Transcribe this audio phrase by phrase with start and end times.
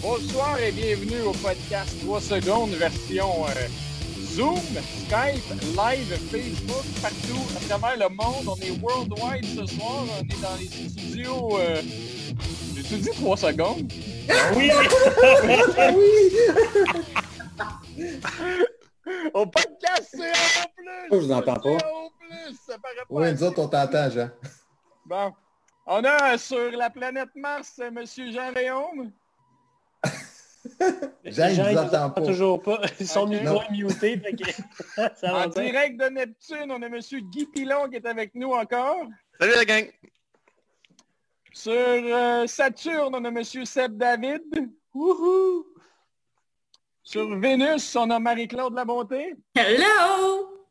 [0.00, 3.83] Bonsoir et bienvenue au podcast 3 secondes version euh,
[4.34, 5.46] Zoom, Skype,
[5.76, 8.48] live, Facebook, partout à travers le monde.
[8.48, 10.04] On est worldwide ce soir.
[10.10, 11.56] On est dans les studios.
[11.60, 11.80] Euh...
[12.74, 13.92] J'ai-tu dit 3 secondes?
[14.56, 14.70] Oui!
[19.34, 21.08] Au podcast, c'est en plus!
[21.12, 21.60] Je vous entends pas.
[21.60, 22.56] Plus!
[22.66, 22.74] Ça
[23.10, 24.30] Oui, nous autres, on t'entend, Jean.
[25.06, 25.32] Bon.
[25.86, 28.00] On a sur la planète Mars M.
[28.04, 29.12] Jean Léon.
[31.24, 32.22] Jean, il nous entend pas.
[32.22, 32.80] toujours pas.
[33.00, 33.30] Ils sont Ok.
[33.40, 34.20] micro mutés.
[35.22, 35.62] En bien.
[35.64, 36.98] direct de Neptune, on a M.
[37.30, 39.04] Guy Pilon qui est avec nous encore.
[39.40, 39.90] Salut la gang!
[41.52, 43.44] Sur euh, Saturne, on a M.
[43.44, 44.42] Seb David.
[44.94, 45.66] Wouhou!
[47.02, 49.34] Sur Vénus, on a Marie-Claude Labonté.
[49.54, 50.64] Hello!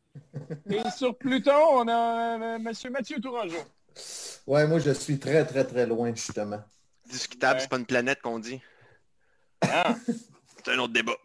[0.69, 2.71] Et sur Pluton, on a euh, M.
[2.91, 3.57] Mathieu Tourangeau.
[4.47, 6.59] Ouais, moi, je suis très, très, très loin, justement.
[7.05, 7.59] Discutable, Ouais.
[7.61, 8.59] c'est pas une planète qu'on dit.
[9.71, 9.95] Ah.
[10.63, 11.15] C'est un autre débat.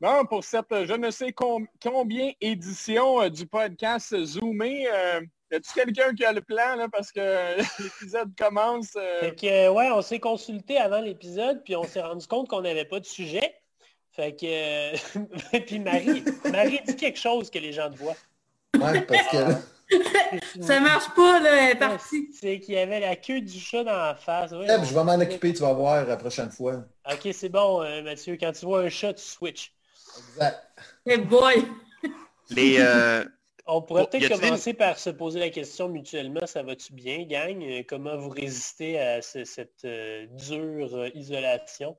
[0.00, 5.20] Bon, pour cette euh, je ne sais com- combien édition euh, du podcast Zoomé, euh,
[5.52, 9.68] y a-tu quelqu'un qui a le plan là, parce que l'épisode commence euh, Fait que,
[9.68, 13.04] ouais, on s'est consulté avant l'épisode, puis on s'est rendu compte qu'on n'avait pas de
[13.04, 13.54] sujet.
[14.12, 18.16] Fait que, euh, puis Marie, Marie dit quelque chose que les gens te voient.
[18.78, 19.36] Ouais, parce que
[20.60, 22.30] Ça marche pas, là, elle est partie.
[22.32, 24.52] C'est qu'il y avait la queue du chat dans la face.
[24.52, 26.84] Ouais, Seb, on- je vais m'en occuper, tu vas voir la prochaine fois.
[27.10, 28.36] Ok, c'est bon, euh, Mathieu.
[28.40, 29.72] Quand tu vois un chat, tu switch.
[30.18, 30.60] Exact.
[31.06, 31.66] Hey boy!
[32.50, 33.24] Les, euh,
[33.66, 37.62] On pourrait peut-être commencer par se poser la question mutuellement, ça va-tu bien, gang?
[37.62, 41.96] Euh, Comment vous résistez à ce- cette euh, dure euh, isolation?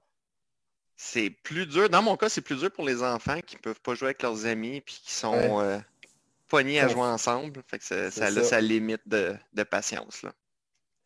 [0.97, 1.89] c'est plus dur.
[1.89, 4.45] Dans mon cas, c'est plus dur pour les enfants qui peuvent pas jouer avec leurs
[4.45, 5.79] amis puis qui sont Ouais.
[6.51, 7.63] Pognés à jouer ensemble.
[7.67, 10.21] Fait que ça, a sa limite de, de patience.
[10.23, 10.33] Là.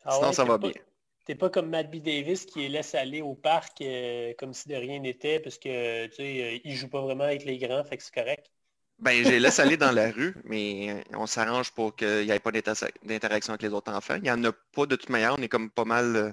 [0.04, 0.82] Ah Sinon, ouais, ça va pas- bien.
[1.24, 1.96] T'es pas comme Matt B.
[1.96, 6.06] Davis qui les laisse aller au parc euh, comme si de rien n'était parce que
[6.06, 8.46] tu sais, euh, il joue pas vraiment avec les grands, fait que c'est correct.
[8.98, 12.40] Ben, je les laisse aller dans la rue, mais on s'arrange pour qu'il n'y ait
[12.40, 14.16] pas d'inter- d'interaction avec les autres enfants.
[14.16, 15.34] Il n'y en a pas de toute manière.
[15.38, 16.32] On est comme pas mal, euh,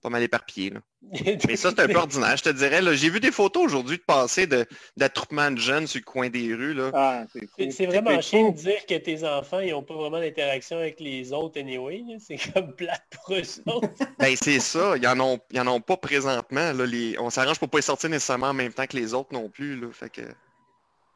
[0.00, 0.70] pas mal éparpillés.
[0.70, 0.80] là.
[1.48, 2.82] Mais ça, c'est un peu ordinaire, je te dirais.
[2.82, 2.94] là.
[2.94, 4.66] J'ai vu des photos aujourd'hui de passer de-
[4.96, 6.74] d'attroupement de jeunes sur le coin des rues.
[6.74, 6.90] Là.
[6.94, 7.24] Ah,
[7.70, 11.32] c'est vraiment chiant de dire que tes enfants, ils ont pas vraiment d'interaction avec les
[11.32, 12.02] autres anyway.
[12.18, 13.88] C'est comme plate pour eux autres.
[14.18, 16.72] Ben c'est ça, ils en ont, ils en ont pas présentement.
[16.72, 17.18] Là, les...
[17.18, 19.78] On s'arrange pour pas les sortir nécessairement en même temps que les autres non plus.
[19.80, 20.22] Là, fait que...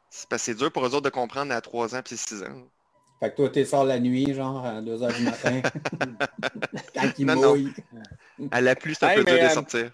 [0.09, 2.43] C'est parce que c'est dur pour eux autres de comprendre à 3 ans puis 6
[2.43, 2.67] ans.
[3.19, 5.61] Fait que toi, t'es sors la nuit, genre, à 2h du matin.
[6.95, 7.49] Quand il Non, non.
[7.51, 7.73] mouille.
[8.51, 9.91] À la pluie, c'est un Hey, peu dur mais, de euh, sortir.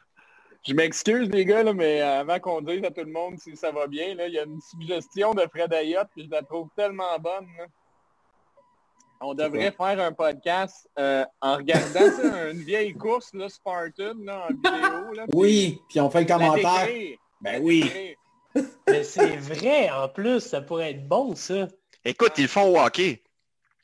[0.67, 3.55] Je m'excuse les gars, là, mais euh, avant qu'on dise à tout le monde si
[3.55, 6.41] ça va bien, là, il y a une suggestion de Fred Ayotte, puis je la
[6.41, 7.47] trouve tellement bonne.
[7.57, 7.65] là.
[9.23, 14.47] On devrait faire un podcast euh, en regardant tu une vieille course, là, Spartan, là,
[14.49, 15.13] en vidéo.
[15.13, 16.87] Là, Oui, puis on fait le commentaire.
[17.39, 18.15] Ben oui.
[18.87, 21.67] Mais c'est vrai, en plus, ça pourrait être bon, ça.
[22.03, 23.21] Écoute, ils font au hockey.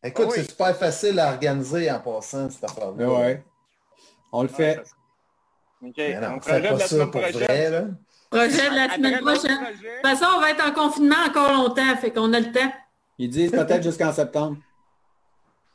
[0.04, 0.38] Écoute, Ah oui.
[0.42, 2.92] c'est super facile à organiser en passant, cette affaire-là.
[2.94, 3.44] Ben ouais.
[4.32, 4.80] On le fait.
[5.84, 7.44] Ok, Mais non, on projette pas ça pour prochaine.
[7.44, 7.84] vrai, là.
[8.30, 9.60] Projet de la semaine prochaine.
[9.66, 12.72] De toute façon, on va être en confinement encore longtemps, fait qu'on a le temps.
[13.20, 14.58] Ils disent peut-être jusqu'en septembre.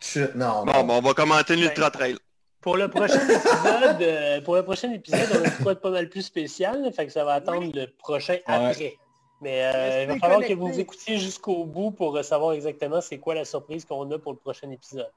[0.00, 0.84] Chut, non, Bon, non.
[0.84, 2.16] bon, on va commenter Ben, l'Ultra Trail.
[2.60, 5.90] Pour le prochain épisode, euh, pour le prochain épisode, on a de quoi de pas
[5.90, 8.96] mal plus spécial, fait que ça va attendre le prochain après.
[9.42, 13.34] Mais euh, il va falloir que vous écoutiez jusqu'au bout pour savoir exactement c'est quoi
[13.34, 15.10] la surprise qu'on a pour le prochain épisode.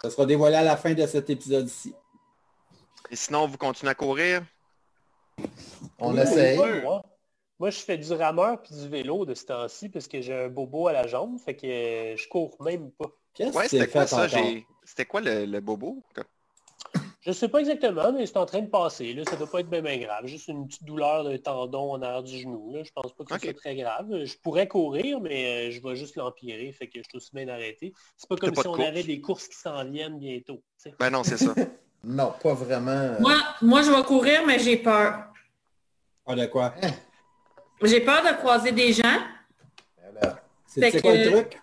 [0.00, 1.94] Ça sera dévoilé à la fin de cet épisode-ci.
[3.10, 4.42] Et sinon, vous continuez à courir?
[5.98, 6.58] On Oui, essaye.
[6.58, 7.02] oui, Moi,
[7.58, 10.48] moi, je fais du rameur puis du vélo de ce temps-ci parce que j'ai un
[10.48, 11.66] bobo à la jambe, fait que
[12.16, 13.10] je cours même pas.
[13.34, 14.26] Qu'est-ce Ouais, c'était quoi ça?
[14.84, 16.02] C'était quoi le, le bobo?
[17.24, 19.12] Je sais pas exactement, mais c'est en train de passer.
[19.14, 19.22] Là.
[19.24, 20.26] Ça doit pas être bien, bien grave.
[20.26, 22.74] Juste une petite douleur d'un tendon en arrière du genou.
[22.74, 22.82] Là.
[22.82, 23.40] Je pense pas que Ok.
[23.44, 24.06] c'est très grave.
[24.24, 26.72] Je pourrais courir, mais euh, je vais juste l'empirer.
[26.72, 27.92] Fait que je suis aussi bien d'arrêter.
[28.16, 28.88] C'est pas comme pas si de on course?
[28.88, 30.60] avait des courses qui s'en viennent bientôt.
[30.98, 31.54] Ben non, c'est ça.
[32.04, 32.90] Non, pas vraiment.
[32.90, 35.26] euh, Moi, moi, je vais courir, mais j'ai peur.
[36.26, 36.74] Ah, de quoi?
[37.84, 39.18] J'ai peur de croiser des gens.
[40.02, 40.42] voilà.
[40.66, 41.60] C'est quoi le truc?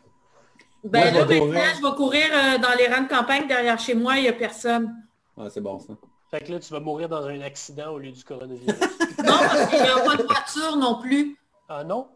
[0.85, 1.61] Ben Moi, là, maintenant, courir.
[1.75, 4.33] je vais courir euh, dans les rangs de campagne derrière chez moi, il n'y a
[4.33, 4.95] personne.
[5.39, 5.93] Ah, c'est bon, ça.
[6.31, 8.67] Fait que là, tu vas mourir dans un accident au lieu du coronavirus.
[9.19, 11.37] Non, parce qu'il n'y a pas de voiture non plus.
[11.67, 12.07] ah non?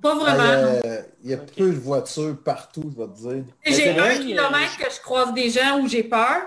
[0.00, 0.42] Pas vraiment.
[0.84, 3.44] Euh, Il y a peu de voitures partout, je vais te dire.
[3.64, 6.42] J'ai un vrai, kilomètre que je croise des gens où j'ai peur,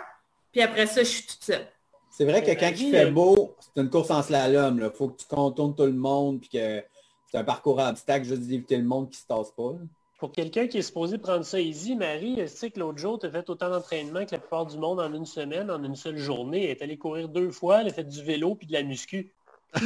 [0.53, 1.67] puis après ça, je suis toute seule.
[2.09, 4.79] C'est vrai que quand il fait euh, beau, c'est une course en slalom.
[4.81, 6.81] Il faut que tu contournes tout le monde puis que
[7.29, 9.71] c'est un parcours à obstacles juste d'éviter le monde qui se tasse pas.
[9.73, 9.79] là.
[10.17, 13.25] Pour quelqu'un qui est supposé prendre ça easy, Marie, tu sais que l'autre jour, tu
[13.25, 16.17] as fait autant d'entraînement que la plupart du monde en une semaine, en une seule
[16.17, 16.63] journée?
[16.63, 19.33] Elle est allée courir deux fois, elle a fait du vélo puis de la muscu.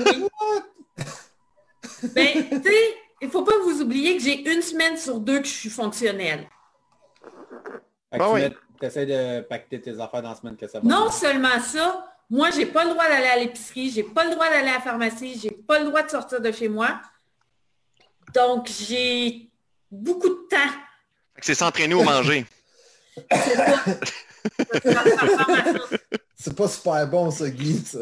[2.15, 5.47] Ben, tu sais, il faut pas vous oubliez que j'ai une semaine sur deux que
[5.47, 6.47] je suis fonctionnelle.
[8.11, 8.41] Ben tu oui.
[8.81, 10.87] essaies de pacter tes affaires dans la semaine que ça va.
[10.87, 14.47] Non seulement ça, moi, j'ai pas le droit d'aller à l'épicerie, j'ai pas le droit
[14.49, 17.01] d'aller à la pharmacie, j'ai pas le droit de sortir de chez moi.
[18.33, 19.48] Donc, j'ai
[19.91, 20.71] beaucoup de temps.
[21.41, 22.45] C'est s'entraîner ou manger.
[23.31, 23.83] C'est ça.
[26.55, 27.99] Pas super bon, ça, Guy, ça.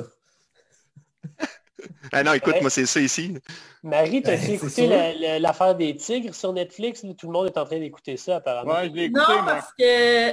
[2.11, 2.61] Ah non, écoute, Ouais.
[2.61, 3.37] moi, c'est ça ici.
[3.83, 4.89] Marie, t'as fait c'est écouter sûr.
[4.89, 7.01] la- la- l'affaire des tigres sur Netflix?
[7.17, 8.73] Tout le monde est en train d'écouter ça, apparemment.
[8.73, 9.53] Ouais, je l'ai écouté, Non, moi.
[9.53, 10.31] parce que,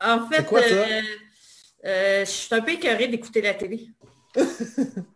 [0.00, 1.00] en fait, quoi, euh,
[1.86, 3.88] euh, je suis un peu écœurée d'écouter la télé.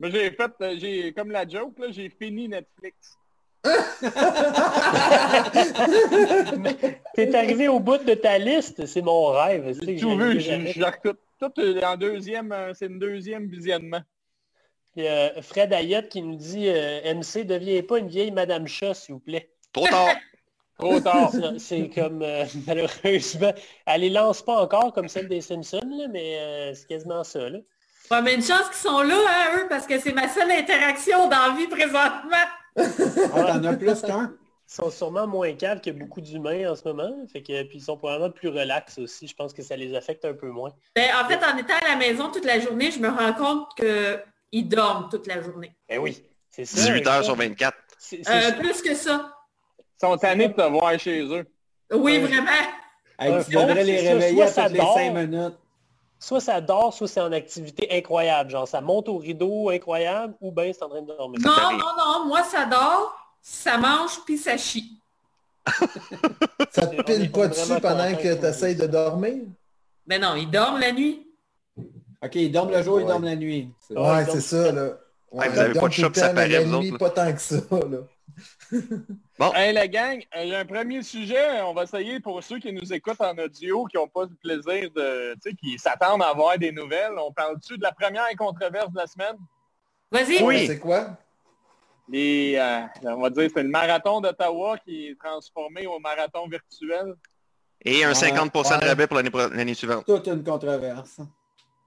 [0.00, 3.18] Moi, j'ai fait, euh, j'ai, comme la joke, là, j'ai fini Netflix.
[7.14, 9.78] T'es arrivé au bout de ta liste, c'est mon rêve.
[9.82, 10.52] J'ai tout vu, je,
[11.38, 14.00] tout, est en deuxième, euh, c'est une deuxième visionnement.
[14.92, 18.94] Puis, euh, Fred Ayotte qui nous dit euh, MC, deviens pas une vieille Madame Chat,
[18.94, 19.50] s'il vous plaît.
[19.72, 20.16] Trop tard.
[20.80, 21.30] Trop tard.
[21.58, 23.52] C'est comme euh, malheureusement.
[23.86, 27.48] Elle les lance pas encore comme celle des Simpsons, là, mais euh, c'est quasiment ça.
[27.48, 27.58] Là.
[28.10, 31.28] Ouais, mais une chance qu'ils sont là, hein, eux, parce que c'est ma seule interaction
[31.28, 32.46] dans la vie présentement.
[32.76, 34.32] Ah, T'en as plus qu'un?
[34.68, 37.10] Ils sont sûrement moins calmes que beaucoup d'humains en ce moment.
[37.32, 39.26] Fait que, puis ils sont probablement plus relax aussi.
[39.26, 40.70] Je pense que ça les affecte un peu moins.
[40.94, 43.68] Ben, en fait, en étant à la maison toute la journée, je me rends compte
[43.76, 45.74] qu'ils dorment toute la journée.
[45.88, 46.80] Ben oui, c'est ça.
[46.92, 47.76] 18 un heures sur 24.
[47.98, 49.34] C'est- c'est Euh, plus que ça.
[49.78, 51.46] Ils sont tannés de te voir chez eux.
[51.92, 52.50] Oui, Euh, vraiment.
[53.18, 54.94] Hey, tu devrais les réveiller à toutes les dort.
[54.94, 55.58] 5 minutes.
[56.22, 58.50] Soit ça dort, soit c'est en activité incroyable.
[58.50, 61.40] Genre, ça monte au rideau incroyable ou bien c'est en train de dormir.
[61.42, 62.26] Non, non, non.
[62.26, 64.96] Moi, ça dort, ça mange, puis ça chie.
[66.72, 69.42] Ça te pile pas dessus pendant que tu essayes de dormir?
[70.06, 71.26] Mais non, ils dorment la nuit.
[72.22, 73.08] OK, ils dorment le jour, ils Ouais.
[73.08, 73.68] dorment la nuit.
[73.90, 74.90] Ouais, c'est ça, là.
[75.30, 77.10] Ouais, vous avez ils dorment pas de puis ça paraît, la vous nuit, autres, pas
[77.10, 77.98] tant que ça, là.
[79.54, 81.60] Hey la gang, euh, j'ai un premier sujet.
[81.62, 84.90] On va essayer pour ceux qui nous écoutent en audio, qui n'ont pas le plaisir
[84.94, 87.12] de, tu sais, qui s'attendent à avoir des nouvelles.
[87.18, 89.36] On parle-tu de la première controverse de la semaine?
[90.12, 90.42] Vas-y.
[90.42, 90.66] Oui.
[90.66, 91.16] C'est quoi?
[92.08, 97.14] Les, euh, on va dire c'est le marathon d'Ottawa qui est transformé au marathon virtuel.
[97.84, 98.88] Et un Ouais, 50% de ouais.
[98.88, 100.04] rabais pour l'année pro- l'année suivante.
[100.06, 101.20] Toute une controverse.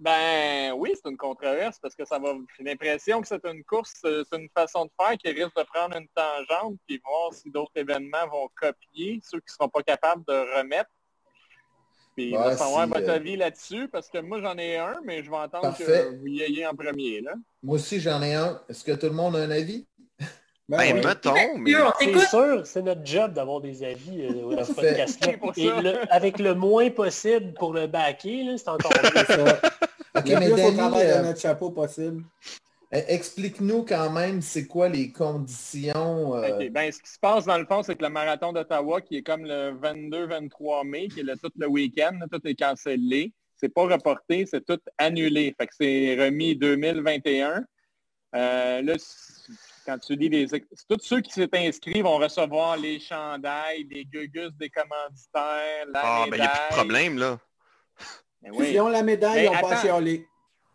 [0.03, 2.33] Ben oui, c'est une controverse parce que ça va.
[2.57, 5.63] J'ai l'impression que c'est une course, euh, c'est une façon de faire qui risque de
[5.63, 9.81] prendre une tangente puis voir si d'autres événements vont copier, ceux qui ne seront pas
[9.81, 10.89] capables de remettre.
[12.17, 14.99] Puis on va savoir si, votre euh, avis là-dessus parce que moi j'en ai un,
[15.05, 15.85] mais je vais entendre Parfait.
[16.11, 17.35] que vous y ayez en premier là.
[17.63, 18.61] Moi aussi, j'en ai un.
[18.67, 19.87] Est-ce que tout le monde a un avis?
[20.69, 21.05] Ben, Ben, oui.
[21.05, 21.71] mettons, mais...
[21.71, 25.33] Dieu, on C'est sûr, c'est notre job d'avoir des avis euh, dans ce podcast-là.
[25.81, 29.45] Le- avec le moins possible pour le backer, là, c'est encore mieux.
[30.23, 32.23] OK, Le mais plus Danny, euh, de notre chapeau possible.
[32.93, 36.35] euh, explique-nous quand même c'est quoi les conditions.
[36.35, 36.69] euh, OK.
[36.71, 39.23] Ben, ce qui se passe dans le fond, c'est que le marathon d'Ottawa, qui est
[39.23, 43.33] comme le 22-23 mai, qui est le, tout le week-end, tout est cancellé.
[43.55, 45.55] C'est pas reporté, c'est tout annulé.
[45.57, 47.63] Fait que c'est remis 2021.
[48.35, 48.93] Euh, là,
[49.85, 50.47] quand tu lis les...
[50.47, 56.25] Tous ceux qui s'étaient inscrits vont recevoir les chandails, les gugus des commanditaires, la Ah,
[56.29, 57.39] ben, il n'y a plus de problème, là.
[58.43, 58.67] Ben oui.
[58.67, 59.75] S'ils ont la médaille, Mais ils n'ont pas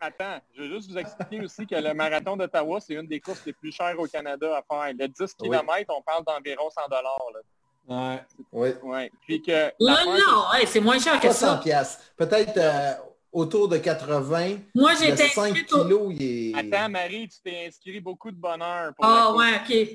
[0.01, 0.41] à attends.
[0.57, 3.53] je veux juste vous expliquer aussi que le marathon d'Ottawa, c'est une des courses les
[3.53, 4.95] plus chères au Canada à faire.
[4.99, 5.49] Le 10 Oui.
[5.51, 7.41] km, on parle d'environ 100 là.
[7.89, 8.23] Ouais.
[8.53, 8.69] Oui.
[8.83, 9.11] Ouais.
[9.27, 11.57] Puis que Non, non, c'est moins cher que Pas 100 ça.
[11.63, 12.05] piastres.
[12.17, 12.93] Peut-être euh,
[13.33, 14.57] autour de 80.
[14.75, 15.83] Moi, j'ai Le été 5 inscrite au...
[15.85, 16.59] kilos, il est...
[16.75, 18.93] Attends, Marie, tu t'es inscrit beaucoup de bonheur.
[19.01, 19.89] Ah ouais, OK.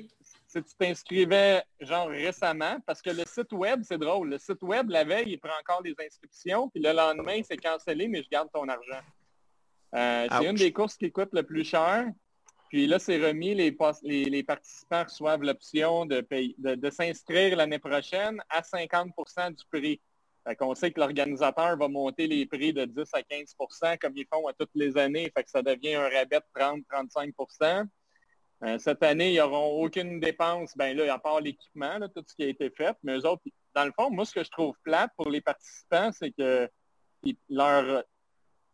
[0.54, 4.28] Si tu t'inscrivais genre récemment, parce que le site web, c'est drôle.
[4.30, 8.06] Le site web, la veille, il prend encore les inscriptions, puis le lendemain, c'est cancellé,
[8.06, 9.00] mais je garde ton argent.
[9.96, 12.06] Euh, c'est une des courses qui coûte le plus cher.
[12.68, 17.56] Puis là, c'est remis, les, les, les participants reçoivent l'option de, payer- de, de s'inscrire
[17.56, 20.00] l'année prochaine à 50% du prix.
[20.46, 24.26] Fait qu'on sait que l'organisateur va monter les prix de 10 à 15% comme ils
[24.32, 25.32] font à toutes les années.
[25.36, 27.32] Fait que ça devient un rabais de 30-35
[28.64, 32.44] euh, cette année, ils n'auront aucune dépense, ben là, à part l'équipement, tout ce qui
[32.44, 32.96] a été fait.
[33.02, 33.42] Mais eux autres,
[33.74, 36.70] dans le fond, moi, ce que je trouve plate pour les participants, c'est que
[37.52, 38.04] j'aurais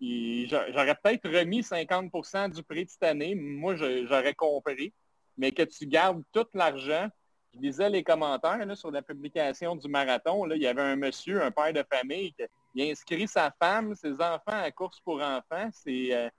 [0.00, 3.34] peut-être remis 50% du prix de cette année.
[3.34, 4.92] Moi, j'aurais compris.
[5.36, 7.08] Mais que tu gardes tout l'argent,
[7.54, 10.46] je lisais les commentaires sur la publication du marathon.
[10.52, 14.12] Il y avait un monsieur, un père de famille, qui a inscrit sa femme, ses
[14.20, 15.68] enfants à course pour enfants.
[15.72, 16.30] C'est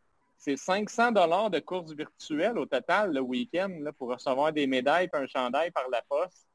[0.42, 5.28] 500 dollars de course virtuelle au total le week-end pour recevoir des médailles et un
[5.28, 6.48] chandail par la poste.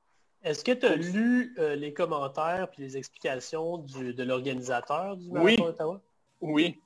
[0.42, 5.64] Est-ce que tu as lu euh, les commentaires et les explications de l'organisateur du Marathon
[5.64, 6.00] d'Ottawa?
[6.40, 6.80] Oui.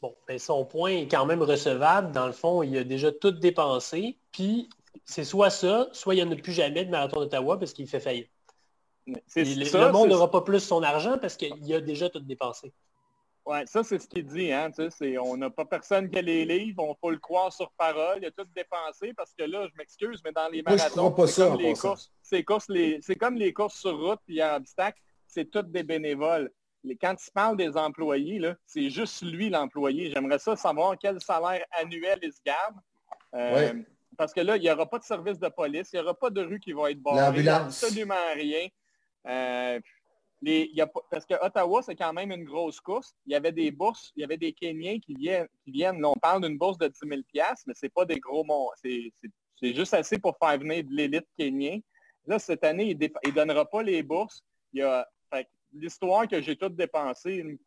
[0.00, 2.12] Bon, ben son point est quand même recevable.
[2.12, 4.18] Dans le fond, il a déjà tout dépensé.
[4.32, 4.68] Puis
[5.04, 7.88] c'est soit ça, soit il n'y en a plus jamais de Marathon d'Ottawa parce qu'il
[7.88, 8.30] fait faillite.
[9.06, 12.72] le monde n'aura pas plus son argent parce qu'il a déjà tout dépensé.
[13.46, 14.50] Oui, ça, c'est ce qu'il dit.
[14.50, 14.70] Hein,
[15.22, 18.18] on n'a pas personne qui a les livres, on faut le croire sur parole.
[18.22, 21.60] Il a tout dépensé parce que là, je m'excuse, mais dans les marathons, c'est comme,
[21.60, 26.50] les courses, c'est comme les courses sur route et en obstacle, c'est tout des bénévoles.
[27.00, 30.10] quand il parle des employés, c'est juste lui l'employé.
[30.10, 32.76] J'aimerais ça savoir quel salaire annuel il se garde.
[33.34, 33.74] Euh,
[34.16, 36.30] parce que là, il n'y aura pas de service de police, il n'y aura pas
[36.30, 37.46] de rue qui va être barrée.
[37.48, 38.68] Absolument rien.
[39.26, 39.80] Euh,
[41.10, 43.14] parce que Ottawa, c'est quand même une grosse course.
[43.26, 45.14] Il y avait des bourses, il y avait des Kenyans qui
[45.66, 46.04] viennent.
[46.04, 47.20] On parle d'une bourse de 10 000
[47.66, 48.70] mais ce n'est pas des gros monts.
[48.82, 51.80] C'est juste assez pour faire venir de l'élite kenyan.
[52.26, 54.42] Là, cette année, il ne donnera pas les bourses.
[55.72, 57.58] L'histoire que j'ai toute dépensée,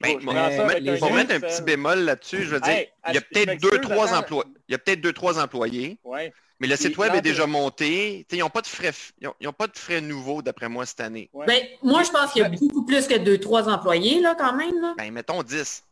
[0.00, 0.18] ben,
[0.98, 4.14] pour mettre un petit bémol là-dessus, je veux dire, il y a peut-être deux, trois
[4.14, 4.50] employés.
[4.68, 5.98] Il y a peut-être deux, trois employés.
[6.60, 8.26] Mais le site web est déjà monté.
[8.30, 11.30] ils n'ont pas de frais ils ont, pas de frais nouveaux, d'après moi, cette année.
[11.46, 14.54] Ben, moi, je pense qu'il y a beaucoup plus que deux, trois employés, là, quand
[14.54, 14.80] même.
[14.80, 14.94] Là.
[14.98, 15.84] Ben, mettons 10.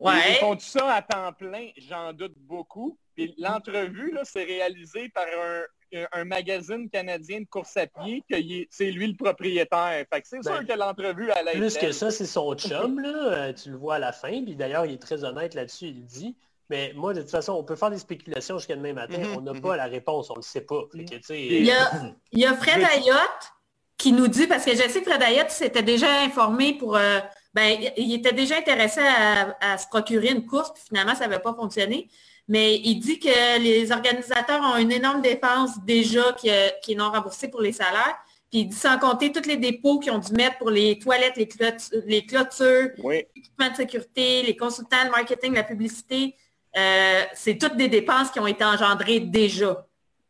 [0.00, 0.32] Ouais.
[0.32, 2.98] Ils font tout ça à temps plein, j'en doute beaucoup.
[3.14, 8.36] Puis l'entrevue, c'est réalisé par un, un magazine canadien de course à pied, que
[8.70, 10.04] c'est lui le propriétaire.
[10.12, 13.00] Fait que c'est sûr ben, que l'entrevue à la Plus que ça, c'est son chum,
[13.00, 13.32] là.
[13.32, 14.42] Euh, tu le vois à la fin.
[14.44, 15.86] Puis d'ailleurs, il est très honnête là-dessus.
[15.86, 16.36] Il dit
[16.70, 19.18] mais moi, de toute façon, on peut faire des spéculations jusqu'à demain matin.
[19.18, 19.76] Mhm, on n'a pas mhm.
[19.76, 20.82] la réponse, on ne le sait pas.
[20.94, 21.90] il, y a,
[22.32, 23.52] il, y a, Fred Ayotte
[23.98, 26.96] qui nous dit, parce que je sais que Fred Ayotte s'était déjà informé pour...
[26.96, 27.20] Euh,
[27.52, 31.40] ben, il était déjà intéressé à, à, se procurer une course, puis finalement, ça n'avait
[31.40, 32.08] pas fonctionné.
[32.46, 36.50] Mais il dit que les organisateurs ont une énorme dépense déjà qui,
[36.82, 38.18] qui est non remboursée pour les salaires.
[38.50, 41.36] Puis il dit sans compter tous les dépôts qu'ils ont dû mettre pour les toilettes,
[41.36, 42.90] les, clôtures, les clôtures
[43.34, 46.36] l'équipement de sécurité, les consultants, le marketing, la publicité.
[46.76, 49.86] Euh, c'est toutes des dépenses qui ont été engendrées déjà.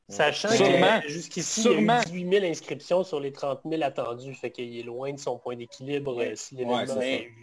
[0.09, 4.35] Sachant que jusqu'ici, il y a eu 18 000 inscriptions sur les 30 000 attendus,
[4.35, 6.57] fait qu'il est loin de son point d'équilibre euh, si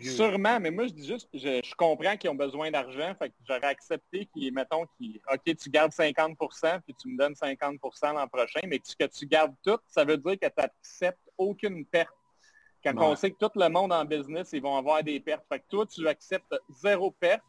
[0.03, 3.65] Sûrement, mais moi je dis juste, je, comprends qu'ils ont besoin d'argent, fait que j'aurais
[3.65, 8.61] accepté qu'ils, mettons, qu'ils, OK, tu gardes 50% puis tu me donnes 50% l'an prochain,
[8.67, 12.13] mais que tu gardes tout, ça veut dire que tu n'acceptes aucune perte.
[12.83, 15.45] Quand on sait que tout le monde en business, ils vont avoir des pertes.
[15.49, 17.43] Fait que toi, tu acceptes zéro perte,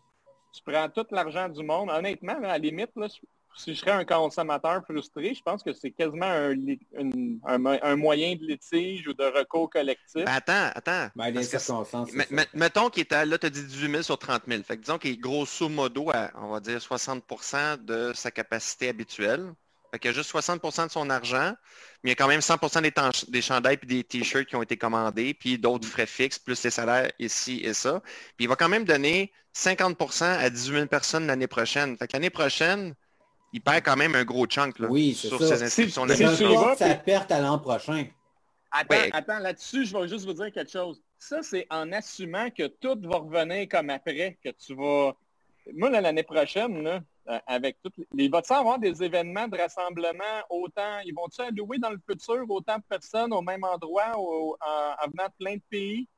[0.52, 1.90] tu prends tout l'argent du monde.
[1.90, 3.08] Honnêtement, à la limite, là,
[3.56, 9.06] si je serais un consommateur frustré, je pense que c'est quasiment un, moyen de litige
[9.06, 10.24] ou de recours collectif.
[10.24, 11.08] Ben, attends, attends.
[11.14, 14.62] Ben, mettons qu'il était là, tu as dit 18 000 sur 30 000.
[14.62, 18.88] Fait que disons qu'il est grosso modo à, on va dire, 60% de sa capacité
[18.88, 19.52] habituelle.
[19.92, 21.54] Fait qu'il y a juste 60% de son argent,
[22.02, 22.92] mais il y a quand même 100 des,
[23.28, 26.70] des chandails et des t-shirts qui ont été commandés, puis d'autres frais fixes, plus les
[26.70, 28.00] salaires ici et ça.
[28.36, 31.98] Puis il va quand même donner 50% à 18 000 personnes l'année prochaine.
[31.98, 32.94] Fait que l'année prochaine,
[33.52, 35.56] il perd quand même un gros chunk là, oui, sur ça.
[35.56, 36.06] ses inscriptions.
[36.08, 38.06] C'est sa perte à l'an prochain.
[38.70, 41.02] Attends, attends là-dessus, je vais juste vous dire quelque chose.
[41.18, 45.14] Ça, c'est en assumant que tout va revenir comme après, que tu vas...
[45.74, 47.92] Moi, l'année prochaine, là, euh, avec tout...
[48.16, 51.00] Il va-t-il avoir des événements de rassemblement autant...
[51.04, 55.26] Ils vont-ils allouer dans le futur autant de personnes au même endroit en, en, venant
[55.26, 56.08] de plein de pays?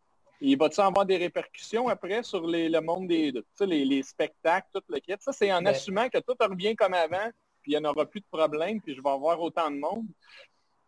[0.47, 5.15] Il va-tu avoir des répercussions après sur le monde des les, spectacles, tout le kit?
[5.19, 7.31] Ça, c'est en assumant que tout revient comme avant,
[7.63, 10.05] puis il n'y en aura plus de problème, puis je vais avoir autant de monde.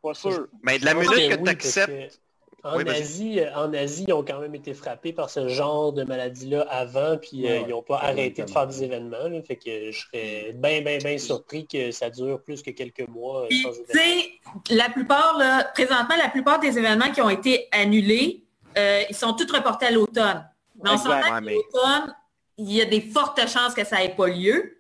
[0.03, 0.47] Pas sûr.
[0.63, 2.21] Mais de la minute que tu acceptes.
[2.65, 6.63] En, Asie, en Asie, ils ont quand même été frappés par ce genre de maladie-là
[6.69, 9.31] avant, puis euh, ils n'ont pas arrêté de faire des événements.
[9.47, 13.45] fait que je serais bien, bien, bien surpris que ça dure plus que quelques mois
[13.45, 15.39] euh, sans La plupart,
[15.75, 18.46] présentement, la plupart des événements qui ont été annulés,
[18.77, 20.49] euh, ils sont tous reportés à l'automne.
[20.83, 22.15] Mais en l'automne,
[22.59, 24.79] il y a des fortes chances que ça n'ait pas lieu.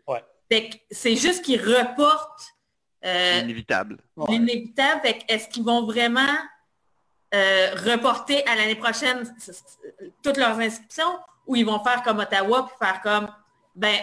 [0.90, 2.54] C'est juste qu'ils reportent
[3.04, 3.98] euh, l'inévitable.
[4.28, 5.00] L'inévitable.
[5.28, 6.20] Est-ce qu'ils vont vraiment
[7.34, 9.34] euh, reporter à l'année prochaine
[10.22, 13.28] toutes leurs inscriptions ou ils vont faire comme Ottawa puis faire comme
[13.74, 13.96] ben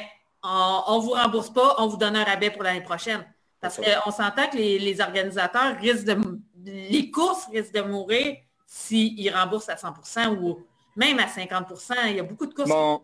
[0.44, 3.26] on ne vous rembourse pas, on vous donne un rabais pour l'année prochaine?
[3.62, 6.18] Parce qu'on s'entend que les, les, organisateurs risquent de
[6.66, 8.36] les courses risquent de mourir
[8.74, 10.63] s'ils remboursent à 100% ou
[10.96, 12.70] même à 50% Il y a beaucoup de courses.
[12.70, 13.01] Bon.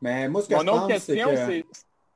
[0.00, 1.66] Mais moi, ce que Mon je autre pense, question, c'est...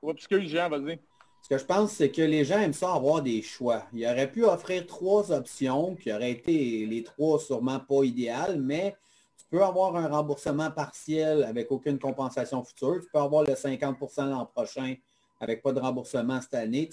[0.02, 0.10] Que...
[0.12, 0.98] excuse, Jean, vas-y.
[1.42, 3.82] Ce que je pense, c'est que les gens aiment ça avoir des choix.
[3.92, 8.96] Il aurait pu offrir trois options qui auraient été les trois sûrement pas idéales, mais
[9.38, 12.98] tu peux avoir un remboursement partiel avec aucune compensation future.
[13.02, 14.94] Tu peux avoir le 50% l'an prochain
[15.38, 16.88] avec pas de remboursement cette année.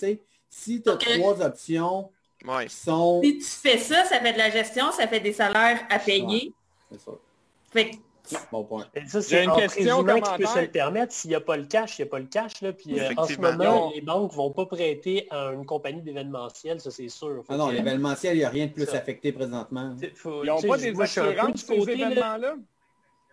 [0.49, 2.09] Si tu as trois options
[2.67, 3.21] sont...
[3.23, 6.53] Si tu fais ça, ça fait de la gestion, ça fait des salaires à payer.
[6.91, 7.11] c'est ça.
[8.51, 8.85] Bon point.
[9.07, 11.13] Ça, c'est une question qui peut se le permettre.
[11.13, 12.61] S'il n'y a pas le cash, il n'y a pas le cash.
[12.61, 12.71] Là.
[12.71, 16.79] Puis, euh, en ce moment, les banques ne vont pas prêter à une compagnie d'événementiel,
[16.79, 17.43] ça c'est sûr.
[17.49, 19.95] Ah non, l'événementiel, il n'y a rien de plus affecté présentement.
[20.01, 22.55] Ils n'ont pas des assurances pour ces événements-là?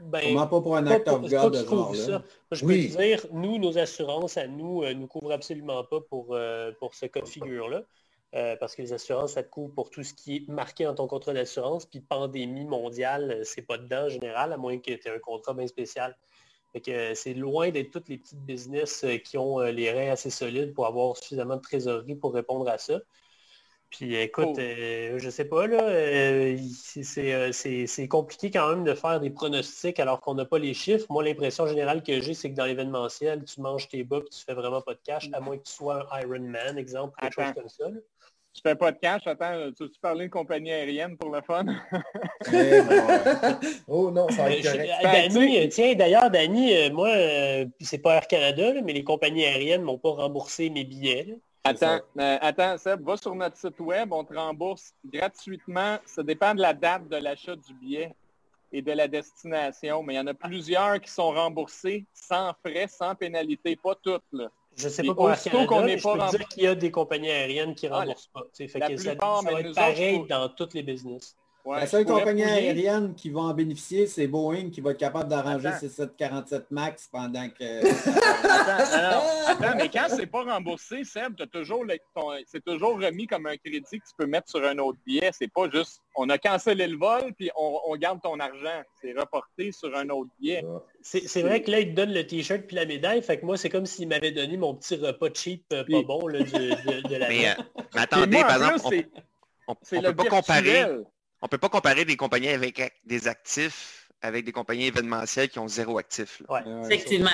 [0.00, 2.22] Ben, Comment pas pour un acte of God de genre là?
[2.52, 6.72] Je peux dire, nous, nos assurances à nous ne nous couvrent absolument pas pour, euh,
[6.80, 7.82] pour ce cas de figure-là.
[8.36, 10.94] Euh, parce que les assurances, ça te couvre pour tout ce qui est marqué dans
[10.94, 14.92] ton contrat d'assurance, puis pandémie mondiale, euh, c'est pas dedans en général, à moins que
[14.92, 16.16] tu aies un contrat bien spécial.
[16.86, 20.86] Euh, c'est loin d'être toutes les petites business qui ont les reins assez solides pour
[20.86, 23.00] avoir suffisamment de trésorerie pour répondre à ça.
[23.90, 25.18] Puis écoute, oh.
[25.18, 25.80] je sais pas, là,
[27.52, 31.06] c'est compliqué quand même de faire des pronostics alors qu'on n'a pas les chiffres.
[31.10, 34.44] Moi, l'impression générale que j'ai, c'est que dans l'événementiel, tu manges tes bas et tu
[34.44, 37.52] fais vraiment pas de cash, à moins que tu sois un Ironman, exemple, quelque chose
[37.52, 37.86] comme ça.
[38.52, 41.64] Tu fais pas de cash, attends, tu veux parler de compagnie aérienne pour le fun?
[43.86, 44.90] oh non, ça va être correct.
[45.02, 49.82] Ben, tiens, d'ailleurs, Danny, euh, moi, euh, c'est pas Air Canada, mais les compagnies aériennes
[49.82, 51.38] m'ont pas remboursé mes billets.
[51.62, 55.98] Attends, euh, attends, Seb, va sur notre site web, on te rembourse gratuitement.
[56.04, 58.12] Ça dépend de la date de l'achat du billet
[58.72, 62.86] et de la destination, mais il y en a plusieurs qui sont remboursés sans frais,
[62.88, 64.24] sans pénalité, pas toutes.
[64.32, 64.48] Là.
[64.76, 67.30] Je ne sais pas pour Canada, mais je peux dire qu'il y a des compagnies
[67.30, 68.42] aériennes qui ne ah, remboursent pas.
[68.54, 71.36] Fait que ça, va être pareil dans toutes les business
[71.66, 75.70] la seule compagnie aérienne qui va en bénéficier, c'est Boeing qui va être capable d'arranger
[75.78, 77.86] ses 747 MAX pendant que...
[79.50, 81.84] attends, mais quand c'est pas remboursé, Seb, toujours
[82.46, 85.30] c'est toujours remis comme un crédit que tu peux mettre sur un autre billet.
[85.32, 88.82] C'est pas juste on a cancellé le vol puis on, garde ton argent.
[89.00, 90.64] C'est reporté sur un autre billet.
[91.02, 93.22] C'est vrai que là, il te donne le t-shirt puis la médaille.
[93.22, 96.26] Fait que moi, c'est comme s'il m'avait donné mon petit repas cheap euh, pas bon
[96.26, 97.54] là, de, la mais, euh,
[97.94, 99.06] mais attendez, par exemple,
[99.66, 100.84] on, on, peut pas comparer
[101.42, 105.58] on ne peut pas comparer des compagnies avec des actifs avec des compagnies événementielles qui
[105.58, 106.42] ont zéro actif.
[106.84, 107.30] Effectivement.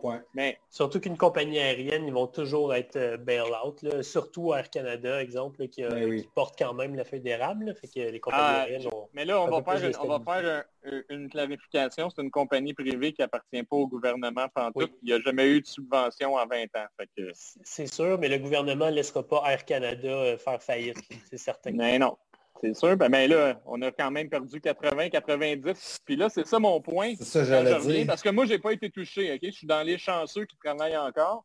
[0.00, 0.22] point.
[0.34, 5.66] Mais surtout qu'une compagnie aérienne, ils vont toujours être euh, bail-out, surtout Air Canada, exemple,
[5.66, 7.74] qui, ben porte quand même la feuille d'érable.
[7.74, 10.64] Fait que les compagnies ah, aériennes Mais là, on va faire, on va faire
[11.08, 12.08] une clarification.
[12.08, 14.46] C'est une compagnie privée qui appartient pas au gouvernement
[14.76, 16.86] Il n'y a jamais eu de subvention en 20 ans.
[17.16, 17.32] Que...
[17.34, 20.98] C'est sûr, mais le gouvernement ne laissera pas Air Canada euh, faire faillite.
[21.28, 21.72] C'est certain.
[21.72, 22.16] Mais non.
[22.60, 22.96] C'est sûr.
[22.96, 25.98] Ben, ben, là, on a quand même perdu 80, 90.
[26.04, 27.14] Puis là, c'est ça mon point.
[27.16, 28.06] C'est ça, j'allais dire.
[28.06, 29.32] Parce que moi, j'ai pas été touché.
[29.32, 29.40] ok?
[29.42, 31.44] Je suis dans les chanceux qui travaillent encore.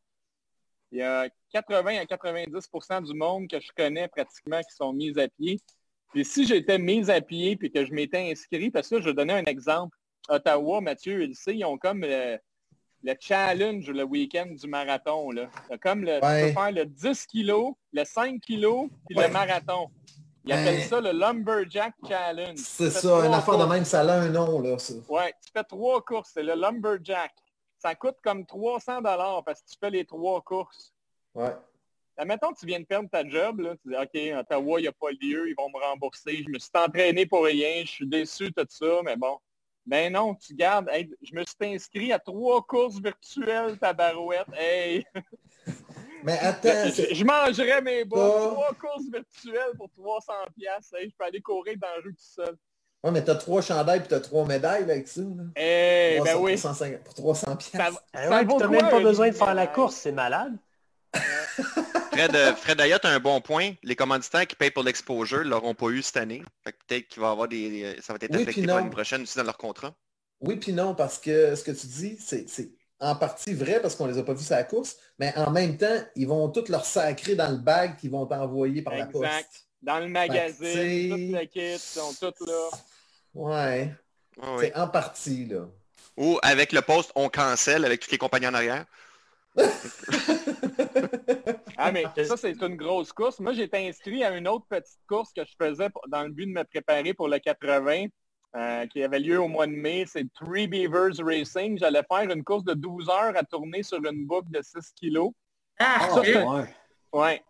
[0.92, 5.18] Il y a 80 à 90% du monde que je connais pratiquement qui sont mis
[5.20, 5.60] à pied.
[6.14, 9.14] Et si j'étais mis à pied puis que je m'étais inscrit, parce que je vais
[9.14, 9.98] donner un exemple.
[10.30, 12.40] Ottawa, Mathieu, il sait, ils ont comme le,
[13.20, 15.32] challenge le week-end du marathon.
[15.32, 15.50] Là.
[15.82, 19.90] Comme le, faire le 10 kg, le 5 kg, puis le marathon.
[20.46, 22.58] Ils appellent ça le Lumberjack Challenge.
[22.58, 24.94] C'est ça, une affaire de même, ça a un nom, là, ça.
[25.10, 27.34] Ouais, tu fais trois courses, c'est le Lumberjack.
[27.80, 30.94] Ça coûte comme 300 dollars parce que tu fais les trois courses.
[31.34, 31.54] Ouais.
[32.18, 34.88] Admettons que tu viens de perdre ta job, là, tu dis, OK, Ottawa, il n'y
[34.88, 36.44] a pas lieu, ils vont me rembourser.
[36.44, 39.38] Je me suis entraîné pour rien, je suis déçu de tout ça, mais bon.
[39.86, 40.90] Ben non, tu gardes,
[41.22, 44.48] je me suis inscrit à trois courses virtuelles, ta barouette.
[44.58, 45.06] Hey!
[46.26, 46.90] Mais attends.
[46.90, 48.18] Je, mangerais mes bas.
[48.18, 50.92] Trois courses virtuelles pour 300 pièces.
[50.92, 52.58] je peux aller courir dans la rue tout seul.
[53.04, 55.22] Ouais, mais t'as trois chandails et t'as trois médailles avec ça.
[55.56, 56.60] Eh, ben oui.
[57.04, 57.72] Pour 300 pièces.
[57.72, 60.58] Ça, ça t'as même pas besoin de faire la course, c'est malade.
[62.12, 63.74] Fred, euh, Fred Ayat a un bon point.
[63.84, 66.44] Les commanditaires qui payent pour l'exposure ne l'auront pas eu cette année.
[66.64, 67.98] peut-être qu'il va avoir des.
[68.02, 69.94] Ça va être affecté l'année prochaine aussi dans leur contrat.
[70.42, 72.48] Oui, puis non, parce que ce que tu dis, c'est
[73.00, 75.78] en partie vrai parce qu'on les a pas vus sur la course, mais en même
[75.78, 79.68] temps, ils vont tous leur sacrer dans le bag qu'ils vont t'envoyer par la poste.
[79.82, 82.70] Dans le magazine, toutes les kits sont toutes là.
[83.34, 83.94] Ouais.
[84.60, 85.68] C'est en partie, là.
[86.18, 88.86] Ou avec le poste, on cancelle avec tous les compagnies en arrière.
[91.78, 93.40] ah, mais ça, c'est une grosse course.
[93.40, 96.52] Moi, j'étais inscrit à une autre petite course que je faisais dans le but de
[96.52, 98.08] me préparer pour le 80.
[98.56, 100.06] Euh, qui avait lieu au mois de mai.
[100.08, 101.78] C'est Three Beavers Racing.
[101.78, 105.32] J'allais faire une course de 12 heures à tourner sur une boucle de 6 kilos.
[105.78, 106.08] Ah,
[107.12, 107.44] ouais.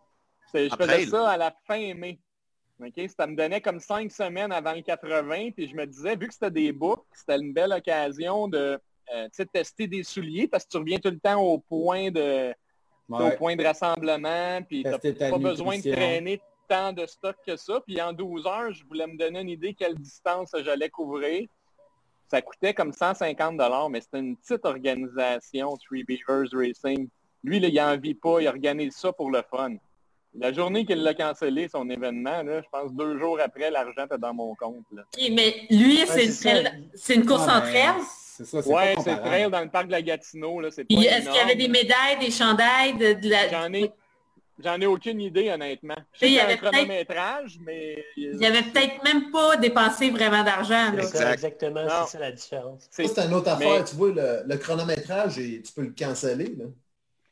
[0.51, 2.17] Je faisais ça à la fin mai.
[3.15, 5.51] Ça me donnait comme cinq semaines avant le 80.
[5.51, 8.79] Puis je me disais, vu que c'était des boucles, c'était une belle occasion de
[9.13, 12.51] euh, tester des souliers parce que tu reviens tout le temps au point de,
[13.09, 17.55] au point de rassemblement, puis tu n'as pas besoin de traîner tant de stock que
[17.55, 17.81] ça.
[17.85, 21.47] Puis en 12 heures, je voulais me donner une idée quelle distance j'allais couvrir.
[22.29, 27.07] Ça coûtait comme 150 mais c'était une petite organisation, Three Beavers Racing.
[27.43, 29.75] Lui, il n'en vit pas, il organise ça pour le fun.
[30.37, 34.17] La journée qu'il l'a cancellé, son événement, là, je pense deux jours après, l'argent était
[34.17, 34.83] dans mon compte.
[35.31, 37.93] mais lui, c'est une, course en trail?
[38.03, 40.61] C'est ça, ouais, c'est trail dans le parc de la Gatineau.
[40.63, 43.47] Est-ce qu'il y avait des médailles, des chandails de, la...
[43.47, 43.91] J'en ai,
[44.63, 45.97] J'en ai aucune idée, honnêtement.
[46.21, 48.05] il y avait chronométrage, mais...
[48.15, 50.93] Il n'y avait peut-être même pas dépensé vraiment d'argent.
[50.97, 52.87] Exactement, c'est ça la différence.
[52.89, 53.83] C'est une autre affaire.
[53.83, 56.55] Tu vois, le, chronométrage, tu peux le canceller.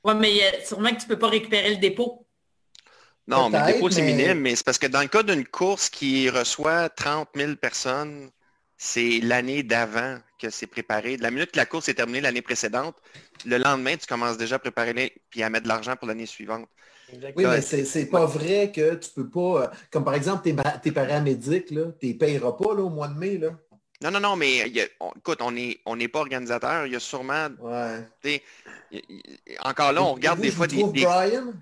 [0.03, 2.25] Oui, mais sûrement que tu ne peux pas récupérer le dépôt.
[3.25, 5.89] Non, mais le dépôt, c'est minime, mais c'est parce que dans le cas d'une course
[5.89, 8.29] qui reçoit 30 000 personnes,
[8.75, 11.15] c'est l'année d'avant que c'est préparé.
[11.15, 12.97] La minute que la course est terminée l'année précédente,
[13.45, 16.67] le lendemain, tu commences déjà à préparer puis à mettre de l'argent pour l'année suivante.
[17.35, 20.91] Oui, mais c'est pas vrai que tu peux pas, euh, comme par exemple tes, tes
[20.91, 23.37] paramédics, tu ne payeras pas là, au mois de mai.
[23.37, 23.49] Là.
[24.01, 24.59] Non, non, non, mais
[25.17, 26.85] écoute, on n'est on pas organisateur.
[26.85, 27.47] Il y a sûrement.
[27.59, 28.41] Ouais.
[29.63, 30.83] encore là, on regarde des fois des.
[30.83, 31.53] Brian?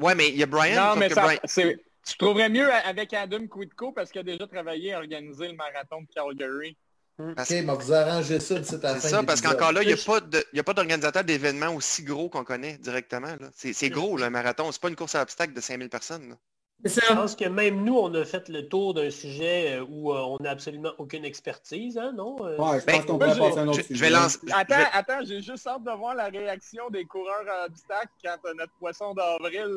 [0.00, 0.94] ouais, mais il y a Brian.
[0.94, 4.98] Non, mais ça, tu trouverais mieux avec Adam Quidco parce qu'il a déjà travaillé à
[4.98, 6.76] organiser le marathon de Calgary.
[7.18, 11.24] OK, mais vous arrangez ça C'est ça, parce qu'encore là, il n'y a pas d'organisateur
[11.24, 13.34] d'événements aussi gros qu'on connaît directement.
[13.54, 14.70] C'est gros, le marathon.
[14.70, 16.36] C'est pas une course à obstacles de 5000 personnes.
[16.84, 20.20] Je pense que même nous, on a fait le tour d'un sujet euh, où euh,
[20.20, 22.36] on n'a absolument aucune expertise, hein, non?
[22.40, 22.56] Euh?
[22.56, 24.38] Ouais, je pense qu'on peut passer un autre je, vais lancer...
[24.52, 28.72] Attends, attends, j'ai juste hâte de voir la réaction des coureurs à obstacles quand notre
[28.78, 29.76] poisson d'avril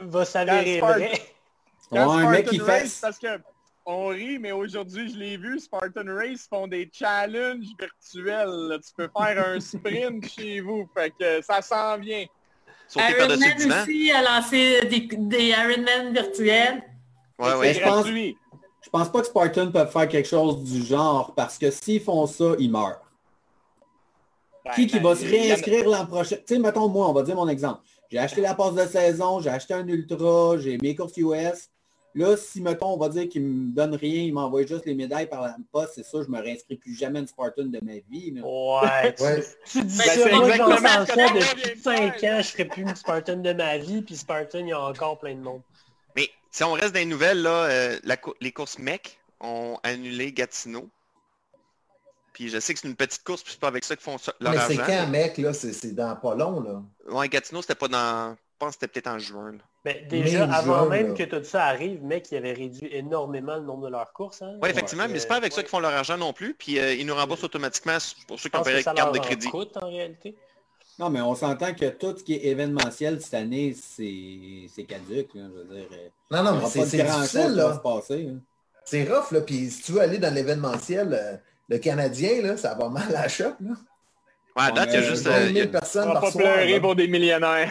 [0.00, 1.12] va s'avérer vrai.
[1.90, 2.86] ouais, un mec qui fait...
[3.00, 3.40] Parce que
[3.86, 8.78] on rit, mais aujourd'hui, je l'ai vu, Spartan Race font des challenges virtuels.
[8.86, 10.88] Tu peux faire un sprint chez vous.
[10.94, 12.26] Fait que ça s'en vient.
[12.96, 16.82] Ironman aussi a lancé des, des Ironman virtuels.
[17.38, 17.74] Ouais, ouais.
[17.74, 21.70] Je pense, je pense pas que Spartan peuvent faire quelque chose du genre parce que
[21.70, 23.00] s'ils font ça, ils meurent.
[24.74, 26.36] qui qui ben, va se réinscrire l'an prochain?
[26.36, 27.80] Tu sais, mettons moi, on va dire mon exemple.
[28.10, 31.70] J'ai acheté la passe de saison, j'ai acheté un ultra, j'ai mes courses US.
[32.14, 35.28] Là, si, mettons, on va dire qu'il me donne rien, il m'envoie juste les médailles
[35.28, 38.34] par la poste, c'est ça, je me réinscris plus jamais une Spartan de ma vie.
[38.42, 39.14] Ouais,
[39.64, 42.96] tu, dis ben, ça, moi, j'en ça depuis 5 ans, je ne serais plus une
[42.96, 45.62] Spartan de ma vie, puis Spartan, il y a encore plein de monde.
[46.16, 47.98] Mais si on reste dans les nouvelles, là, euh,
[48.40, 50.88] les courses MEC ont annulé Gatineau.
[52.32, 54.16] Puis je sais que c'est une petite course, puis c'est pas avec ça qu'ils font
[54.40, 54.68] leur Mais argent.
[54.68, 55.52] Mais c'est quand, mec, là?
[55.52, 56.82] C'est dans pas long, là.
[57.08, 59.58] Ouais, Gatineau, c'était pas dans pense que c'était peut-être en juin.
[59.82, 63.86] Ben, déjà, avant même que tout ça arrive, mec, ils avaient réduit énormément le nombre
[63.86, 64.42] de leurs courses.
[64.42, 64.58] Hein?
[64.62, 66.52] Oui, effectivement, mais c'est pas avec ça qu'ils font leur argent non plus.
[66.52, 67.96] Puis euh, ils nous remboursent automatiquement
[68.28, 69.48] pour ceux qui ont payé carte de crédit.
[69.48, 70.36] Coûte, en réalité.
[70.98, 75.34] Non, mais on s'entend que tout ce qui est événementiel cette année, c'est caduque.
[75.34, 75.88] Là, je veux dire.
[75.92, 77.80] Euh, non, non, mais c'est difficile, là.
[78.84, 79.40] C'est rough, là.
[79.40, 81.36] Puis si tu veux aller dans l'événementiel, euh,
[81.70, 83.76] le Canadien, là, ça va mal à la shop, là.
[84.56, 85.26] Ouais, à date, il y a juste...
[85.26, 87.70] Euh, personnes on va pas pleurer pour des millionnaires.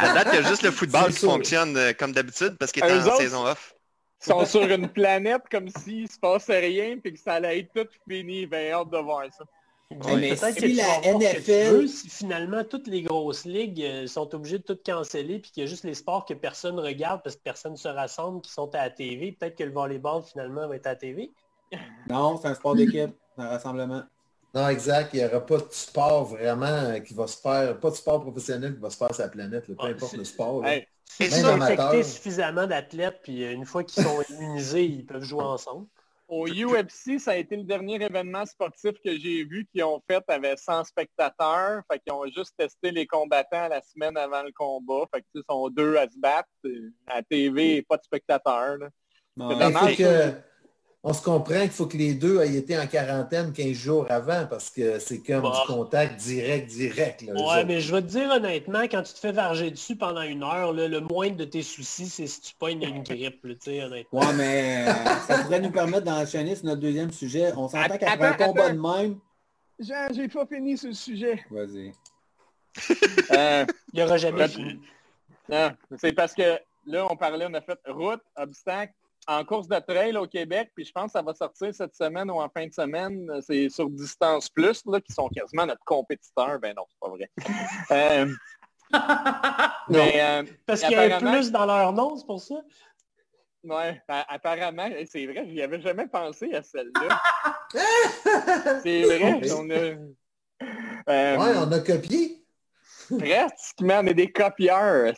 [0.00, 2.84] à date, il y a juste le football qui fonctionne euh, comme d'habitude parce qu'il
[2.84, 3.74] est en saison off.
[4.20, 7.72] Ils sont sur une planète comme s'il se passait rien puis que ça allait être
[7.72, 8.46] tout fini.
[8.46, 9.44] Ben, hâte de voir ça.
[10.16, 11.88] mais si la NFL...
[11.88, 15.66] si finalement toutes les grosses ligues euh, sont obligées de tout canceller puis qu'il y
[15.66, 18.74] a juste les sports que personne regarde parce que personne ne se rassemble qui sont
[18.74, 21.30] à la TV, peut-être que le volleyball finalement va être à la TV.
[22.08, 24.02] Non, c'est un sport d'équipe, un rassemblement.
[24.54, 25.10] Non, exact.
[25.12, 28.74] Il n'y aura pas de sport vraiment qui va se faire, pas de sport professionnel
[28.74, 30.64] qui va se faire sur la planète, peu importe le sport.
[31.04, 35.42] C'est si infecté suffisamment d'athlètes, puis euh, une fois qu'ils sont immunisés, ils peuvent jouer
[35.42, 35.86] ensemble.
[36.28, 40.22] Au UFC, ça a été le dernier événement sportif que j'ai vu qu'ils ont fait
[40.28, 41.82] avec 100 spectateurs.
[41.90, 45.06] Fait qu'ils ont juste testé les combattants la semaine avant le combat.
[45.12, 46.50] Fait qu'ils sont deux à se battre.
[47.06, 48.76] À la TV, pas de spectateurs.
[49.96, 50.32] que
[51.04, 54.46] on se comprend qu'il faut que les deux aient été en quarantaine 15 jours avant
[54.46, 55.64] parce que c'est comme du bah.
[55.66, 57.22] contact direct, direct.
[57.22, 60.22] Là, ouais, mais je vais te dire honnêtement, quand tu te fais varger dessus pendant
[60.22, 63.82] une heure, le moindre de tes soucis, c'est si tu pognes une grippe, tu sais,
[63.84, 64.20] honnêtement.
[64.20, 64.92] Ouais, mais euh,
[65.26, 67.52] ça pourrait nous permettre d'enchaîner sur notre deuxième sujet.
[67.56, 69.18] On s'entend qu'après un combat de même...
[69.78, 71.44] J'ai pas fini ce sujet.
[71.50, 71.92] Vas-y.
[73.32, 74.80] Euh, Il n'y aura jamais fini.
[75.48, 78.92] Non, c'est parce que là, on parlait, on a fait route, obstacle,
[79.28, 82.30] en course de trail au Québec, puis je pense que ça va sortir cette semaine
[82.30, 83.30] ou en fin de semaine.
[83.42, 86.58] C'est sur Distance Plus, là, qui sont quasiment notre compétiteur.
[86.58, 87.30] Ben non, c'est pas vrai.
[87.90, 88.26] euh,
[89.90, 92.56] mais, euh, Parce qu'il y a plus dans leur nom, c'est pour ça?
[93.64, 97.20] Oui, apparemment, c'est vrai, je n'y avais jamais pensé à celle-là.
[98.82, 99.74] c'est vrai, on a...
[101.10, 102.44] Euh, ouais, on a copié.
[103.18, 105.12] Presque, mais on est des copieurs.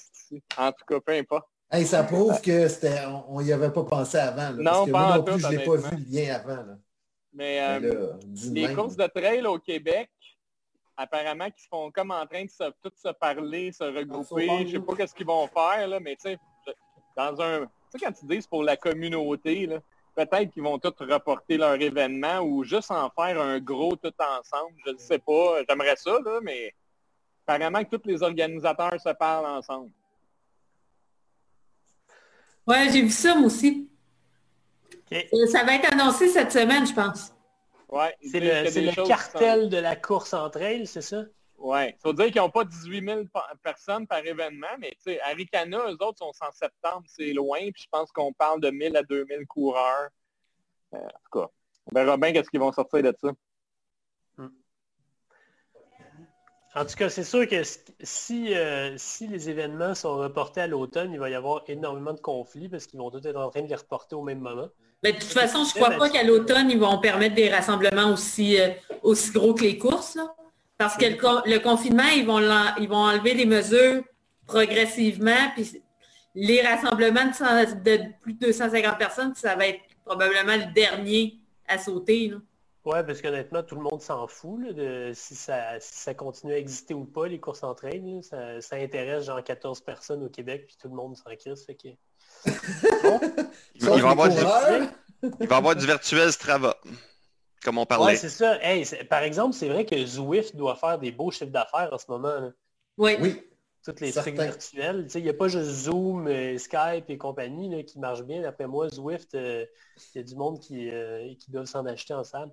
[0.57, 1.50] En tout cas, peu importe.
[1.73, 4.51] Hey, ça prouve que c'était, on n'y avait pas pensé avant.
[4.55, 6.65] non, parce que moi non plus, je n'ai pas vu le lien avant.
[7.33, 8.13] Mais, euh,
[8.51, 10.11] les courses de trail au Québec,
[10.97, 12.65] apparemment, qui sont comme en train de se,
[12.97, 14.67] se parler, se regrouper.
[14.67, 16.39] Je sais pas qu'est-ce qu'ils vont faire, là, mais tu sais,
[17.17, 17.61] dans un.
[17.61, 19.69] Tu sais, quand tu dis pour la communauté,
[20.17, 24.75] peut-être qu'ils vont tous reporter leur événement ou juste en faire un gros tout ensemble.
[24.87, 25.63] Je ne sais pas.
[25.69, 26.75] J'aimerais ça, là, mais
[27.47, 29.91] apparemment que tous les organisateurs se parlent ensemble.
[32.71, 33.91] Ouais, j'ai vu ça, moi aussi.
[35.13, 37.33] Euh, ça va être annoncé cette semaine, je pense.
[37.89, 41.25] Ouais, c'est le, cartel de la course en trail, c'est ça?
[41.59, 41.93] Oui.
[41.99, 43.23] Ça veut dire qu'ils n'ont pas 18 000
[43.65, 47.83] personnes par événement, mais tu sais, Aricana, eux autres sont en septembre, c'est loin, puis
[47.83, 50.11] je pense qu'on parle de 1000 à 2000 coureurs.
[50.95, 51.49] Euh, en tout cas,
[51.87, 53.33] on verra bien qu'est-ce qu'ils vont sortir de ça.
[54.37, 54.49] Hmm.
[56.75, 57.63] En tout cas, c'est sûr que
[58.01, 62.21] si, euh, si les événements sont reportés à l'automne, il va y avoir énormément de
[62.21, 64.69] conflits parce qu'ils vont tous être en train de les reporter au même moment.
[65.03, 68.13] Mais de toute façon, je ne crois pas qu'à l'automne, ils vont permettre des rassemblements
[68.13, 68.69] aussi, euh,
[69.03, 70.19] aussi gros que les courses.
[70.79, 72.41] Parce que le, confinement, ils vont,
[72.79, 74.03] ils vont enlever les mesures
[74.47, 75.51] progressivement.
[75.55, 75.83] Puis
[76.35, 82.33] les rassemblements de, plus de 250 personnes, ça va être probablement le dernier à sauter.
[82.87, 86.95] Oui, parce qu'honnêtement, tout le monde s'en fout de si ça, ça, continue à exister
[86.95, 87.91] ou pas, les courses en train.
[88.23, 91.67] Ça, intéresse genre 14 personnes au Québec, puis tout le monde s'en crisse.
[91.67, 91.89] Fait que...
[93.75, 94.37] il, va avoir du,
[95.41, 96.75] il va avoir du virtuel Strava,
[97.63, 98.13] comme on parlait.
[98.13, 98.59] Ouais, c'est ça.
[99.11, 102.51] par exemple, c'est vrai que Zwift doit faire des beaux chiffres d'affaires en ce moment.
[102.97, 103.17] Oui.
[103.21, 103.43] oui.
[103.85, 105.07] Toutes les trucs virtuels.
[105.15, 108.43] Il n'y a pas juste Zoom, euh, Skype et compagnie qui marchent bien.
[108.43, 109.65] D'après moi, Zwift, euh,
[110.15, 112.51] il y a du monde qui, euh, qui doit s'en acheter en salle.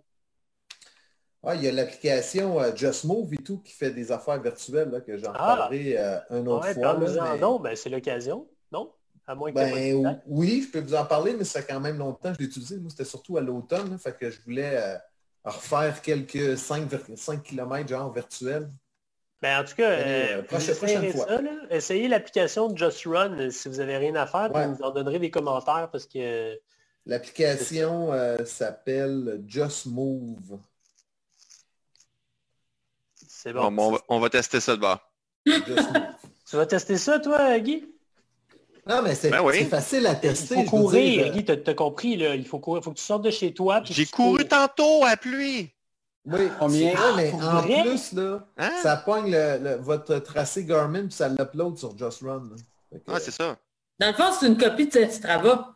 [1.54, 5.32] Il y a l'application Just Move et tout qui fait des affaires virtuelles que j'en
[5.34, 5.56] ah!
[5.58, 5.98] parlerai
[6.30, 7.38] une autre fois.
[7.40, 8.92] Non, ben, c'est l'occasion, non?
[9.54, 12.40] ben, oui, je peux vous en parler, mais ça fait quand même longtemps que je
[12.40, 12.78] l'ai utilisé.
[12.78, 13.98] Moi, c'était surtout à l'automne.
[14.00, 14.96] Fait que je voulais euh,
[15.44, 18.70] refaire quelques 5, 5 km genre virtuels.
[19.42, 21.28] Ben, en tout cas, euh, prochaine, fois.
[21.70, 24.50] essayez l'application Just Run euh, si vous n'avez rien à faire.
[24.52, 26.58] Vous nous en donnerez des commentaires parce que...
[27.06, 28.12] L'application
[28.44, 30.60] s'appelle Just Move.
[33.40, 33.72] C'est bon.
[33.78, 35.00] on, va, on, va, tester ça de bas.
[35.46, 37.86] tu vas tester ça, toi, Guy?
[38.88, 40.56] Non, mais c'est ben facile à tester.
[40.56, 42.34] Il faut courir, Guy, t'as compris, là.
[42.34, 42.82] Il faut courir.
[42.82, 43.82] Il faut que tu sortes de chez toi.
[43.86, 45.72] J'ai couru tantôt à pluie.
[46.26, 46.96] Oui, combien?
[47.16, 48.72] mais en plus, là, hein?
[48.82, 52.50] ça pogne le, votre tracé Garmin puis ça l'upload sur Just Run.
[53.08, 53.56] Ah, c'est ça.
[54.00, 55.76] Dans le fond, c'est une copie de Strava.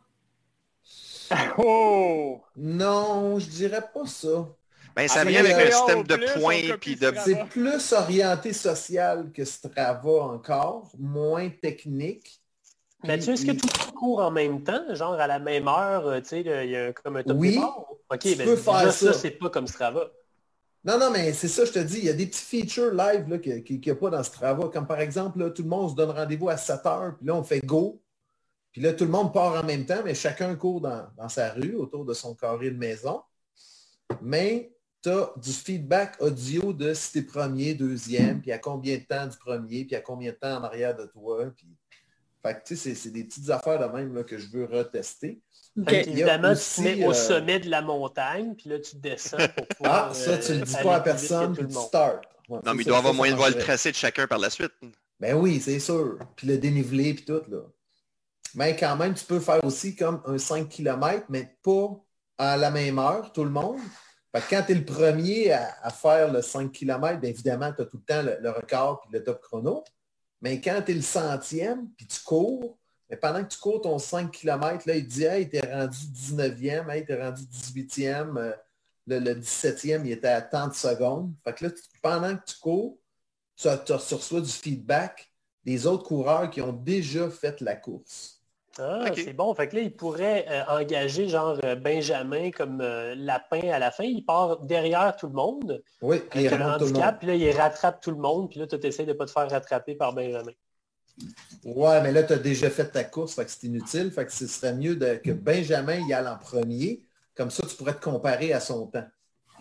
[1.58, 2.42] Oh!
[2.58, 4.48] Non, je dirais pas ça.
[4.96, 7.14] Ben, ça vient avec un système de points puis de...
[7.24, 12.42] C'est plus orienté social que Strava encore, moins technique.
[13.04, 16.28] Mathieu, est-ce que tout court en même temps, genre à la même heure, euh, tu
[16.28, 17.60] sais, il y a comme un top oui,
[18.10, 20.12] OK, tu ben, peux faire ça, c'est pas comme Strava.
[20.84, 23.40] Non, non, mais c'est ça, je te dis, il y a des petits features live
[23.40, 24.68] qu'il n'y a pas dans Strava.
[24.70, 27.36] Comme par exemple, là, tout le monde se donne rendez-vous à 7 heures, puis là,
[27.36, 28.02] on fait go.
[28.72, 31.52] Puis là, tout le monde part en même temps, mais chacun court dans, dans sa
[31.52, 33.22] rue, autour de son carré de maison.
[34.22, 38.98] Mais tu as du feedback audio de si tu es premier, deuxième, puis à combien
[38.98, 41.46] de temps du premier, puis à combien de temps en arrière de toi.
[41.56, 41.68] Puis
[42.44, 45.42] fait que, tu sais, c'est des petites affaires de même là, que je veux retester.
[45.88, 49.68] évidemment, tu te mets au euh, sommet de la montagne, puis là, tu descends pour
[49.78, 50.10] pouvoir...
[50.10, 52.24] Ah, ça, tu ne le dis euh, pas à personne, puis tu start.
[52.50, 54.74] non, mais il doit avoir moyen de voir le tracé de chacun par la suite.
[55.20, 56.18] Ben oui, c'est sûr.
[56.36, 57.60] Puis le dénivelé, puis tout, là.
[58.56, 61.90] Mais quand même, tu peux faire aussi comme un 5 km, mais pas
[62.38, 63.80] à la même heure, tout le monde.
[64.34, 67.86] Que quand tu es le premier à, faire le 5 km, bien évidemment, tu as
[67.86, 69.84] tout le temps le, record puis le top chrono.
[70.42, 72.78] Mais quand tu es le centième, puis tu cours,
[73.10, 75.98] mais pendant que tu cours ton 5 km, là, il te dit Hey, t'es rendu
[75.98, 78.54] 19e, hey, t'es rendu 18e, euh,
[79.08, 81.34] le, 17e, il était à tant de secondes.
[81.44, 82.98] Fait que là, pendant que tu cours,
[83.58, 85.32] tu, tu reçois du feedback
[85.64, 88.41] des autres coureurs qui ont déjà fait la course.
[88.80, 89.54] Ah, c'est bon.
[89.54, 93.92] Fait que là, il pourrait euh, engager genre euh, Benjamin comme euh, lapin à la
[93.92, 94.04] fin.
[94.04, 95.84] Il part derrière tout le monde.
[96.02, 98.50] Oui, il handicap, puis là, il rattrape tout le monde.
[98.50, 100.52] Puis là, tu essaies de ne pas te faire rattraper par Benjamin.
[101.66, 104.12] Ouais, mais là, tu as déjà fait ta course, fait que c'est inutile.
[104.12, 107.04] Fait que ce serait mieux de, que Benjamin y aille en premier.
[107.36, 109.06] Comme ça, tu pourrais te comparer à son temps.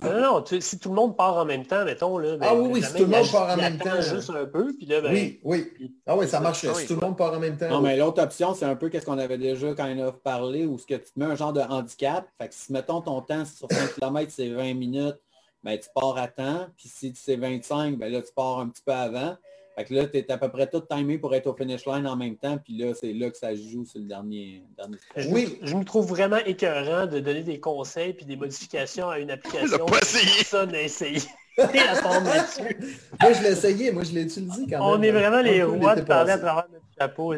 [0.02, 2.36] Non, non, si tout le monde part en même temps, mettons, là.
[2.36, 4.00] Ben, ah oui, oui, si tout le monde part en même temps.
[4.00, 5.94] juste un peu, puis là, ben, Oui, oui.
[6.06, 6.66] Ah oui, ça marche.
[6.72, 7.68] si tout le monde part en même temps.
[7.68, 10.66] Non, mais l'autre option, c'est un peu qu'est-ce qu'on avait déjà quand on a parlé,
[10.66, 12.26] où ce que tu te mets un genre de handicap.
[12.38, 15.20] Fait que si, mettons, ton temps sur 5 km, c'est 20 minutes,
[15.62, 16.66] ben, tu pars à temps.
[16.76, 19.36] Puis si c'est 25, ben là, tu pars un petit peu avant.
[19.80, 22.06] Fait que là, tu es à peu près tout timé pour être au finish line
[22.06, 24.62] en même temps, puis là, c'est là que ça joue sur le dernier.
[24.76, 25.58] dernier je, oui.
[25.62, 29.30] me, je me trouve vraiment écœurant de donner des conseils puis des modifications à une
[29.30, 29.86] application.
[29.86, 30.32] pas essayé.
[30.36, 31.20] Personne n'a essayé.
[31.56, 34.82] moi, je l'ai essayé, moi, je l'ai utilisé quand même.
[34.82, 37.34] On est vraiment les rois de parler à travers notre chapeau.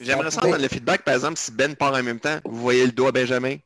[0.00, 2.86] J'aimerais savoir dans le feedback, par exemple, si Ben part en même temps, vous voyez
[2.86, 3.56] le à Benjamin?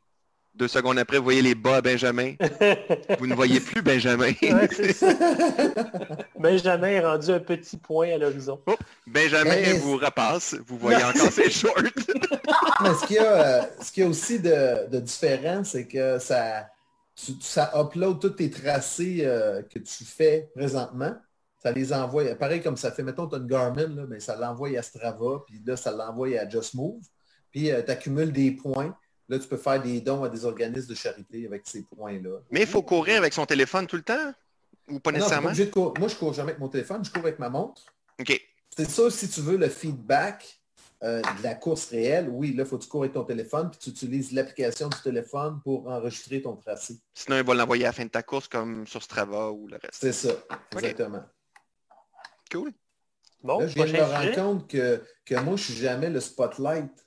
[0.54, 2.34] Deux secondes après, vous voyez les bas à Benjamin.
[3.18, 4.30] vous ne voyez plus Benjamin.
[6.38, 8.60] Benjamin est rendu un petit point à l'horizon.
[8.66, 10.54] Oh, Benjamin vous repasse.
[10.66, 11.74] Vous voyez encore ses shorts.
[12.82, 16.68] Mais ce qu'il y, a, ce y a aussi de, de différent, c'est que ça,
[17.40, 21.16] ça upload tous tes tracés euh, que tu fais présentement.
[21.58, 22.34] Ça les envoie.
[22.36, 25.42] Pareil comme ça fait, mettons, tu as une Garmin, là, mais ça l'envoie à Strava,
[25.46, 27.02] puis là, ça l'envoie à Just Move.
[27.50, 28.96] Puis euh, tu accumules des points.
[29.28, 32.40] Là, tu peux faire des dons à des organismes de charité avec ces points-là.
[32.50, 34.32] Mais il faut courir avec son téléphone tout le temps?
[34.88, 35.50] Ou pas nécessairement?
[35.98, 37.82] Moi, je cours jamais avec mon téléphone, je cours avec ma montre.
[38.20, 38.38] OK.
[38.76, 40.60] C'est ça, si tu veux le feedback
[41.02, 43.70] euh, de la course réelle, oui, là, il faut que tu cours avec ton téléphone,
[43.70, 46.96] puis tu utilises l'application du téléphone pour enregistrer ton tracé.
[47.14, 49.76] Sinon, il va l'envoyer à la fin de ta course comme sur Strava ou le
[49.76, 49.94] reste.
[50.00, 50.34] C'est ça,
[50.72, 51.22] exactement.
[52.50, 52.72] Cool.
[53.42, 56.20] Bon, là, je viens de me rendre compte que, que moi, je suis jamais le
[56.20, 57.03] spotlight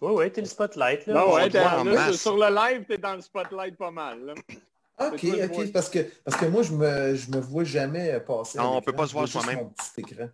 [0.00, 1.06] oui, oui, t'es le spotlight.
[1.06, 1.14] Là.
[1.14, 4.24] Non, ouais, là, sur le live, t'es dans le spotlight pas mal.
[4.24, 4.34] Là.
[4.98, 8.58] OK, OK, parce que, parce que moi, je me, je me vois jamais passer.
[8.58, 9.70] Non, on peut pas se voir soi-même.
[9.70, 10.28] petit écran.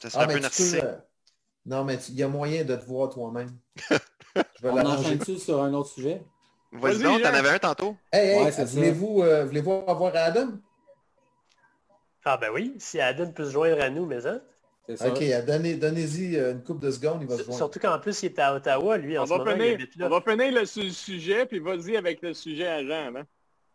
[0.00, 0.82] Ça serait ah, un peu narcissique.
[0.82, 0.96] Euh,
[1.66, 3.56] non, mais il y a moyen de te voir toi-même.
[4.62, 6.22] on enchaîne-tu sur un autre sujet?
[6.72, 7.96] Vas-y, donc, t'en avais un tantôt.
[8.12, 10.52] Hey, hey, ouais, voulez-vous euh, voulez avoir Adam?
[12.24, 14.20] Ah ben oui, si Adam peut se joindre à nous, mais
[14.96, 15.08] ça.
[15.08, 17.56] OK, donnez-y euh, une coupe de secondes, il va se voir.
[17.56, 19.64] Surtout qu'en plus, il est à Ottawa, lui, en on ce va moment.
[20.00, 23.16] on va finir le sujet, puis vas-y avec le sujet à Jean.
[23.16, 23.26] Hein?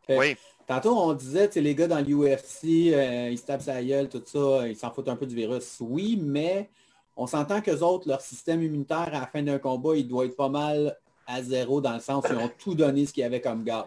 [0.09, 0.35] Oui.
[0.67, 4.23] Tantôt, on disait, que les gars dans l'UFC, euh, ils se tapent sa gueule, tout
[4.25, 5.77] ça, ils s'en foutent un peu du virus.
[5.79, 6.69] Oui, mais
[7.15, 10.35] on s'entend qu'eux autres, leur système immunitaire, à la fin d'un combat, il doit être
[10.35, 10.97] pas mal
[11.27, 13.63] à zéro dans le sens où ils ont tout donné ce qu'il y avait comme
[13.63, 13.85] gaz.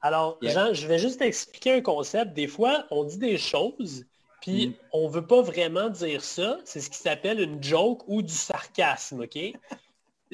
[0.00, 2.34] Alors, Jean, je vais juste expliquer un concept.
[2.34, 4.04] Des fois, on dit des choses,
[4.42, 4.74] puis mm.
[4.92, 6.58] on veut pas vraiment dire ça.
[6.64, 9.38] C'est ce qui s'appelle une joke ou du sarcasme, OK?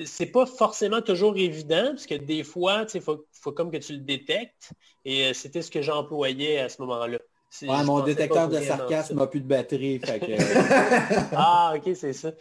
[0.04, 3.92] C'est pas forcément toujours évident, parce que des fois, il faut, faut, comme que tu
[3.92, 4.72] le détectes.
[5.04, 7.18] Et euh, c'était ce que j'employais à ce moment-là.
[7.62, 10.00] Ouais, mon détecteur de sarcasme n'a plus de batterie.
[11.32, 12.32] ah, ok, c'est ça.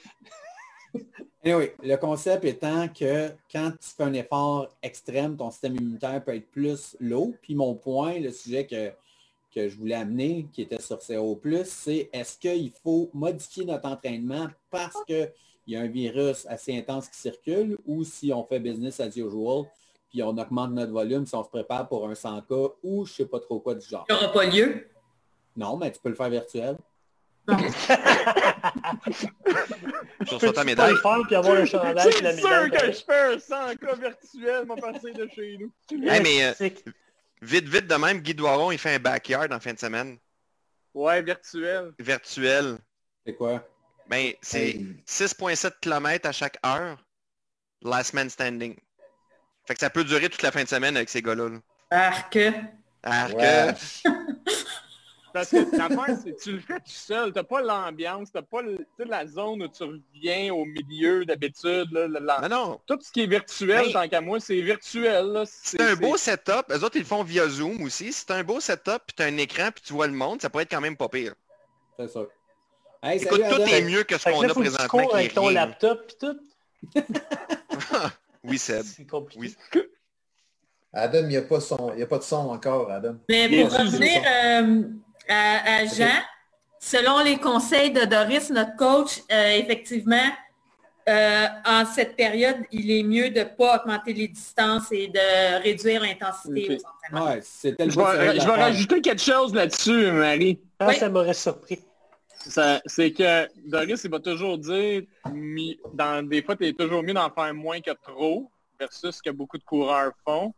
[1.43, 6.35] oui, le concept étant que quand tu fais un effort extrême, ton système immunitaire peut
[6.35, 7.33] être plus low.
[7.41, 8.91] Puis mon point, le sujet que
[9.57, 14.47] que je voulais amener, qui était sur CO+, c'est est-ce qu'il faut modifier notre entraînement
[14.69, 15.31] parce qu'il
[15.65, 19.65] y a un virus assez intense qui circule ou si on fait business as usual,
[20.09, 23.13] puis on augmente notre volume, si on se prépare pour un 100 cas ou je
[23.13, 24.05] sais pas trop quoi du genre?
[24.09, 24.87] Il n'y aura pas lieu?
[25.55, 26.77] Non, mais tu peux le faire virtuel.
[30.27, 30.91] Sur ta médaille.
[30.91, 34.65] le faire puis avoir le chandail C'est sûr que je fais un 100 cas virtuel,
[34.67, 35.71] mon passer de chez nous.
[35.99, 36.53] mais, euh,
[37.41, 40.17] Vite, vite de même, Guy Doiron, il fait un backyard en fin de semaine.
[40.93, 41.93] Ouais, virtuel.
[41.99, 42.77] Virtuel.
[43.25, 43.63] C'est quoi?
[44.07, 46.97] Ben, c'est 6.7 km à chaque heure.
[47.83, 48.75] Last man standing.
[49.67, 51.59] Fait que ça peut durer toute la fin de semaine avec ces gars-là.
[51.91, 52.39] Arc.
[53.03, 53.35] Arc.
[55.37, 57.31] Parce que l'affaire, c'est tu le fais tout seul.
[57.31, 58.61] T'as pas l'ambiance, t'as pas
[58.97, 61.89] la zone où tu reviens au milieu d'habitude.
[61.91, 62.81] Non, non.
[62.87, 65.43] Tout ce qui est virtuel, tant qu'à moi, c'est virtuel.
[65.45, 66.65] C'est un beau setup.
[66.69, 68.11] Les autres, ils le font via Zoom aussi.
[68.11, 70.49] Si t'as un beau setup, puis t'as un écran, puis tu vois le monde, ça
[70.49, 71.35] pourrait être quand même pas pire.
[71.99, 72.21] C'est ça.
[73.13, 75.09] Écoute, tout est mieux que ce qu'on a présentement.
[75.13, 77.03] avec ton laptop, puis tout.
[78.43, 78.83] oui, Seb.
[78.97, 79.55] C'est compliqué.
[79.75, 79.83] Oui.
[80.93, 83.17] Adam, il n'y a, pas a pas de son encore, Adam.
[83.29, 84.21] Mais pour revenir,
[85.27, 86.21] à, Jean.
[86.79, 90.29] Selon les conseils de Doris, notre coach, euh, effectivement,
[91.09, 95.63] euh, en cette période, il est mieux de ne pas augmenter les distances et de
[95.63, 96.77] réduire l'intensité
[97.13, 100.59] ouais, je, vais, je vais rajouter quelque chose là-dessus, Marie.
[100.79, 101.79] Ah, Ça m'aurait surpris.
[102.39, 105.03] C'est que Doris, il va toujours dire,
[105.93, 108.49] dans, des fois, tu es toujours mieux d'en faire moins que trop,
[108.79, 110.53] versus ce que beaucoup de coureurs font.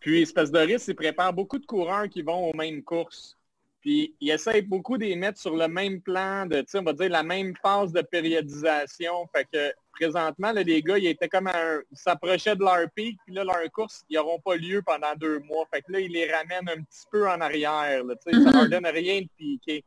[0.00, 3.36] Puis, espèce Doris, il prépare beaucoup de coureurs qui vont aux mêmes courses.
[3.82, 7.10] Puis il essaie beaucoup de les mettre sur le même plan, de, on va dire
[7.10, 9.28] la même phase de périodisation.
[9.34, 11.50] Fait que présentement, les gars, ils étaient comme
[11.90, 15.40] ils s'approchaient de leur pic, puis là, leur course, ils n'auront pas lieu pendant deux
[15.40, 15.66] mois.
[15.74, 18.04] Fait que là, ils les ramènent un petit peu en arrière.
[18.04, 19.84] Là, Ça leur donne rien de piquer.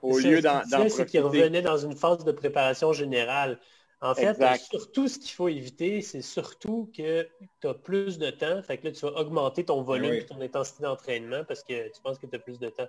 [0.00, 3.58] Au lieu d'en C'est qu'ils revenaient dans une phase de préparation générale.
[4.02, 7.26] En fait, surtout ce qu'il faut éviter, c'est surtout que
[7.60, 8.62] tu as plus de temps.
[8.62, 12.00] Fait que là, tu vas augmenter ton volume et ton intensité d'entraînement parce que tu
[12.02, 12.88] penses que tu as plus de temps.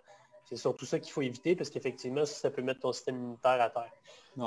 [0.50, 3.70] C'est surtout ça qu'il faut éviter parce qu'effectivement, ça peut mettre ton système immunitaire à
[3.70, 3.92] terre.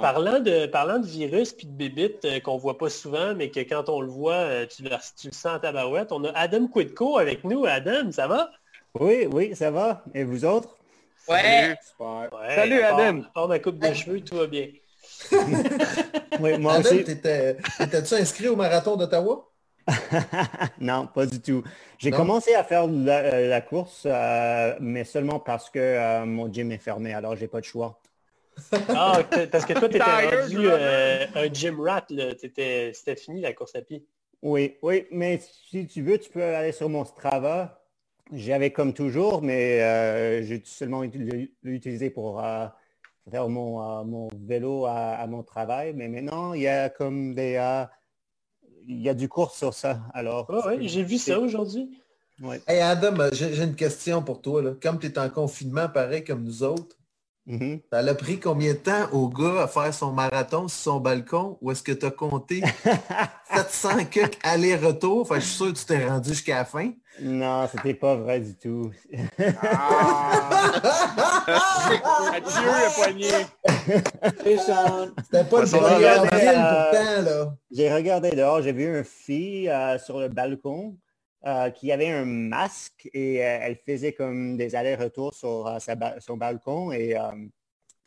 [0.00, 3.60] Parlant, de, parlant de virus puis de bébites euh, qu'on voit pas souvent, mais que
[3.60, 6.30] quand on le voit, euh, tu, le, tu le sens à ta barouette, on a
[6.30, 7.66] Adam Quidco avec nous.
[7.66, 8.50] Adam, ça va?
[8.98, 10.02] Oui, oui, ça va.
[10.14, 10.78] Et vous autres?
[11.28, 11.74] Ouais.
[12.54, 13.22] Salut Adam.
[13.34, 14.68] Par ma coupe de cheveux, tout va bien.
[16.40, 17.04] oui, moi Adam, aussi.
[17.04, 19.50] T'étais-tu inscrit au marathon d'Ottawa?
[20.80, 21.62] non, pas du tout.
[21.98, 26.72] J'ai commencé à faire la, euh, course, euh, mais seulement parce que euh, mon gym
[26.72, 28.00] est fermé, alors j'ai pas de choix.
[28.88, 32.06] ah, parce que toi, tu étais rendu un gym rat,
[32.38, 34.04] c'était fini la course à pied.
[34.42, 35.40] Oui, oui, mais
[35.70, 37.76] si tu veux, tu peux aller sur mon Strava.
[38.32, 42.42] J'avais comme toujours, mais j'ai seulement utilisé pour
[43.30, 45.92] faire mon, mon vélo à, à, mon travail.
[45.94, 47.56] Mais maintenant, il y a comme des
[48.86, 50.00] il y a du cours sur ça.
[50.14, 50.50] Alors,
[50.80, 51.90] j'ai vu ça aujourd'hui.
[52.40, 52.60] Ouais.
[52.66, 54.62] Hey Adam, j'ai une question pour toi.
[54.62, 54.70] Là.
[54.82, 56.96] Comme tu es en confinement, pareil comme nous autres,
[57.46, 57.80] mm-hmm.
[57.92, 61.58] ça a pris combien de temps au gars à faire son marathon sur son balcon
[61.60, 62.62] ou est-ce que tu as compté
[63.52, 65.22] 700 cucs aller-retour?
[65.22, 66.92] Enfin, je suis sûr que tu t'es rendu jusqu'à la fin.
[67.20, 68.90] Non, c'était pas vrai du tout.
[69.62, 70.70] Ah!
[72.34, 73.46] Adieu le poignet.
[74.22, 77.56] C'était pas le pourtant, là.
[77.70, 80.96] J'ai regardé dehors, j'ai vu une fille euh, sur le balcon
[81.46, 85.78] euh, qui avait un masque et euh, elle faisait comme des allers-retours sur
[86.20, 87.16] son balcon et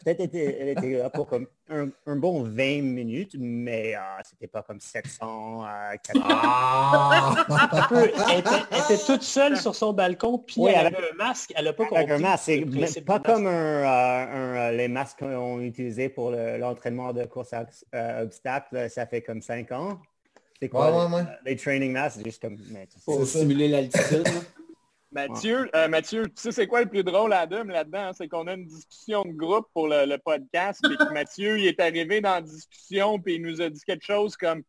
[0.04, 5.64] Peut-être elle était là pour comme un, bon 20 minutes, mais c'était pas comme 700
[5.64, 7.46] à ah!
[8.30, 11.54] elle, était, toute seule sur son balcon, puis elle avait un masque.
[11.56, 12.52] Elle n'a pas Avec un masque,
[12.88, 17.66] c'est pas comme euh, un, les masques qu'on utilisait pour l'entraînement de course à
[17.96, 18.90] euh, obstacles.
[18.90, 20.02] Ça fait comme 5 ans.
[20.62, 21.10] C'est quoi
[21.46, 22.24] les, training masks?
[22.24, 22.58] Juste comme,
[23.06, 24.28] pour simuler l'altitude.
[25.14, 28.12] Mathieu, euh, Mathieu, tu sais c'est quoi le plus drôle, Adam, là-dedans?
[28.14, 31.80] C'est qu'on a une discussion de groupe pour le, podcast, et que Mathieu, il est
[31.80, 34.64] arrivé dans la discussion, puis il nous a dit quelque chose comme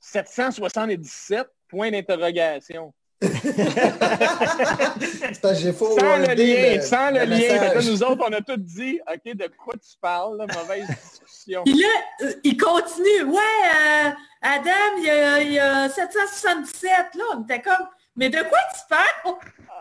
[0.00, 2.92] 777, point d'interrogation.
[5.54, 7.74] j'ai faux sans le lien, sans le lien.
[7.80, 11.62] nous autres, on a tout dit, OK, de quoi tu parles, mauvaise discussion.
[11.64, 11.86] Puis là,
[12.22, 14.10] euh, il continue, ouais, euh,
[14.42, 17.86] Adam, il y, a, il y a 777, là, on était comme...
[18.14, 19.38] Mais de quoi tu parles?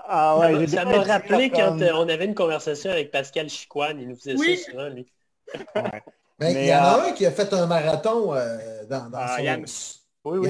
[0.08, 4.10] Ah ouais, ça m'a rappelé quand euh, on avait une conversation avec Pascal Chicoine, il
[4.10, 5.06] nous faisait ça souvent, lui.
[6.39, 9.20] Mais, il y en a euh, un qui a fait un marathon euh, dans, dans
[9.20, 10.00] ah, son...
[10.24, 10.49] Oui, oui,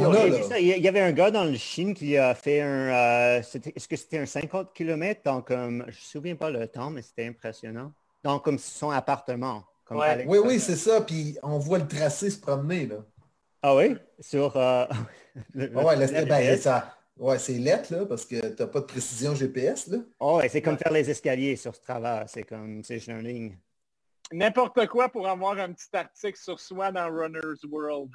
[0.60, 3.40] il, y avait un gars dans le Chine qui a fait un...
[3.40, 5.22] Est-ce que c'était un 50 km?
[5.24, 7.94] Donc, je ne me souviens pas le temps, mais c'était impressionnant.
[8.24, 9.64] Donc, comme son appartement.
[9.90, 11.02] oui, oui, c'est ça.
[11.02, 12.88] Puis on voit le tracé se promener.
[12.88, 12.98] Là.
[13.62, 13.96] Ah oui?
[14.20, 14.56] Sur...
[15.54, 18.86] le, ouais, le, ben, ça, Ouais, c'est lettre, là, parce que tu n'as pas de
[18.86, 20.00] précision GPS, là.
[20.20, 22.26] Oh, c'est comme faire les escaliers sur ce travail.
[22.28, 23.58] C'est comme, c'est une ligne.
[24.32, 28.10] N'importe quoi pour avoir un petit article sur soi dans Runner's World.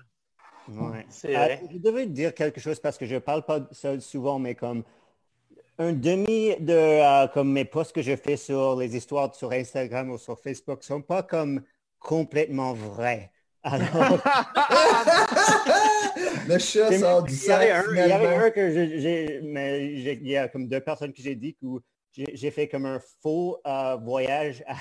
[0.69, 1.07] Ouais.
[1.27, 4.55] Euh, je devais dire quelque chose parce que je parle pas de ça souvent, mais
[4.55, 4.83] comme
[5.79, 10.11] un demi de euh, comme mes posts que je fais sur les histoires sur Instagram
[10.11, 11.63] ou sur Facebook sont pas comme
[11.99, 13.31] complètement vrais.
[13.67, 13.89] Alors...
[16.49, 17.85] le chat sort du sac.
[17.91, 21.35] Il y avait un que j'ai, mais il y a comme deux personnes que j'ai
[21.35, 21.67] dit que
[22.33, 24.77] j'ai fait comme un faux euh, voyage à,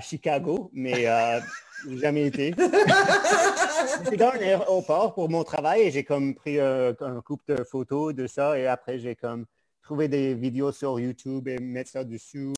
[0.00, 1.40] Chicago, mais euh,
[2.00, 2.54] jamais été.
[4.04, 8.14] J'étais dans un aéroport pour mon travail et j'ai comme pris un couple de photos
[8.14, 9.46] de ça et après j'ai comme
[9.82, 12.52] trouvé des vidéos sur YouTube et mettre ça dessus.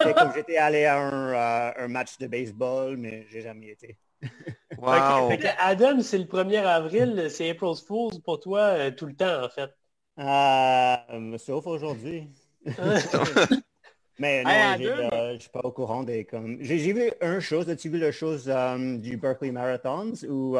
[0.00, 3.96] C'est comme j'étais allé à un, euh, un match de baseball, mais j'ai jamais été.
[4.78, 5.30] Wow.
[5.58, 9.48] Adam, c'est le 1er avril, c'est April's Fool's pour toi euh, tout le temps, en
[9.48, 9.70] fait.
[10.18, 12.30] Euh, sauf aujourd'hui.
[14.20, 16.58] Mais non, euh, je suis pas au courant des comme.
[16.60, 18.52] J'ai vu une chose, as-tu vu la chose
[19.00, 20.56] du Berkeley Marathons où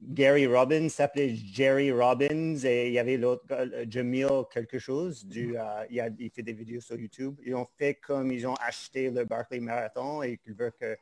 [0.00, 3.44] Gary Robbins s'appelait Jerry Robbins et il y avait l'autre
[3.90, 5.56] Jamil quelque chose du
[5.90, 7.40] il, a, il fait des vidéos sur YouTube.
[7.44, 10.96] Ils ont fait comme ils ont acheté le Berkeley Marathon et qu'ils veulent que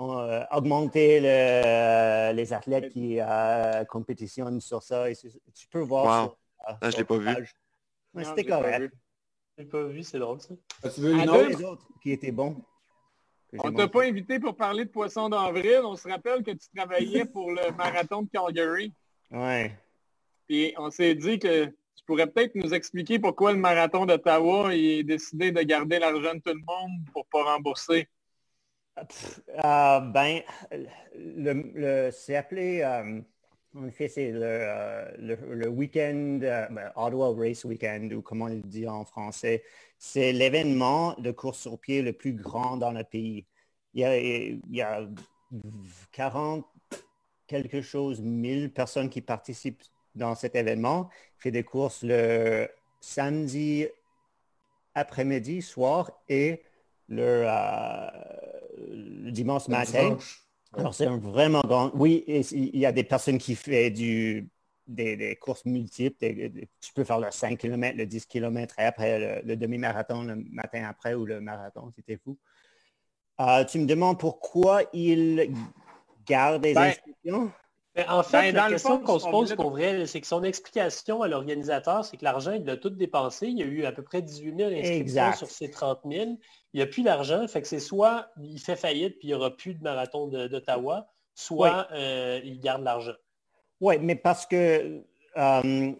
[0.00, 5.10] euh, augmenter le, les athlètes qui euh, compétitionnent sur ça.
[5.10, 6.36] Et tu peux voir wow.
[6.66, 6.78] ça.
[6.80, 7.54] Ah, je l'ai pas vu.
[8.24, 8.90] C'était correct.
[9.70, 10.54] Pas vu, c'est drôle ça.
[10.94, 11.86] Tu veux une autre?
[12.02, 12.56] qui était bon.
[13.58, 15.80] On t'a pas invité pour parler de poisson d'avril.
[15.84, 18.92] On se rappelle que tu travaillais pour le marathon de Calgary.
[19.30, 19.76] Ouais.
[20.48, 25.02] Puis on s'est dit que tu pourrais peut-être nous expliquer pourquoi le marathon d'Ottawa est
[25.02, 28.08] décidé de garder l'argent de tout le monde pour pas rembourser.
[28.98, 30.42] Euh, ben,
[31.14, 33.20] le, c'est appelé, euh,
[33.74, 38.48] En effet, c'est le, euh, le, week-end, euh, ben, Ottawa Race Weekend, ou comment on
[38.48, 39.64] le dit en français.
[39.98, 43.46] C'est l'événement de course sur pied le plus grand dans le pays.
[43.94, 45.06] Il y a, il y a
[46.12, 46.66] 40
[47.46, 49.82] quelque chose, 1000 personnes qui participent
[50.14, 51.08] dans cet événement.
[51.38, 52.68] Il fait des courses le
[53.00, 53.86] samedi
[54.94, 56.62] après-midi, soir et
[57.08, 60.16] le, euh, dimanche matin.
[60.74, 61.90] Alors, c'est vraiment grand.
[61.94, 64.48] Oui, il y a des personnes qui font du,
[64.86, 66.16] des, courses multiples.
[66.80, 70.84] tu peux faire le 5 km, le 10 km et après le, demi-marathon le matin
[70.88, 72.38] après ou le marathon, c'était fou.
[73.40, 75.54] Euh, tu me demandes pourquoi il
[76.26, 76.92] garde des ben,
[78.08, 81.28] en fait, ben, la question qu'on se pose pour vrai, c'est que son explication à
[81.28, 83.48] l'organisateur, c'est que l'argent, il l'a tout dépensé.
[83.48, 86.24] Il y a eu à peu près 18 000 inscriptions sur ces 30 000.
[86.72, 87.46] Il n'y a plus d'argent.
[87.48, 91.06] Fait que c'est soit il fait faillite puis il n'y aura plus de marathon d'Ottawa,
[91.34, 93.14] soit euh, il garde l'argent.
[93.80, 95.02] Oui, mais parce que
[95.36, 95.92] euh,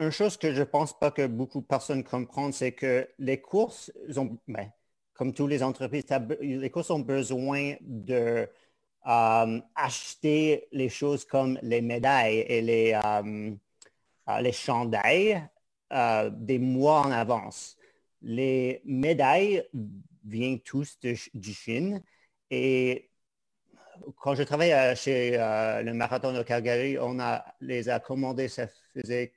[0.00, 3.40] une chose que je ne pense pas que beaucoup de personnes comprennent, c'est que les
[3.40, 4.70] courses, ont, ben,
[5.14, 6.04] comme toutes les entreprises,
[6.40, 8.48] les courses ont besoin de
[9.06, 13.50] euh, acheter les choses comme les médailles et les, euh,
[14.28, 15.42] euh, les chandails
[16.32, 17.76] des mois en avance.
[18.22, 19.62] Les médailles
[20.24, 22.02] viennent tous du Chine
[22.50, 23.10] et
[24.16, 29.34] quand je travaillais chez le marathon de Calgary, on a, les a commandés, ça faisait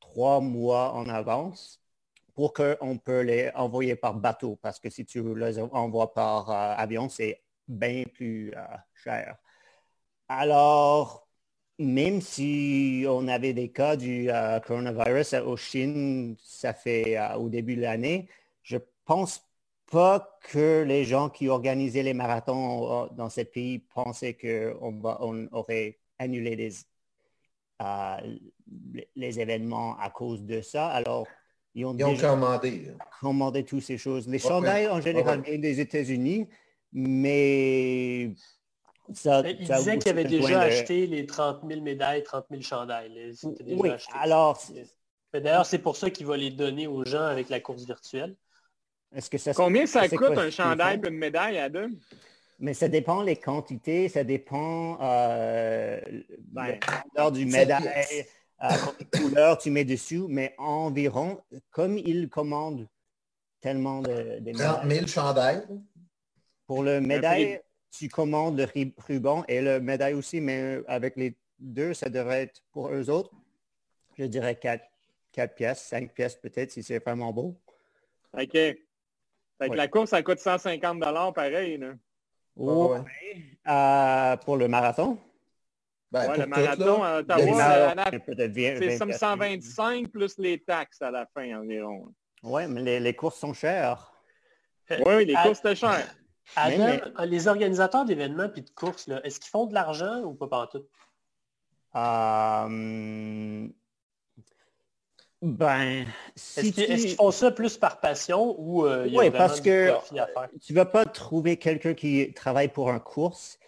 [0.00, 1.80] trois mois en avance
[2.34, 7.08] pour qu'on peut les envoyer par bateau, parce que si tu les envoies par avion,
[7.08, 8.60] c'est bien plus euh,
[8.94, 9.36] cher.
[10.28, 11.28] Alors,
[11.78, 17.48] même si on avait des cas du euh, coronavirus au Chine, ça fait euh, au
[17.48, 18.28] début de l'année,
[18.62, 19.42] je pense
[19.90, 25.98] pas que les gens qui organisaient les marathons dans ces pays pensaient qu'on on aurait
[26.18, 26.70] annulé les,
[29.14, 30.88] les événements à cause de ça.
[30.88, 31.26] Alors,
[31.74, 32.92] ils ont, commandé.
[33.20, 34.28] commandé toutes ces choses.
[34.28, 36.46] Les chandails, en général, viennent des États-Unis,
[36.94, 38.32] mais
[39.12, 43.34] ça, il disait qu'il avait déjà acheté les 30 000 médailles, 30 000 chandails.
[43.66, 44.62] oui, alors...
[45.32, 48.36] D'ailleurs, c'est pour ça qu'il va les donner aux gens avec la course virtuelle.
[49.12, 51.88] Est-ce que ça, Combien ça coûte un chandail et une médaille à deux?
[52.60, 56.00] Mais ça dépend les quantités, ça dépend euh,
[56.38, 56.78] ben,
[57.32, 58.26] du médaille,
[58.62, 58.68] euh,
[59.12, 61.40] couleurs tu mets dessus, mais environ,
[61.70, 62.86] comme ils commandent
[63.60, 65.66] tellement de, de 30 000 chandails?
[66.66, 67.60] Pour le médaille,
[67.90, 68.66] tu commandes le
[69.06, 73.30] ruban et le médaille aussi, mais avec les deux, ça devrait être pour eux autres,
[74.18, 77.56] je dirais 4, pièces, 5 pièces peut-être si c'est vraiment beau.
[78.32, 78.58] OK.
[79.60, 81.78] La course, ça coûte 150 pareil.
[81.78, 81.92] Là.
[82.56, 82.96] Oh,
[83.66, 85.18] euh, pour le marathon?
[86.10, 92.12] Ben, le marathon à Ottawa, c'est 125 plus les taxes à la fin environ.
[92.42, 94.12] Oui, mais les, courses sont chères.
[95.04, 96.14] Oui, les courses sont chères.
[96.56, 100.84] Adam, les organisateurs d'événements et de courses, est-ce qu'ils font de l'argent ou pas partout?
[101.96, 103.68] Euh...
[105.42, 109.92] Ben, est-ce qu'ils font ça plus par passion ou euh, Oui, parce que
[110.64, 113.58] tu ne vas pas trouver quelqu'un qui travaille pour un course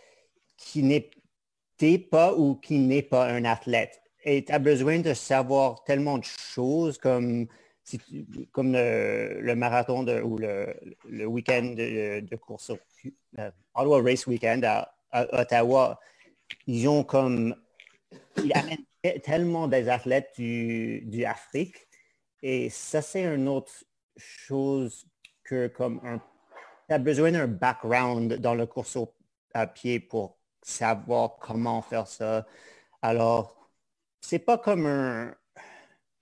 [0.56, 1.10] qui n'est
[1.98, 4.00] pas ou qui n'est pas un athlète.
[4.24, 7.46] Et tu as besoin de savoir tellement de choses comme
[8.52, 12.72] comme le, marathon ou le, week-end de, course,
[13.38, 14.92] euh, Ottawa Race Weekend à,
[15.32, 16.00] Ottawa,
[16.66, 17.54] ils ont comme,
[18.36, 21.76] ils amènent tellement des athlètes du, du Afrique
[22.42, 23.72] et ça c'est une autre
[24.16, 25.06] chose
[25.44, 26.18] que comme un,
[26.88, 28.98] tu as besoin d'un background dans le course
[29.54, 32.46] à pied pour savoir comment faire ça.
[33.00, 33.70] Alors,
[34.20, 35.34] c'est pas comme un,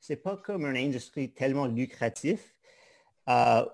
[0.06, 2.54] c'est pas comme une industrie tellement lucratif.
[3.30, 3.64] Euh,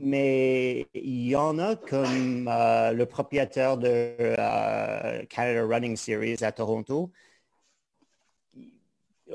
[0.00, 6.52] mais il y en a comme euh, le propriétaire de euh, Canada Running Series à
[6.52, 7.10] Toronto.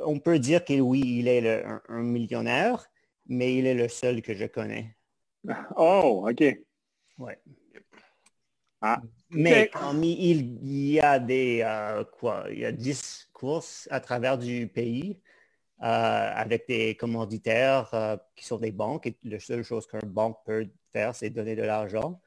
[0.06, 2.86] On peut dire que oui, il est un, millionnaire,
[3.28, 4.96] mais il est le seul que je connais.
[5.76, 6.42] Oh, OK.
[7.18, 7.39] Ouais.
[8.80, 9.70] Ah, mais
[10.02, 11.64] il, il, y a des
[12.14, 15.20] quoi, il y a 10 courses à travers du pays.
[15.84, 19.07] Euh, avec des commanditaires euh, qui sont des banques.
[19.07, 22.21] Et la seule chose qu'un banque peut faire, c'est donner de l'argent.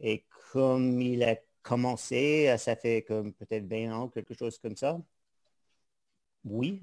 [0.00, 4.76] Et comme il a commencé, euh, ça fait comme peut-être 20 ans, quelque chose comme
[4.76, 4.98] ça.
[6.44, 6.82] Oui,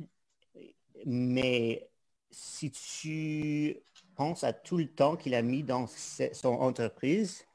[1.05, 1.89] mais
[2.32, 3.78] si tu
[4.15, 5.88] penses à tout le temps qu'il a mis dans
[6.34, 7.45] son entreprise,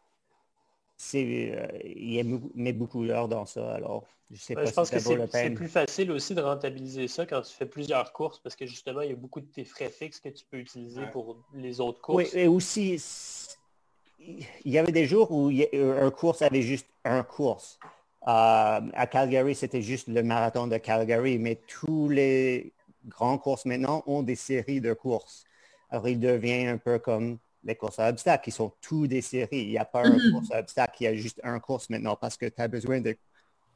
[1.14, 3.74] il met beaucoup d'heures dans ça.
[3.74, 7.42] Alors, je sais pas je pense que c'est plus facile aussi de rentabiliser ça quand
[7.42, 10.20] tu fais plusieurs courses parce que justement, il y a beaucoup de tes frais fixes
[10.20, 12.32] que tu peux utiliser pour les autres courses.
[12.32, 13.00] Oui, et aussi,
[14.18, 17.78] il y avait des jours où un course avait juste un course.
[18.26, 22.72] Euh, à Calgary, c'était juste le marathon de Calgary, mais tous les
[23.06, 25.44] grands courses maintenant ont des séries de courses.
[25.90, 29.62] Alors, il devient un peu comme les courses à obstacles, qui sont tous des séries.
[29.62, 30.32] Il n'y a pas un mm-hmm.
[30.32, 33.00] course à obstacles, il y a juste un course maintenant parce que tu as besoin
[33.00, 33.16] de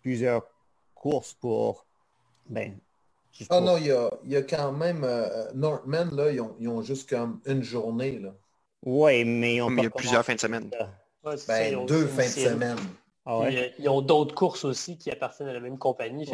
[0.00, 0.46] plusieurs
[0.94, 1.86] courses pour...
[2.48, 2.78] Ben,
[3.48, 5.02] ah non, il y, a, quand même...
[5.04, 8.18] Euh, Northman, là, ils ont, juste comme une journée.
[8.18, 8.34] Là.
[8.84, 10.70] Oui, mais ils ont Il y a plusieurs fins de semaine.
[11.46, 12.78] ben, deux fins de semaine.
[13.26, 13.48] Ah
[13.78, 16.24] ils ont d'autres courses aussi qui appartiennent à la même compagnie.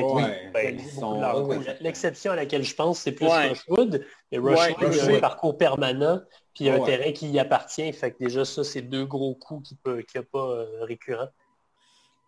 [1.81, 4.07] L'exception à laquelle je pense, c'est plus Rushwood.
[4.31, 6.21] Et Rushwood, il y a un parcours permanent,
[6.55, 7.93] puis il y a un terrain qui y appartient.
[7.93, 11.29] Fait que déjà, ça, c'est deux gros coups qui n'y a pas euh, récurrent.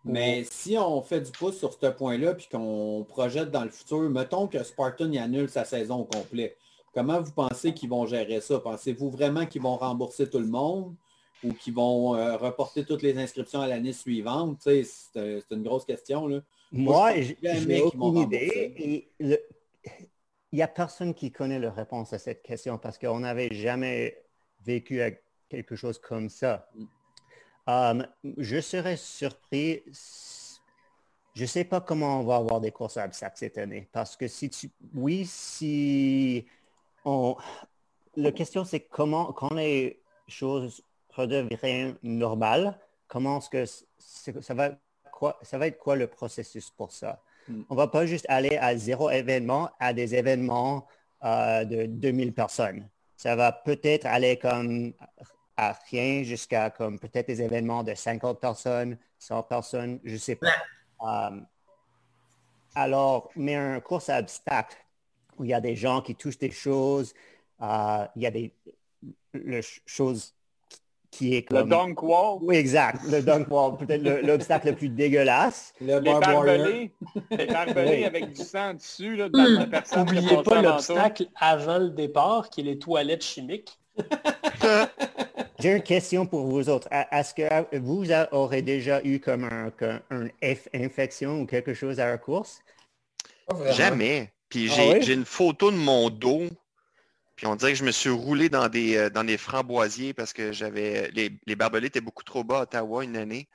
[0.05, 4.09] Mais si on fait du pouce sur ce point-là, puis qu'on projette dans le futur,
[4.09, 6.55] mettons que Spartan y annule sa saison au complet.
[6.93, 8.59] Comment vous pensez qu'ils vont gérer ça?
[8.59, 10.95] Pensez-vous vraiment qu'ils vont rembourser tout le monde?
[11.43, 14.59] Ou qui vont euh, reporter toutes les inscriptions à l'année suivante?
[14.61, 14.85] C'est
[15.51, 16.27] une grosse question.
[16.27, 16.41] Là.
[16.71, 19.09] Moi, j'ai aucune idée.
[19.19, 19.39] il
[20.51, 24.17] n'y a personne qui connaît la réponse à cette question parce qu'on n'avait jamais
[24.65, 25.01] vécu
[25.49, 26.69] quelque chose comme ça.
[26.75, 26.85] Mm.
[27.67, 29.83] Um, je serais surpris.
[31.35, 34.17] Je ne sais pas comment on va avoir des courses à obstacles cette année parce
[34.17, 34.71] que si tu...
[34.95, 36.45] Oui, si
[37.05, 37.35] on...
[38.15, 40.83] La question, c'est comment, quand les choses
[41.19, 43.49] redevient normal, comment est-ce
[44.31, 44.71] que ça va,
[45.11, 47.21] quoi, ça va être quoi le processus pour ça?
[47.47, 47.63] Hmm.
[47.69, 50.87] On va pas juste aller à zéro événement à des événements
[51.23, 52.87] euh, de 2000 personnes.
[53.17, 54.93] Ça va peut-être aller comme
[55.57, 60.53] à rien jusqu'à comme peut-être des événements de 50 personnes, 100 personnes, je sais pas.
[61.01, 61.41] Euh,
[62.75, 64.77] alors, mais un course à obstacles
[65.37, 67.13] où il y a des gens qui touchent des choses,
[67.61, 68.53] euh, il y a des
[69.85, 70.33] choses
[71.11, 71.57] qui est comme...
[71.57, 72.39] Le dunk wall?
[72.41, 73.01] Oui, exact.
[73.09, 75.73] Le dunk wall, peut-être l'obstacle le, plus dégueulasse.
[75.81, 76.91] Le les barbelés,
[77.31, 79.81] les barbelés avec du sang dessus là, de la hmm.
[79.97, 83.77] N'oubliez pas l'obstacle avant le départ, qui est les toilettes chimiques.
[85.59, 86.87] J'ai une question pour vous autres.
[86.91, 89.71] Est-ce que vous aurez déjà eu comme un,
[90.09, 92.61] un F infection ou quelque chose à la course?
[93.71, 94.31] Jamais.
[94.47, 96.47] Puis ah j'ai une photo de mon dos
[97.39, 100.33] puis on dirait que je me suis roulé dans des, euh, dans des framboisiers parce
[100.33, 101.09] que j'avais.
[101.11, 103.47] Les, les, barbelés étaient beaucoup trop bas à Ottawa une année.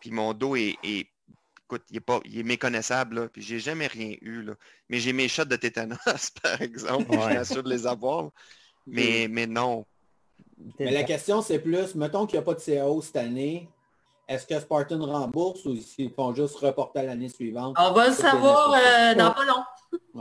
[0.00, 0.76] Puis mon dos est.
[0.82, 3.20] écoute, il est, pas, il est méconnaissable.
[3.20, 4.42] Là, puis j'ai jamais rien eu.
[4.42, 4.54] Là.
[4.88, 5.98] Mais j'ai mes shots de tétanos,
[6.42, 7.06] par exemple.
[7.12, 8.30] Je suis assuré de les avoir.
[8.88, 9.86] Mais, mais non.
[10.80, 13.68] Mais la question, c'est plus, mettons qu'il n'y a pas de CAO cette année,
[14.26, 17.76] est-ce que Spartan rembourse ou ils font juste reporter l'année suivante?
[17.78, 19.62] On va le savoir euh, dans pas long.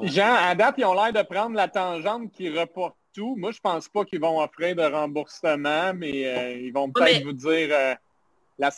[0.03, 3.36] Jean, à date, ils ont l'air de prendre la tangente qui reporte tout.
[3.38, 7.34] Moi, je pense pas qu'ils vont offrir de remboursement, mais euh, ils vont peut-être vous
[7.34, 7.93] dire euh,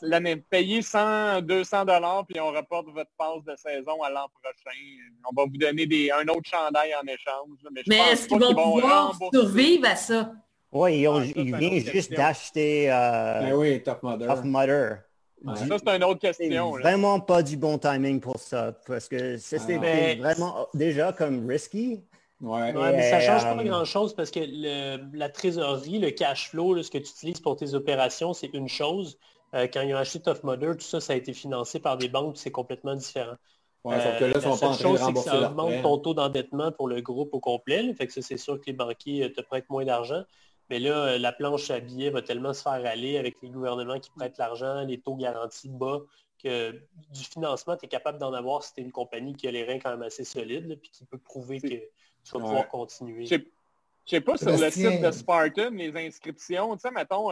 [0.01, 4.77] l'année payer 100, 200 dollars, puis on reporte votre passe de saison à l'an prochain.
[5.31, 7.59] On va vous donner des, un autre chandail en échange.
[7.87, 10.33] Mais, est-ce qu'ils vont, pouvoir survivre à ça?
[10.71, 13.83] Oui, ils, viennent juste d'acheter ben oui,
[15.45, 16.71] Ça, c'est une autre question.
[16.71, 20.21] Vraiment pas du bon timing pour ça, parce que c'était ah.
[20.21, 22.01] vraiment déjà comme risky.
[22.41, 22.73] Ouais.
[22.73, 24.41] mais ça change pas euh, grand-chose parce que
[25.15, 29.17] la trésorerie, le cash flow, ce que tu utilises pour tes opérations, c'est une chose.
[29.55, 32.09] Euh, quand ils ont acheté Tough Mudder, tout ça, ça a été financé par des
[32.09, 33.35] banques, c'est complètement différent.
[33.85, 37.01] Ouais, que là, euh, la chose, c'est que ça augmente ton taux d'endettement pour le
[37.01, 37.93] groupe au complet.
[37.93, 40.23] Fait que c'est sûr que les banquiers te prêtent moins d'argent.
[40.73, 43.99] Mais là, euh, la planche à billets va tellement se faire aller avec les gouvernements
[43.99, 45.99] qui prêtent l'argent, les taux garantis bas,
[46.43, 46.71] que
[47.11, 49.65] du financement, tu es capable d'en avoir si tu es une compagnie qui a les
[49.65, 53.27] reins quand même assez solides, et qui peut prouver que tu vas pouvoir continuer.
[53.27, 53.37] Je
[54.07, 57.29] sais pas sur le site de Spartan, les inscriptions, tu sais, mettons,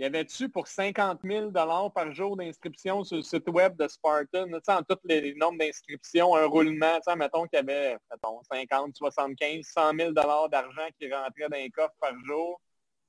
[0.00, 4.46] euh, y avait-tu pour 50 000 par jour d'inscription sur le site web de Spartan,
[4.52, 9.94] en tous les nombres d'inscriptions, un roulement, mettons qu'il y avait mettons, 50, 75, 100
[9.98, 12.60] 000 d'argent qui rentrait dans les coffres par jour.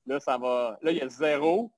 [0.06, 0.78] Là, ça va.
[0.82, 1.72] Là, il y a zéro.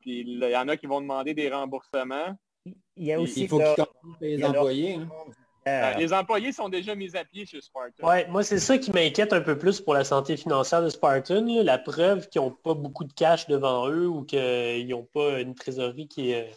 [0.00, 2.36] Puis il y en a qui vont demander des remboursements.
[2.64, 3.84] Il y a aussi il faut qu'ils
[4.20, 4.94] les employés.
[4.94, 5.08] Hein.
[5.68, 8.06] Euh, les employés sont déjà mis à pied chez Spartan.
[8.06, 11.44] Ouais, moi, c'est ça qui m'inquiète un peu plus pour la santé financière de Spartan.
[11.62, 15.54] La preuve qu'ils n'ont pas beaucoup de cash devant eux ou qu'ils n'ont pas une
[15.54, 16.50] trésorerie qui est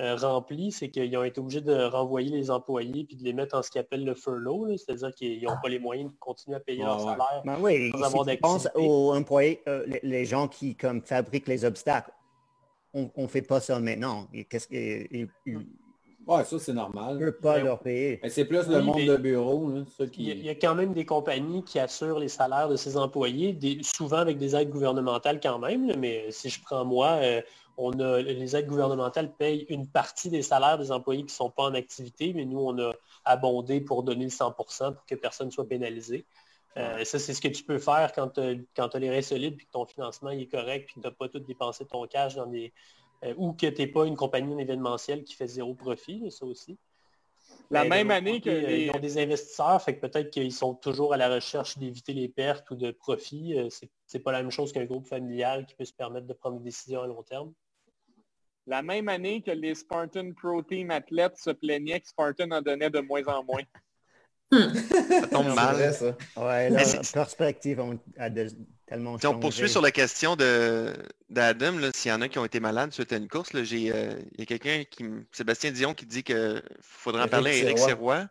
[0.00, 3.56] euh, remplie, c'est qu'ils ont été obligés de renvoyer les employés puis de les mettre
[3.56, 6.60] en ce qu'ils appellent le furlough, c'est-à-dire qu'ils n'ont pas les moyens de continuer à
[6.60, 11.48] payer leur salaire ben oui, sans avoir aux employés, euh, les, gens qui comme fabriquent
[11.48, 12.10] les obstacles,
[12.94, 14.28] on ne fait pas ça maintenant.
[14.48, 15.28] Qu'est-ce que
[16.26, 17.04] Ouais, ça, c'est normal.
[17.10, 18.20] On ne peut pas leur payer.
[18.28, 19.72] C'est plus le monde de bureau.
[20.12, 20.30] qui...
[20.30, 24.18] il, y a, quand même des compagnies qui assurent les salaires de ses employés, souvent
[24.18, 25.92] avec des aides gouvernementales quand même.
[25.98, 27.40] mais si je prends moi, euh,
[27.76, 31.50] on a, les aides gouvernementales payent une partie des salaires des employés qui ne sont
[31.50, 32.92] pas en activité, mais nous, on a
[33.24, 36.24] abondé pour donner le 100% pour que personne ne soit pénalisé.
[36.78, 39.66] Euh, ça, c'est ce que tu peux faire quand tu as, les reins solides, puis
[39.66, 42.46] que ton financement est correct, puis que tu n'as pas tout dépensé ton cash dans
[42.46, 42.72] des,
[43.24, 46.78] euh, ou que tu n'es pas une compagnie événementielle qui fait zéro profit, ça aussi.
[47.70, 51.14] La même année que euh, Ils ont des investisseurs, fait que peut-être qu'ils sont toujours
[51.14, 53.58] à la recherche d'éviter les pertes ou de profits.
[53.58, 56.34] Euh, c'est, n'est pas la même chose qu'un groupe familial qui peut se permettre de
[56.34, 57.52] prendre des décisions à long terme.
[58.66, 62.90] La même année que les Spartan Pro Team athlètes se plaignaient que Spartan en donnait
[62.90, 63.62] de moins en moins.
[64.52, 65.94] ça tombe mal.
[65.94, 66.16] ça.
[66.36, 66.82] Ouais, la
[67.12, 67.82] perspective
[68.18, 68.30] a
[68.86, 72.60] tellement si on poursuit sur la question d'Adam, s'il y en a qui ont été
[72.60, 76.22] malades suite à une course, euh, il y a quelqu'un qui, Sébastien Dion, qui dit
[76.22, 78.26] qu'il faudrait en parler à Eric Serrois.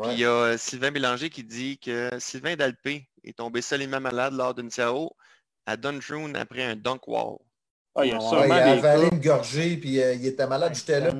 [0.00, 4.00] Puis il y a euh, Sylvain Bélanger qui dit que Sylvain Dalpé est tombé solidement
[4.00, 5.16] malade lors d'une CAO
[5.66, 7.38] à Duntroon après un dunk wall.
[7.96, 10.72] Ah, il, a ouais, avalé une gorgée, puis euh, il était malade.
[10.74, 11.10] J'étais là,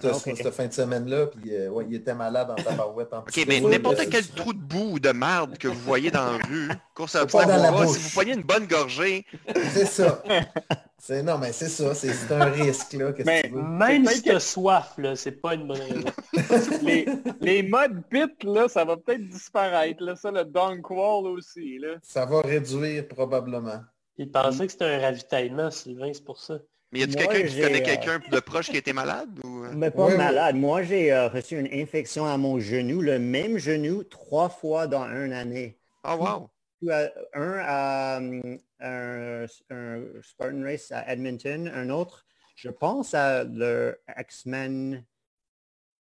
[0.00, 3.12] cette, fin de semaine-là, puis euh, ouais, il était malade en tabarouette.
[3.12, 6.32] En OK, mais n'importe quel trou de boue ou de marde que vous voyez dans
[6.32, 9.26] la rue, course à si vous voyez une bonne gorgée...
[9.72, 10.22] C'est ça.
[11.24, 12.92] Non, mais c'est ça, c'est un risque.
[12.92, 13.62] Là, que mais, tu veux?
[13.62, 16.78] Même si tu as soif, c'est pas une bonne raison.
[16.82, 17.06] les,
[17.40, 20.04] les modes pit, là, ça va peut-être disparaître.
[20.04, 21.78] Là, ça, le dunk wall aussi.
[21.78, 21.96] Là.
[22.02, 23.80] Ça va réduire probablement.
[24.18, 26.58] Il pensait que c'était un ravitaillement, Sylvain, c'est pour ça.
[26.92, 29.40] Mais y a-t-il quelqu'un qui connaît euh, quelqu'un de proche qui été malade?
[29.44, 29.64] Ou...
[29.64, 29.72] Euh?
[29.74, 30.56] Mais pas malade.
[30.56, 35.04] Moi, j'ai euh, reçu une infection à mon genou, le même genou, trois fois dans
[35.06, 35.78] une année.
[36.04, 36.50] Oh, wow!
[37.32, 38.20] Un à
[38.80, 39.46] un,
[40.20, 45.04] Spartan Race à Edmonton, un autre, je pense à le X-Men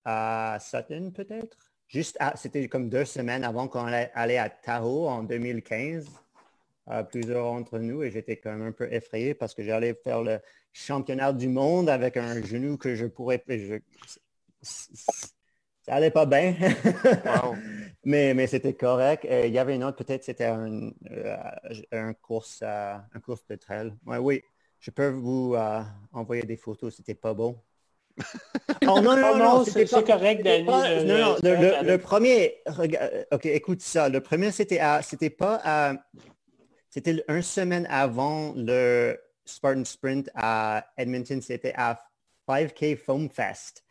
[0.03, 1.57] à Sutton, peut-être?
[1.87, 6.09] Juste, c'était comme deux semaines avant qu'on allait à Tahoe en 2015
[6.87, 10.21] à plusieurs entre nous et j'étais quand même un peu effrayé parce que j'allais faire
[10.23, 10.39] le
[10.73, 13.43] championnat du monde avec un genou que je pourrais...
[13.47, 13.79] Je,
[14.61, 16.55] ça allait pas bien.
[18.05, 19.25] mais mais c'était correct.
[19.29, 21.35] il y avait une autre, peut-être c'était un, euh,
[21.91, 23.93] un, course, un course de trail.
[24.05, 24.43] oui,
[24.79, 27.57] je peux vous euh, envoyer des photos, c'était pas beau.
[28.87, 30.65] oh non, non, non, c'est correct, Danny.
[30.65, 32.61] non, non, le, premier,
[33.31, 34.09] ok, écoute ça.
[34.09, 35.93] Le premier, c'était c'était pas à
[36.91, 41.41] c'était une semaine avant le Spartan Sprint à Edmonton.
[41.41, 41.99] C'était à
[42.47, 43.83] 5K Foam Fest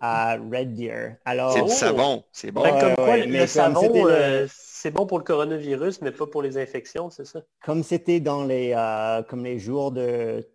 [0.00, 1.16] à Red Deer.
[1.24, 2.62] Alors, c'est du savon, c'est bon.
[2.62, 6.56] Ben, comme quoi, le savon, euh, c'est bon pour le coronavirus, mais pas pour les
[6.56, 7.42] infections, c'est ça?
[7.64, 10.46] Comme c'était dans les, euh, comme les jours de,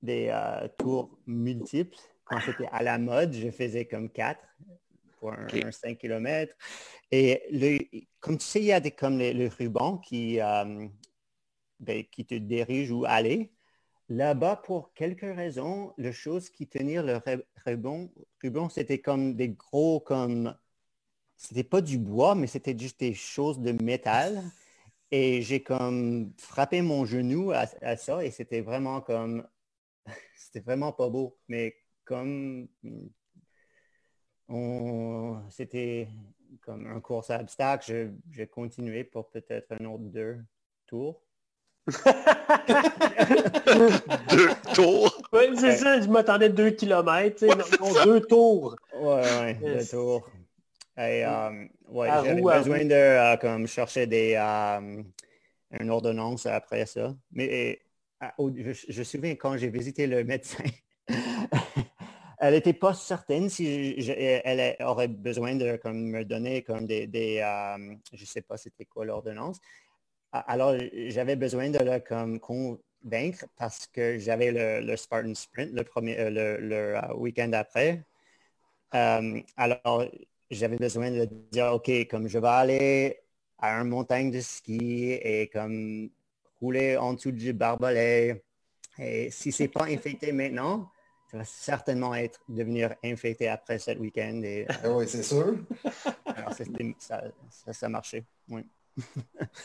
[0.00, 4.40] des euh, tours multiples, quand c'était à la mode, je faisais comme quatre
[5.18, 6.54] pour un, 5 km.
[7.10, 7.78] Et le,
[8.20, 10.40] comme tu sais, il y a des, comme les, le ruban qui,
[11.80, 13.52] ben, qui te dirige où aller.
[14.08, 17.20] Là-bas, pour quelques raisons, le chose qui tenir le
[17.66, 18.08] ruban,
[18.42, 20.56] ruban c'était comme des gros, comme,
[21.36, 24.42] c'était pas du bois, mais c'était juste des choses de métal.
[25.10, 27.66] Et j'ai comme frappé mon genou à,
[27.96, 29.46] ça et c'était vraiment comme,
[30.36, 31.38] c'était vraiment pas beau.
[31.48, 32.68] Mais comme
[34.48, 36.08] on, c'était
[36.62, 40.44] comme un course à obstacle, j'ai continué pour peut-être un autre deux
[40.86, 41.22] tours.
[44.30, 45.22] deux tours.
[45.32, 48.76] Oui, c'est ça, je m'attendais deux kilomètres, non, deux tours.
[48.94, 50.28] Ouais, ouais, deux tours.
[50.98, 55.04] Et, um, ouais, j'avais besoin de euh, comme, chercher des, um,
[55.78, 57.14] une ordonnance après ça.
[57.30, 57.80] Mais
[58.20, 60.64] je, je me souviens quand j'ai visité le médecin,
[62.38, 63.94] elle n'était pas certaine si
[64.44, 68.84] elle aurait besoin de comme, me donner comme des, des um, je sais pas c'était
[68.84, 69.58] quoi l'ordonnance.
[70.32, 70.74] Alors,
[71.08, 76.30] j'avais besoin de le comme, convaincre parce que j'avais le, Spartan Sprint le, premier, euh,
[76.60, 78.04] le, euh, week-end après.
[78.94, 80.04] Euh, alors,
[80.50, 83.20] j'avais besoin de dire, OK, comme je vais aller
[83.58, 86.10] à une montagne de ski et comme
[86.60, 88.42] rouler en dessous du barbelé.
[88.98, 90.90] Et si c'est pas infecté maintenant,
[91.30, 94.42] ça va certainement être devenir infecté après ce week-end.
[94.42, 95.56] Et, ah oui, c'est sûr.
[96.26, 98.24] alors, ça, ça, ça marchait.
[98.48, 98.62] Oui.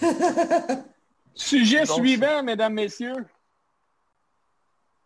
[1.35, 3.25] Sujet suivant, mesdames, messieurs.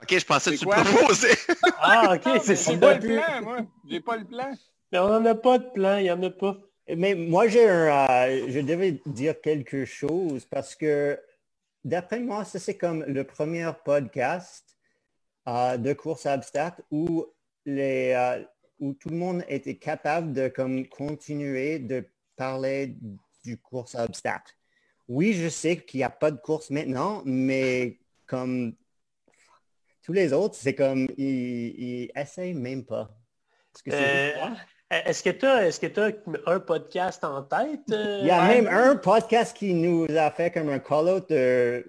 [0.01, 1.35] OK, je pensais que tu le proposais.
[1.79, 3.57] ah, OK, c'est J'ai pas le plan, moi.
[3.89, 4.53] J'ai pas le plan.
[4.91, 6.57] Mais on n'en a pas de plan, il n'y en a pas.
[6.95, 11.19] Mais moi, j'ai un, euh, je devais dire quelque chose parce que
[11.83, 14.77] d'après moi, ça c'est comme le premier podcast
[15.45, 17.25] de course à obstacles où,
[17.65, 18.37] les,
[18.79, 22.05] où tout le monde était capable de comme, continuer de
[22.35, 22.95] parler
[23.47, 24.53] du course à obstacles.
[25.07, 28.75] Oui, je sais qu'il n'y a pas de course maintenant, mais comme
[30.03, 33.09] tous les autres, c'est comme, ils, essayent même pas.
[34.89, 37.79] Est-ce que tu as, est que as un podcast en tête?
[37.87, 41.85] Il y a euh, même un podcast qui nous a fait comme un call-out de,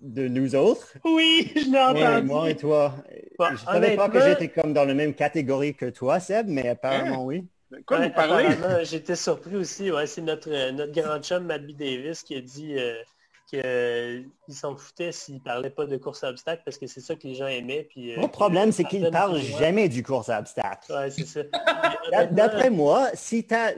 [0.00, 0.94] de nous autres.
[1.04, 2.26] Oui, je l'ai entendu.
[2.26, 2.94] moi et toi.
[3.40, 6.68] je ne savais pas que j'étais comme dans la même catégorie que toi, Seb, mais
[6.68, 7.24] apparemment hein?
[7.24, 7.48] oui.
[7.86, 8.48] Quoi vous parlez?
[8.84, 9.90] J'étais surpris aussi.
[9.90, 15.12] Ouais, c'est notre, notre grand chum, Matt Davis, qui a dit euh, qu'il s'en foutait
[15.12, 17.86] s'il parlait pas de course à obstacles parce que c'est ça que les gens aimaient.
[17.90, 20.92] Puis, euh, Mon problème, c'est qu'il ne parle jamais du course à obstacles.
[20.92, 21.40] Ouais, c'est ça.
[22.30, 23.74] D'après moi, si tu as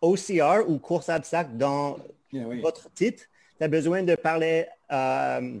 [0.00, 1.96] OCR ou course à obstacles dans
[2.32, 3.24] votre titre,
[3.58, 5.58] tu as besoin de parler euh,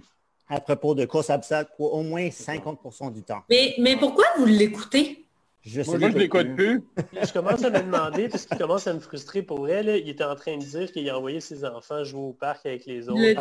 [0.48, 3.42] à propos de course à obstacles pour au moins 50% du temps.
[3.48, 5.25] Mais, mais pourquoi vous l'écoutez?
[5.66, 6.84] Je sais Moi, je l'écoute plus.
[6.96, 9.88] je commence à me demander, parce qu'il commence à me frustrer pour elle.
[9.88, 12.86] Il était en train de dire qu'il a envoyé ses enfants jouer au parc avec
[12.86, 13.20] les autres.
[13.20, 13.34] Dit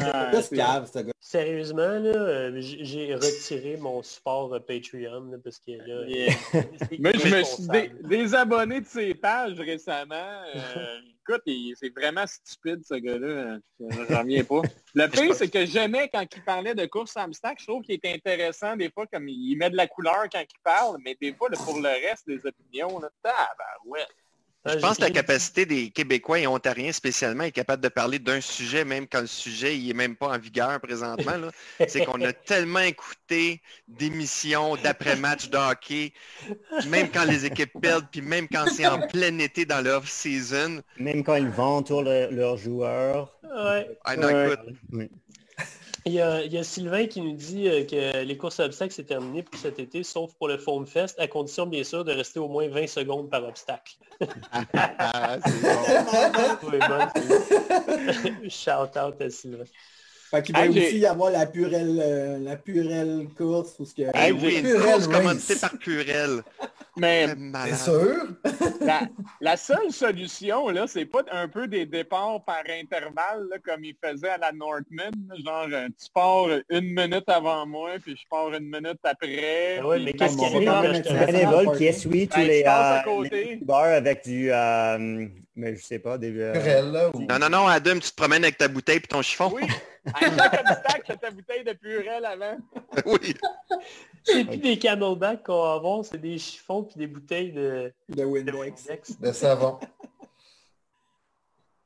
[0.00, 6.04] ah, Sérieusement, euh, j'ai retiré mon support euh, Patreon parce que là.
[6.98, 10.42] Mais je me suis désabonné de ses pages récemment.
[10.52, 10.98] Euh,
[11.28, 11.42] écoute,
[11.76, 13.58] c'est vraiment stupide ce gars-là.
[13.78, 14.62] J'en reviens pas.
[14.94, 18.14] Le pire, c'est que jamais quand il parlait de course obstacles, je trouve qu'il est
[18.14, 21.48] intéressant des fois, comme il met de la couleur quand il parle, mais des fois,
[21.50, 23.10] pour le reste des opinions, là,
[23.86, 24.00] ouais.
[24.64, 28.40] Je pense que la capacité des Québécois et Ontariens spécialement est capable de parler d'un
[28.40, 31.32] sujet, même quand le sujet n'est même pas en vigueur présentement.
[31.88, 36.12] C'est qu'on a tellement écouté d'émissions d'après-match de hockey,
[36.88, 40.82] même quand les équipes perdent, puis même quand c'est en plein été dans l'off-season.
[40.98, 41.90] Même quand ils vendent
[42.30, 43.36] leurs joueurs.
[43.42, 43.98] Ouais.
[44.04, 44.14] Ah,
[46.06, 49.42] il y, a, Sylvain qui nous dit euh, que les courses à obstacles, c'est terminé
[49.42, 52.48] pour cet été, sauf pour le Foam Fest, à condition bien sûr de rester au
[52.48, 53.94] moins 20 secondes par obstacle.
[58.48, 59.64] Shout out à Sylvain.
[60.32, 63.74] Fait qu'il va aussi y avoir la purelle, euh, la purelle course.
[63.78, 64.02] Ou ce que...
[64.14, 65.06] Hey, oui, une course
[65.60, 66.42] par purelle?
[66.96, 67.26] Mais
[67.68, 68.26] c'est sûr.
[69.40, 74.28] La, seule solution, là, c'est pas un peu des départs par intervalle, comme il faisait
[74.28, 75.12] à la Northman.
[75.44, 79.78] Genre, euh, tu pars une minute avant moi, puis je pars une minute après.
[79.78, 83.56] Ah oui, mais qu'est-ce qu'il y a un bénévole qui essuie tous les, euh, les
[83.56, 84.52] bars avec du...
[84.52, 86.32] Euh, mais je sais pas, des...
[86.36, 87.10] Euh...
[87.14, 89.50] Non, non, non, Adam, tu te promènes avec ta bouteille et ton chiffon.
[89.54, 89.62] Oui.
[90.14, 92.56] À chaque obstacle, ta bouteille de avant.
[93.06, 93.34] oui.
[94.24, 98.24] C'est plus des camelbacks qu'on va avoir, c'est des chiffons puis des bouteilles de, de
[98.24, 99.18] Windex.
[99.20, 99.78] De, savon.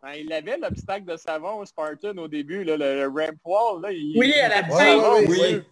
[0.02, 3.82] Ben, il avait l'obstacle de savon au Spartan au début, là, le, ramp wall.
[3.82, 4.16] Là, il...
[4.16, 5.24] Oui, à la fin.
[5.26, 5.62] oui.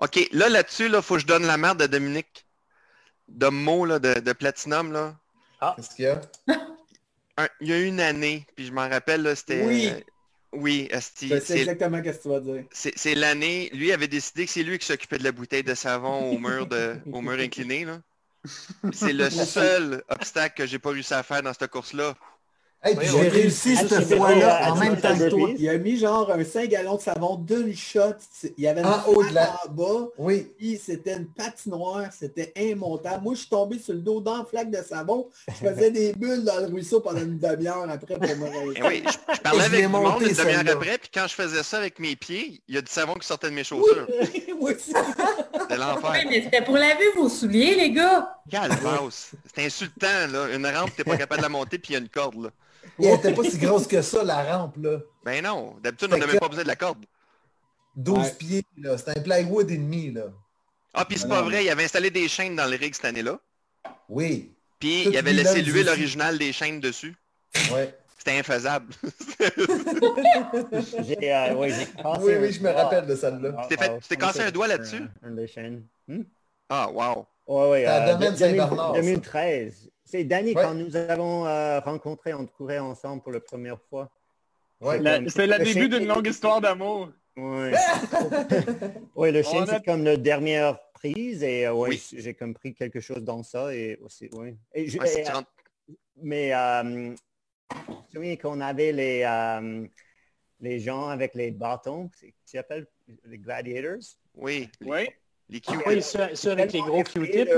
[0.00, 2.44] OK, là, là-dessus, il faut que je donne la merde de Dominique.
[3.28, 4.92] De mots là, de, de Platinum.
[4.92, 5.14] Là.
[5.60, 5.74] Ah.
[5.76, 6.20] Qu'est-ce qu'il y a?
[7.60, 9.64] il y a une année, puis je m'en rappelle, c'était...
[9.64, 9.92] Oui.
[10.54, 11.32] Oui, Asti.
[11.42, 12.64] C'est exactement ce que tu vas dire.
[12.72, 16.32] C'est l'année, lui avait décidé que c'est lui qui s'occupait de la bouteille de savon
[16.32, 17.86] au mur, de, au mur incliné.
[18.92, 22.14] C'est le seul obstacle que j'ai pas réussi à faire dans cette course-là
[22.84, 25.50] j'ai réussi cette fois-là en même temps que toi.
[25.58, 28.14] Il a mis genre un 5 gallons de savon d'une shot.
[28.56, 29.56] Il y avait un haut de la...
[29.64, 30.08] en bas.
[30.18, 30.52] Oui.
[30.82, 32.08] c'était une patinoire.
[32.18, 33.22] C'était immontable.
[33.24, 35.28] Moi, je suis tombé sur le dos dans la flaque de savon.
[35.48, 38.74] Je faisais des bulles dans le ruisseau pendant une demi-heure après pour me réveiller.
[38.76, 40.98] Eh oui, je, parlais avec le monde une demi-heure après.
[40.98, 43.50] Puis quand je faisais ça avec mes pieds, il y a du savon qui sortait
[43.50, 44.06] de mes chaussures.
[44.60, 46.12] Oui, C'était l'enfer.
[46.12, 48.38] Oui, mais c'était pour laver vos souliers, les gars.
[48.50, 49.32] Calvasse.
[49.46, 50.48] C'était insultant, là.
[50.54, 52.50] Une rampe, t'es pas capable de la monter, puis il y a une corde, là.
[52.98, 54.98] Elle n'était pas si grosse que ça, la rampe, là.
[55.24, 55.76] Ben non.
[55.82, 57.04] D'habitude, on n'a même pas besoin de la corde.
[57.96, 58.98] 12 pieds, là.
[58.98, 60.26] C'était un plywood et demi, là.
[60.92, 61.64] Ah, puis c'est pas vrai.
[61.64, 63.38] Il avait installé des chaînes dans le rig cette année-là.
[64.08, 64.52] Oui.
[64.78, 67.16] Puis il avait laissé l'huile originale des chaînes dessus.
[67.72, 67.94] Ouais.
[68.16, 68.94] C'était infaisable.
[69.40, 69.48] euh,
[71.56, 71.72] oui,
[72.20, 73.66] oui, oui, je me rappelle de celle-là.
[73.68, 73.76] Tu
[74.08, 75.02] t'es cassé un doigt là-dessus?
[75.22, 75.84] Un, des chaînes.
[76.08, 76.22] Hmm?
[76.70, 77.26] Ah, wow.
[77.46, 77.84] Oui, oui.
[77.86, 78.16] Euh,
[78.94, 79.90] 2013.
[80.04, 84.10] C'est Danny, quand nous avons euh, rencontré, on courait ensemble pour la première fois.
[84.80, 87.10] Ouais, c'est le début d'une longue histoire d'amour.
[87.36, 87.70] Oui.
[89.16, 92.02] oui, le chien, c'est comme la dernière prise et euh, oui.
[92.12, 94.56] j'ai compris quelque chose dans ça et aussi, oui.
[94.72, 95.40] Et je, euh,
[96.22, 97.14] mais euh,
[98.12, 99.26] je me qu'on avait les,
[100.60, 102.86] les gens avec les bâtons, qui s'appellent
[103.24, 104.16] les gladiators?
[104.34, 104.68] Oui.
[104.82, 105.08] Oui.
[105.50, 107.50] Les oui, ceux, avec les gros Q-tips.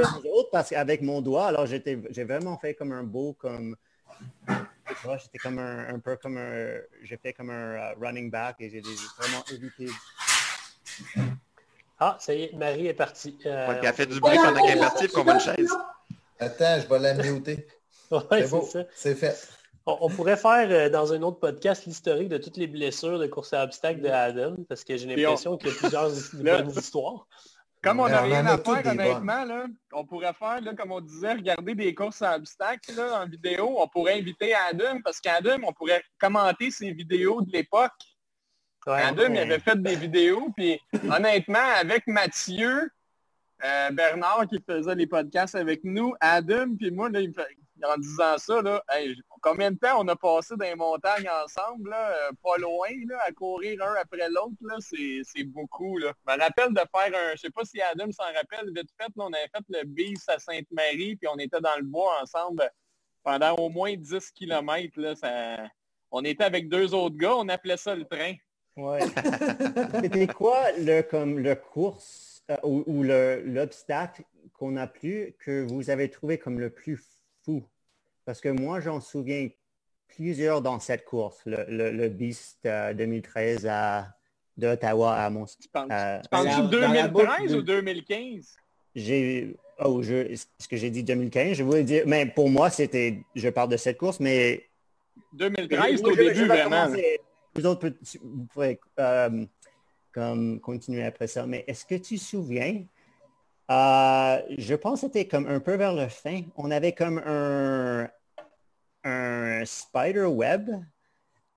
[0.51, 3.77] Parce qu'avec mon doigt, alors j'étais, j'ai vraiment fait comme un beau, comme,
[5.23, 8.71] j'étais comme un, un, peu comme un, j'ai fait comme un uh, running back et
[8.71, 9.87] j'ai vraiment évité.
[11.99, 13.39] Ah, ça y est, Marie est partie.
[13.47, 15.75] Euh, elle a fait du bruit pendant qu'elle est partie, va une chaise.
[16.39, 17.67] Attends, je vais la muter.
[18.11, 19.49] ouais, c'est C'est fait.
[19.87, 23.53] On, pourrait faire euh, dans un autre podcast l'historique de toutes les blessures de course
[23.53, 27.29] à obstacles de Adam, parce que j'ai l'impression qu'il y a plusieurs bonnes histoires.
[27.83, 31.35] Comme on n'a rien à faire, honnêtement, là, on pourrait faire, là, comme on disait,
[31.35, 33.77] regarder des courses à obstacles là, en vidéo.
[33.79, 37.93] On pourrait inviter Adam, parce qu'Adam, on pourrait commenter ses vidéos de l'époque.
[38.87, 42.89] Adam, il avait fait des vidéos, puis honnêtement, avec Mathieu,
[43.65, 47.49] euh, Bernard qui faisait les podcasts avec nous, Adam, puis moi, là, il me fait,
[47.85, 48.83] en disant ça, là,
[49.41, 52.89] combien de temps on a passé dans les montagnes ensemble, euh, pas loin,
[53.27, 55.99] à courir un après l'autre, c'est beaucoup.
[55.99, 56.13] Là.
[56.27, 59.13] Je me rappelle de faire un, je sais pas si Adam s'en rappelle, vite fait,
[59.17, 62.71] on avait fait le bis à Sainte-Marie, puis on était dans le bois ensemble
[63.23, 65.01] pendant au moins 10 km.
[65.01, 65.69] Là, ça...
[66.11, 68.35] On était avec deux autres gars, on appelait ça le train.
[68.77, 69.01] Ouais.
[70.03, 74.23] C'était quoi le, comme, le course euh, ou, ou l'obstacle
[74.53, 77.03] qu'on a plu que vous avez trouvé comme le plus
[78.27, 79.49] parce que moi, j'en souviens
[80.09, 84.09] plusieurs dans cette course, le, le, Beast 2013 euh, à,
[84.57, 85.47] d'Ottawa à Mont...
[85.47, 86.21] Tu penses, euh,
[86.69, 88.57] 2013 ou 2015?
[88.95, 89.57] J'ai...
[89.79, 90.35] Oh, je...
[90.59, 92.03] ce que j'ai dit 2015, je voulais dire...
[92.07, 93.23] Mais pour moi, c'était...
[93.35, 94.69] Je parle de cette course, mais...
[95.33, 96.89] 2013, au début, vraiment.
[97.55, 97.91] Vous autres,
[98.23, 99.47] vous pourrez euh,
[100.13, 101.47] comme continuer après ça.
[101.47, 102.85] Mais est-ce que tu te souviens
[103.71, 106.43] euh, je pense que c'était comme un peu vers la fin.
[106.57, 108.09] On avait comme un,
[109.05, 110.71] un spider web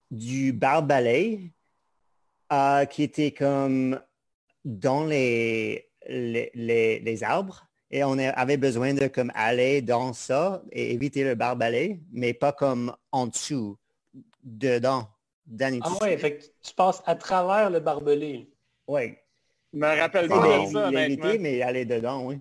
[0.10, 1.52] du barbalais
[2.52, 4.00] euh, qui était comme
[4.66, 6.52] dans les, les,
[7.00, 12.00] les, arbres et on avait besoin de comme aller dans ça et éviter le barbalais,
[12.12, 13.78] mais pas comme en dessous,
[14.44, 15.08] dedans.
[15.62, 18.52] Ah ouais, fait tu passes à travers le barbelé.
[18.88, 19.16] Oui.
[19.74, 22.40] Je me rappelle pas de ça, mais aller dedans, oui.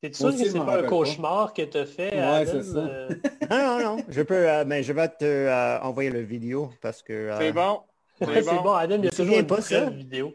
[0.00, 2.14] T'es sûr que c'est pas un cauchemar que tu fait?
[2.14, 2.78] Ouais, c'est ça.
[2.78, 3.10] Euh?
[3.50, 4.04] non, non, non.
[4.08, 7.30] Je peux, euh, mais je vais te euh, envoyer le vidéo parce que.
[7.38, 7.82] C'est bon.
[8.18, 8.72] C'est bon.
[8.72, 9.90] Adam, il y a toujours pas ça.
[9.90, 10.34] vidéo?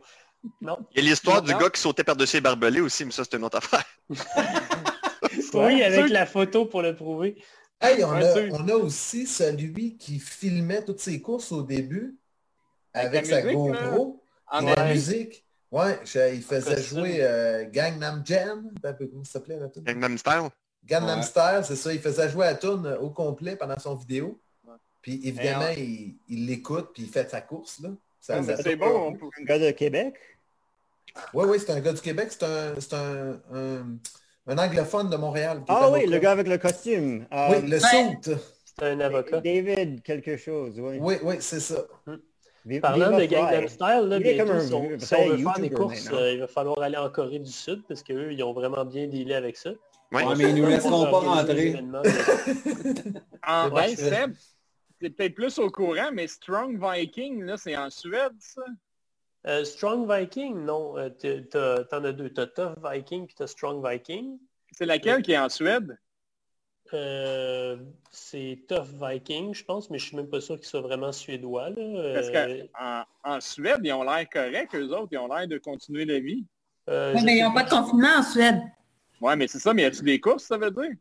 [0.61, 0.77] Non.
[0.91, 3.37] Il y a l'histoire du gars qui sautait par-dessus les barbelés aussi, mais ça, c'est
[3.37, 3.83] une autre affaire.
[5.55, 7.35] oui, avec la photo pour le prouver.
[7.81, 12.17] Hey, on, a, on a aussi celui qui filmait toutes ses courses au début
[12.93, 15.44] avec, sa GoPro en la musique.
[15.71, 15.99] Ouais,
[16.33, 19.83] il faisait jouer euh, Gangnam Jam, comment ça s'appelait la tune?
[19.83, 20.49] Gangnam Style.
[20.85, 21.93] Gangnam Style, c'est ça.
[21.93, 24.39] Il faisait jouer la tune au complet pendant son vidéo.
[25.01, 27.79] Puis évidemment, il l'écoute, puis il fait sa course.
[27.81, 27.89] là.
[28.19, 29.15] C'est bon.
[29.39, 30.15] Un gars de Québec?
[31.33, 32.29] Oui, oui, c'est un gars du Québec.
[32.31, 32.43] C'est
[32.93, 33.97] un, un,
[34.47, 35.63] un, anglophone de Montréal.
[35.67, 37.25] Ah oui, le gars avec le costume.
[37.31, 38.35] oui, le suit.
[38.77, 39.39] C'est un avocat.
[39.41, 40.97] David quelque chose, oui.
[40.99, 41.85] Oui, oui, c'est ça.
[42.81, 44.97] Parlant de Gangnam Style, là, bientôt, un, si on, veut
[45.37, 48.43] faire des courses, euh, il va falloir aller en Corée du Sud parce qu'eux, ils
[48.43, 49.71] ont vraiment bien dealé avec ça.
[50.11, 51.75] Oui, mais ils nous laisseront pas rentrer.
[53.47, 58.63] en vrai, c'est peut-être plus au courant, mais Strong Viking, là, c'est en Suède, ça?
[59.47, 60.97] Euh, Strong Viking, non.
[60.97, 62.29] Euh, t'en as deux.
[62.29, 64.39] T'as Tough Viking puis t'as Strong Viking.
[64.71, 65.97] C'est laquelle qui est en Suède?
[66.95, 67.77] Euh,
[68.11, 71.69] c'est Tough Viking, je pense, mais je suis même pas sûr qu'ils soient vraiment suédois.
[72.13, 76.05] Parce qu'en en Suède, ils ont l'air corrects, eux autres, ils ont l'air de continuer
[76.05, 76.45] la vie.
[76.89, 78.61] Euh, mais ils n'ont pas de confinement en Suède.
[79.21, 80.91] Ouais, mais c'est ça, mais y a-tu des courses, ça veut dire?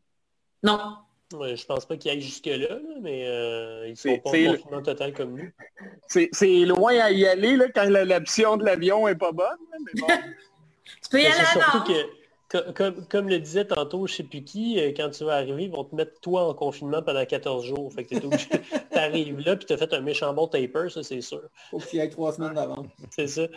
[0.63, 0.97] Non.
[1.33, 5.13] Ouais, je pense pas qu'ils aillent jusque-là, mais euh, ils sont pas en confinement total
[5.13, 5.51] comme nous.
[6.07, 9.57] C'est loin à y aller là, quand l'option de l'avion est pas bonne.
[9.85, 10.07] Mais bon.
[11.03, 11.95] tu peux y aller à
[12.49, 15.83] comme, le disait tantôt, je sais plus qui, euh, quand tu vas arriver, ils vont
[15.83, 17.91] te mettre toi en confinement pendant 14 jours.
[17.93, 18.27] Fait que tu
[18.97, 21.41] arrives là, puis tu as fait un méchant bon taper, ça c'est sûr.
[21.71, 22.85] Faut qu'il y ait trois semaines d'avant.
[23.09, 23.47] C'est ça.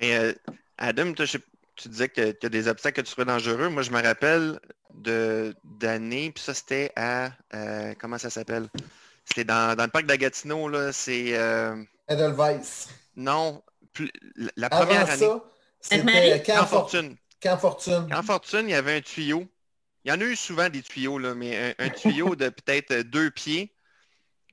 [0.00, 0.32] Mais euh,
[0.78, 3.68] Adam, tu disais que tu as des obstacles que tu trouvais dangereux.
[3.68, 4.60] Moi, je me rappelle
[4.94, 8.68] d'années, puis ça c'était à euh, comment ça s'appelle?
[9.24, 11.34] C'était dans, le parc d'Agatino, là, c'est.
[12.08, 12.88] Edelweiss.
[13.16, 13.62] Non,
[14.56, 15.28] la première année.
[15.80, 17.16] C'était Camp Fortune.
[17.40, 18.08] Camp Fortune?
[18.10, 19.46] Camp Fortune, il y avait un tuyau.
[20.04, 23.30] Il y en a eu souvent des tuyaux, là, mais un, tuyau de peut-être deux
[23.30, 23.74] pieds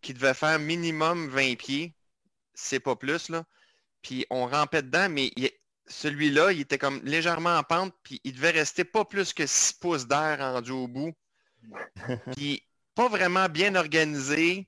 [0.01, 1.95] qui devait faire minimum 20 pieds.
[2.53, 3.43] C'est pas plus, là.
[4.01, 5.31] Puis on rampait dedans, mais
[5.87, 9.73] celui-là, il était comme légèrement en pente, puis il devait rester pas plus que 6
[9.73, 11.13] pouces d'air rendu au bout.
[12.35, 12.63] Puis
[12.93, 14.67] pas vraiment bien organisé.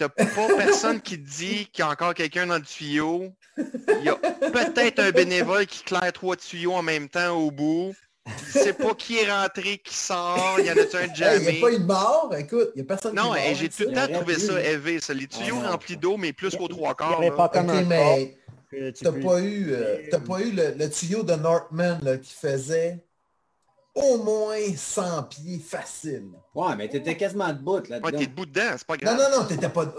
[0.00, 3.34] T'as pas personne qui dit qu'il y a encore quelqu'un dans le tuyau.
[3.58, 7.94] Il y a peut-être un bénévole qui claire trois tuyaux en même temps au bout.
[8.26, 10.56] Il sait pas qui est rentré, qui sort.
[10.58, 11.44] Il y en a un jamais?
[11.44, 12.34] Il n'y a pas eu de mort?
[12.38, 15.00] Écoute, il n'y a personne non, qui j'ai tout le temps trouvé ça élevé.
[15.00, 15.12] Ça.
[15.12, 17.20] Les tuyaux remplis d'eau, mais plus qu'aux trois quarts.
[17.36, 18.36] Pas comme un mais
[18.92, 23.04] t'as pas eu, euh, pas eu le, tuyau de Northman qui faisait
[23.94, 26.30] au moins 100 pieds facile.
[26.54, 28.08] Ouais, mais t'étais quasiment debout là-dedans.
[28.08, 29.16] Ouais, t'es debout dedans, c'est pas grave.
[29.16, 29.92] Non, non, non, t'étais pas...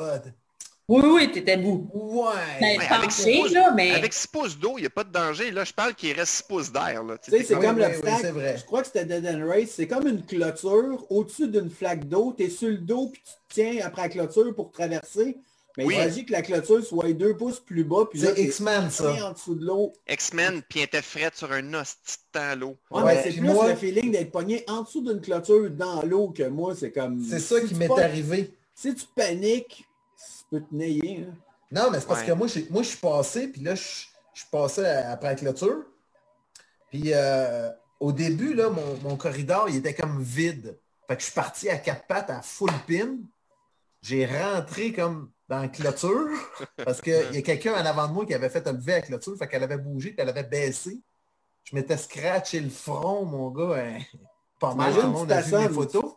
[0.87, 1.89] Oui, oui, t'étais debout.
[1.93, 2.33] Ouais.
[2.59, 3.91] Ben, avec, 6 pouces, là, mais...
[3.91, 5.49] avec 6 pouces d'eau, il n'y a pas de danger.
[5.51, 7.01] Là, je parle qu'il reste 6 pouces d'air.
[7.23, 9.69] Tu sais, c'est comme le oui, je crois que c'était Dead End Race.
[9.73, 12.33] C'est comme une clôture au-dessus d'une flaque d'eau.
[12.35, 15.37] Tu es sur le dos, puis tu te tiens après la clôture pour traverser.
[15.77, 18.05] Mais il s'agit que la clôture soit 2 pouces plus bas.
[18.09, 19.27] Puis c'est X-Men, ça.
[19.27, 19.93] en dessous de l'eau.
[20.07, 21.95] X-Men, puis il était frais sur un os
[22.31, 22.77] temps l'eau.
[22.89, 23.69] Ouais, mais c'est plus moi...
[23.69, 27.23] le feeling d'être pogné en dessous d'une clôture dans l'eau que moi, c'est comme...
[27.23, 28.53] C'est ça qui m'est arrivé.
[28.75, 29.85] Si tu paniques,
[30.17, 31.25] tu peux te nailler.
[31.27, 31.33] Hein.
[31.71, 34.83] Non, mais c'est parce que moi, moi, je suis passé, puis là, je, suis passé
[34.85, 35.83] après la clôture.
[36.89, 37.69] Puis euh,
[37.99, 40.77] au début, là, mon, corridor, il était comme vide.
[41.07, 43.17] Fait que je suis parti à quatre pattes à full pin.
[44.01, 46.29] J'ai rentré comme dans la clôture
[46.77, 48.95] parce qu'il y a quelqu'un en avant de moi qui avait fait un lever à
[48.97, 51.01] la clôture, fait qu'elle avait bougé, puis elle avait baissé.
[51.65, 53.75] Je m'étais scratché le front, mon gars.
[53.75, 53.99] Hein,
[54.61, 56.15] pas mal, tout le monde a vu mes photos.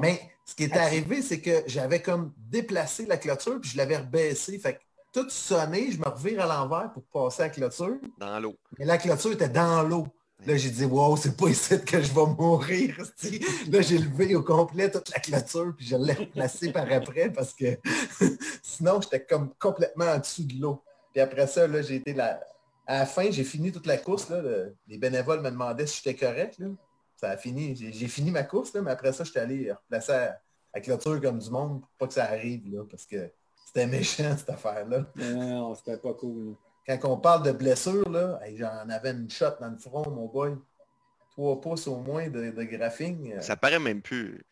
[0.00, 3.96] Mais ce qui est arrivé, c'est que j'avais comme déplacé la clôture, puis je l'avais
[3.96, 4.56] rebaissé.
[4.60, 4.80] Fait que
[5.12, 7.96] tout sonné, je me revire à l'envers pour passer à la clôture.
[8.18, 8.54] Dans l'eau.
[8.78, 10.06] Mais la clôture était dans l'eau.
[10.46, 12.96] Là, j'ai dit, wow, c'est pas ici que je vais mourir.
[13.70, 17.54] Là, j'ai levé au complet toute la clôture, puis je l'ai replacée par après parce
[17.54, 17.78] que
[18.62, 20.82] sinon, j'étais comme complètement en dessous de l'eau.
[21.12, 22.40] Puis après ça, là, j'ai été là.
[22.86, 24.28] À la fin, j'ai fini toute la course.
[24.28, 24.42] Là,
[24.86, 26.58] les bénévoles me demandaient si j'étais correct.
[26.58, 26.68] Là
[27.16, 27.74] ça a fini.
[27.74, 30.40] J'ai fini ma course, mais après ça, j'étais allé replacer à,
[30.74, 33.30] la clôture comme du monde pour pas que ça arrive, là, parce que
[33.64, 35.06] c'était méchant, cette affaire-là.
[35.16, 36.56] Non, c'était pas cool.
[36.86, 40.54] Quand on parle de blessure, là, j'en avais une shot dans le front, mon boy.
[41.30, 43.32] Trois pouces au moins de, de graphing.
[43.32, 43.40] Euh.
[43.40, 44.44] Ça paraît même plus.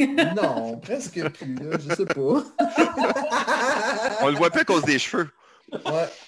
[0.00, 2.14] Non, presque plus, là, je sais pas.
[4.20, 5.30] on le voit plus à cause des cheveux.
[5.72, 5.80] Ouais.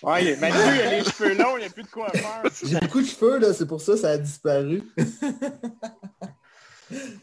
[0.03, 2.43] ouais mais lui, il a les cheveux longs, il n'y a plus de quoi faire.
[2.65, 4.83] J'ai beaucoup de cheveux, là, c'est pour ça que ça a disparu.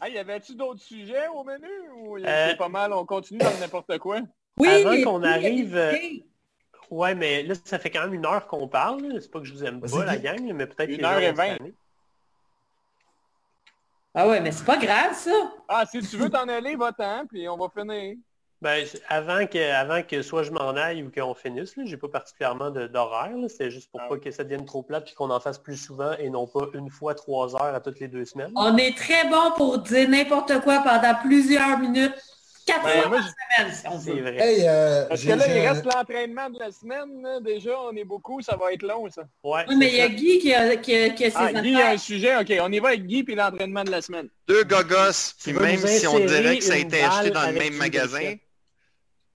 [0.02, 1.68] hey, y avait-tu d'autres sujets au menu?
[1.96, 2.46] Ou euh...
[2.50, 4.20] c'est pas mal, on continue dans n'importe quoi?
[4.58, 5.76] Oui, Avant qu'on arrive...
[5.76, 5.92] Euh,
[6.90, 9.20] ouais, mais là, ça fait quand même une heure qu'on parle.
[9.20, 11.56] C'est pas que je vous aime pas, la gang, mais peut-être une heure et vingt.
[14.14, 15.52] Ah ouais, mais c'est pas grave, ça.
[15.68, 18.16] Ah, si tu veux t'en aller, va-t'en, puis on va finir.
[18.60, 22.08] Ben, avant que, avant que soit je m'en aille ou qu'on finisse, je n'ai pas
[22.08, 23.36] particulièrement d'horaire.
[23.48, 25.76] C'est juste pour ah pas que ça devienne trop plate et qu'on en fasse plus
[25.76, 28.50] souvent et non pas une fois trois heures à toutes les deux semaines.
[28.56, 32.20] On est très bon pour dire n'importe quoi pendant plusieurs minutes.
[32.68, 34.36] Quatre ben, fois par semaine, si on C'est vrai.
[34.68, 37.26] Euh, Parce que là, il reste l'entraînement de la semaine.
[37.42, 39.22] Déjà, on est beaucoup, ça va être long, ça.
[39.42, 41.80] Ouais, oui, mais il y a Guy qui a, qui a, qui a ah, Guy
[41.80, 42.36] a un sujet.
[42.36, 44.28] OK, on y va avec Guy puis l'entraînement de la semaine.
[44.46, 47.72] Deux gogos, puis même si on dirait que ça a été acheté dans le même
[47.74, 48.34] magasin,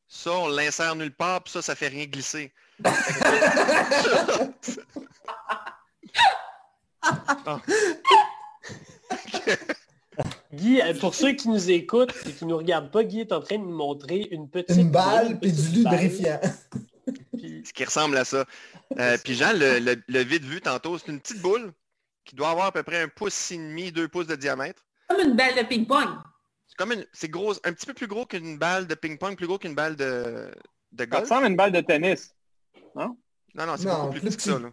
[0.08, 2.52] ça, on l'insère nulle part, puis ça, ça fait rien glisser.
[10.54, 13.42] Guy, euh, pour ceux qui nous écoutent et qui nous regardent pas, Guy est en
[13.42, 16.40] train de nous montrer une petite une balle puis du lubrifiant.
[17.66, 18.46] Ce qui ressemble à ça.
[19.00, 21.74] Euh, puis Jean, le, le, vide-vue tantôt, c'est une petite boule
[22.24, 24.86] qui doit avoir à peu près un pouce et demi, deux pouces de diamètre.
[25.10, 26.08] Comme une balle de ping-pong.
[26.68, 29.48] C'est comme une, c'est gros, un petit peu plus gros qu'une balle de ping-pong, plus
[29.48, 30.52] gros qu'une balle de,
[30.92, 31.28] de golf.
[31.28, 32.34] Ça ressemble à une balle de tennis,
[32.96, 33.18] non?
[33.56, 34.72] Non, non, c'est beaucoup plus petit que ça, là.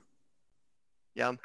[1.14, 1.38] Regarde.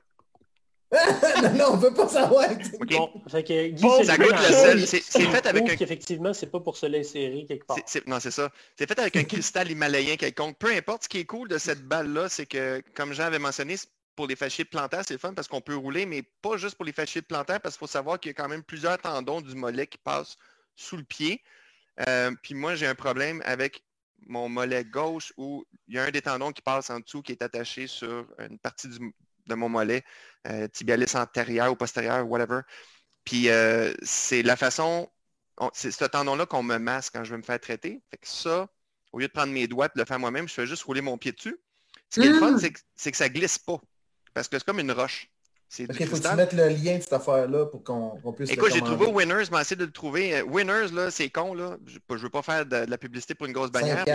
[1.42, 2.46] non, non, on veut pas savoir.
[2.52, 2.96] Okay.
[2.96, 4.88] Bon, fait que Guy, ça goûte le sel.
[4.88, 5.74] C'est fait avec un...
[5.74, 7.78] Effectivement, c'est pas pour se l'insérer quelque part.
[8.06, 8.52] Non, c'est ça.
[8.78, 10.58] C'est fait avec un cristal himalayen quelconque.
[10.58, 13.76] Peu importe, ce qui est cool de cette balle-là, c'est que, comme Jean avait mentionné,
[14.16, 16.94] pour les fasciés plantaires, c'est fun parce qu'on peut rouler, mais pas juste pour les
[16.94, 19.88] fasciés plantaires, parce qu'il faut savoir qu'il y a quand même plusieurs tendons du mollet
[19.88, 20.38] qui passent
[20.76, 21.42] sous le pied.
[22.08, 23.84] Euh, puis moi, j'ai un problème avec
[24.28, 27.32] mon mollet gauche où il y a un des tendons qui passe en dessous qui
[27.32, 30.04] est attaché sur une partie de mon mollet,
[30.48, 32.62] euh, tibialis antérieur ou postérieur, whatever.
[33.24, 35.10] Puis euh, c'est la façon,
[35.74, 38.02] c'est ce tendon-là qu'on me masse quand je veux me faire traiter.
[38.12, 38.68] Fait que ça,
[39.12, 41.02] au lieu de prendre mes doigts et de le faire moi-même, je fais juste rouler
[41.02, 41.60] mon pied dessus.
[42.10, 42.72] Ce qui est le fun, mmh.
[42.96, 43.82] c'est que, ça glisse pas.
[44.34, 45.30] Parce que c'est comme une roche.
[45.68, 48.72] C'est OK, faut que tu mettes le lien de cette affaire-là pour qu'on puisse Écoute,
[48.72, 50.36] j'ai trouvé Winners, mais essayé de le trouver.
[50.36, 51.78] Euh, Winners, là, c'est con, là.
[51.88, 54.06] Je ne veux pas faire de, la publicité pour une grosse bannière.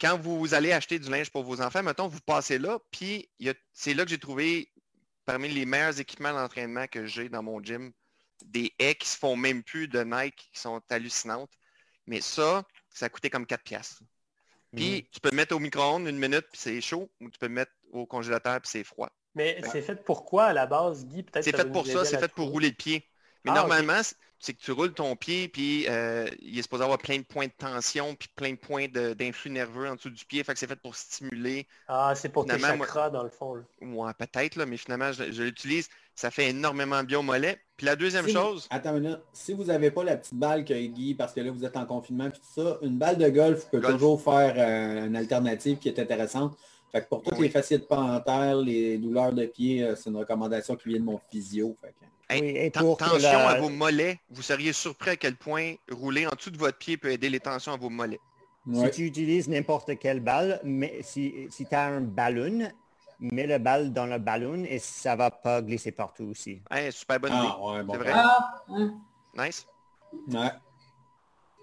[0.00, 3.30] Quand vous allez acheter du linge pour vos enfants, mettons, vous passez là, puis
[3.72, 4.70] c'est là que j'ai trouvé
[5.30, 7.92] parmi les meilleurs équipements d'entraînement que j'ai dans mon gym,
[8.44, 11.52] des haies qui se font même plus de Nike, qui sont hallucinantes.
[12.06, 14.02] Mais ça, ça a coûté comme 4 piastres.
[14.74, 15.10] Puis, mm.
[15.12, 17.54] tu peux le mettre au micro-ondes une minute, puis c'est chaud, ou tu peux le
[17.54, 19.10] mettre au congélateur, puis c'est froid.
[19.34, 21.24] Mais c'est fait pour quoi à la base, Guy?
[21.34, 23.06] C'est fait pour ça, c'est fait pour rouler le pied.
[23.44, 24.02] Mais ah, normalement,
[24.40, 27.46] c'est que tu roules ton pied, puis euh, il est supposé avoir plein de points
[27.46, 30.42] de tension, puis plein de points d'influx nerveux en dessous du pied.
[30.42, 31.66] Fait que c'est fait pour stimuler.
[31.86, 33.62] Ah, c'est pour tes chakras, dans le fond.
[33.82, 35.88] Ouais, peut-être, là, mais finalement, je, l'utilise.
[36.14, 37.58] Ça fait énormément bien au mollet.
[37.78, 38.66] Puis la deuxième chose...
[38.68, 39.20] Attends une minute.
[39.32, 41.86] Si vous n'avez pas la petite balle que Guy, parce que là, vous êtes en
[41.86, 45.88] confinement, puis tout ça, une balle de golf peut toujours faire euh, une alternative qui
[45.88, 46.58] est intéressante.
[46.92, 50.76] Fait que pour toutes les fasciites panthères, les douleurs de pied, euh, c'est une recommandation
[50.76, 51.74] qui vient de mon physio.
[51.80, 51.94] Fait
[52.70, 56.78] tension à vos mollets, vous seriez surpris à quel point rouler en dessous de votre
[56.78, 58.20] pied peut aider les tensions à vos mollets.
[58.72, 62.70] Si tu utilises n'importe quelle balle, mais si, si tu as un ballon,
[63.20, 66.60] mets le balle dans le ballon et ça va pas glisser partout aussi.
[66.90, 67.92] super bonne ah, idée.
[67.92, 68.12] c'est vrai.
[68.14, 68.62] Ah,
[69.36, 69.66] nice.
[70.28, 70.50] Ouais.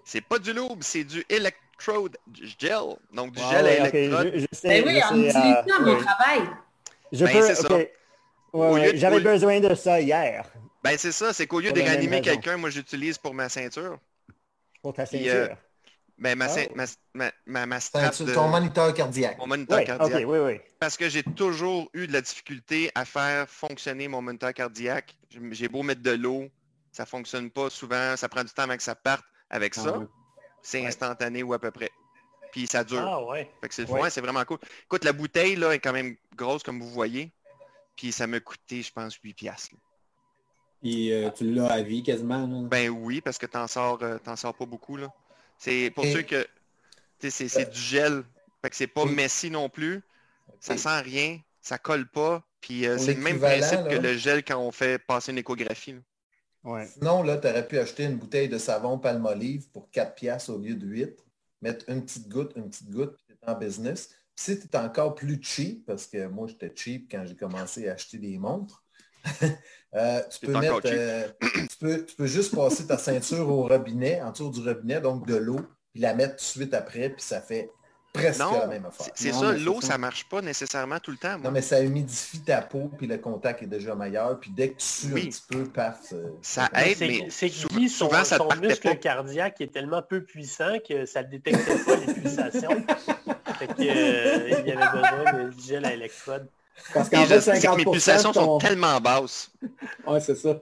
[0.04, 2.16] C'est pas du loup, c'est du electrode
[2.58, 2.96] gel.
[3.12, 4.32] Donc du gel à électrode.
[4.34, 6.50] Je, sais, ben oui, on utilise ça à mon travail.
[7.12, 7.88] Je ben, peux,
[8.94, 10.50] j'avais besoin de ça hier.
[10.82, 13.98] Ben c'est ça, c'est qu'au lieu de réanimer quelqu'un, moi j'utilise pour ma ceinture.
[14.82, 15.56] Pour ta euh, ceinture.
[16.16, 16.74] ben, ma, oh.
[16.74, 16.84] ma,
[17.14, 18.32] ma, ma, ma strap de...
[18.32, 19.38] Ton moniteur cardiaque.
[19.38, 20.24] Mon moniteur cardiaque.
[20.26, 20.60] oui, oui.
[20.78, 25.16] Parce que j'ai toujours eu de la difficulté à faire fonctionner mon moniteur cardiaque.
[25.50, 26.48] J'ai beau mettre de l'eau,
[26.92, 29.24] ça fonctionne pas souvent, ça prend du temps avant que ça parte.
[29.50, 29.98] Avec ah ça,
[30.62, 31.90] c'est instantané ou à peu près.
[32.52, 33.00] Puis ça dure.
[33.00, 33.50] Ah ouais.
[33.60, 34.58] Fait que c'est c'est vraiment cool.
[34.84, 37.32] Écoute, la bouteille là est quand même grosse comme vous voyez.
[37.98, 39.74] Puis ça m'a coûté, je pense, 8 piastres.
[40.84, 42.46] Et euh, tu l'as à vie quasiment?
[42.46, 44.96] Ben oui, parce que tu n'en sors, euh, sors pas beaucoup.
[44.96, 45.12] là.
[45.58, 46.46] C'est pour ceux que
[47.18, 48.22] c'est du gel.
[48.62, 50.00] Fait que c'est pas messy non plus.
[50.60, 51.40] Ça sent rien.
[51.60, 52.44] Ça colle pas.
[52.60, 55.96] Puis euh, c'est le même principe que le gel quand on fait passer une échographie.
[56.62, 56.86] Ouais.
[56.86, 60.58] Sinon, là, tu aurais pu acheter une bouteille de savon palmolive pour 4 piastres au
[60.58, 61.24] lieu de 8.
[61.62, 64.76] Mettre une petite goutte, une petite goutte, puis tu es en business si tu es
[64.76, 68.84] encore plus cheap, parce que moi j'étais cheap quand j'ai commencé à acheter des montres,
[69.94, 71.28] euh, tu, peux mettre, euh,
[71.76, 75.60] tu, peux, juste passer ta ceinture au robinet, en dessous du robinet, donc de l'eau,
[75.92, 77.68] puis la mettre tout de suite après, puis ça fait
[78.22, 79.06] presque la même affaire.
[79.14, 81.38] C'est ça, l'eau, ça ne marche pas nécessairement tout le temps.
[81.38, 84.78] Non, mais ça humidifie ta peau, puis le contact est déjà meilleur, puis dès que
[84.78, 86.12] tu sues un petit peu, paf.
[86.12, 87.54] Euh, ça aide, mais c'est que
[87.88, 92.84] son, son muscle cardiaque est tellement peu puissant que ça ne détecte pas les pulsations.
[93.58, 96.48] Fait qu'il euh, y avait besoin de gel à électrode.
[96.94, 99.50] Parce qu'en fait, 50 mes pulsations sont tellement basses.
[100.06, 100.60] ouais, c'est ça.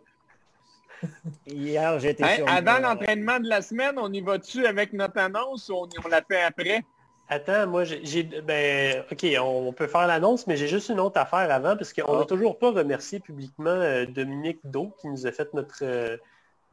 [1.47, 5.89] Hier, j'étais Avant l'entraînement de la semaine, on y va-tu avec notre annonce ou on,
[6.05, 6.85] on la fait après?
[7.29, 8.23] Attends, moi, j'ai...
[8.23, 12.17] Ben, OK, on, peut faire l'annonce, mais j'ai juste une autre affaire avant, parce qu'on
[12.17, 12.27] n'a ah.
[12.27, 15.83] toujours pas remercié publiquement euh, Dominique Do, qui nous a fait notre...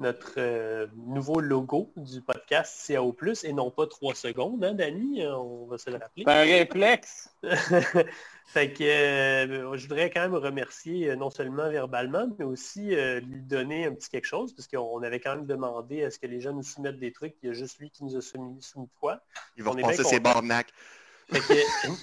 [0.03, 5.25] Euh, notre euh, nouveau logo du podcast CAO+, et non pas 3 secondes, hein, Dani?
[5.27, 6.23] On va se le rappeler.
[6.27, 7.29] Un réflexe!
[8.47, 13.41] fait que euh, je voudrais quand même remercier euh, non seulement verbalement, mais aussi lui
[13.41, 16.41] donner un petit quelque chose, parce qu'on avait quand même demandé à ce que les
[16.41, 18.89] gens nous soumettent des trucs, il y a juste lui qui nous a soumis, soumis
[18.99, 19.19] quoi.
[19.57, 20.71] Ils vont penser ses barnacs.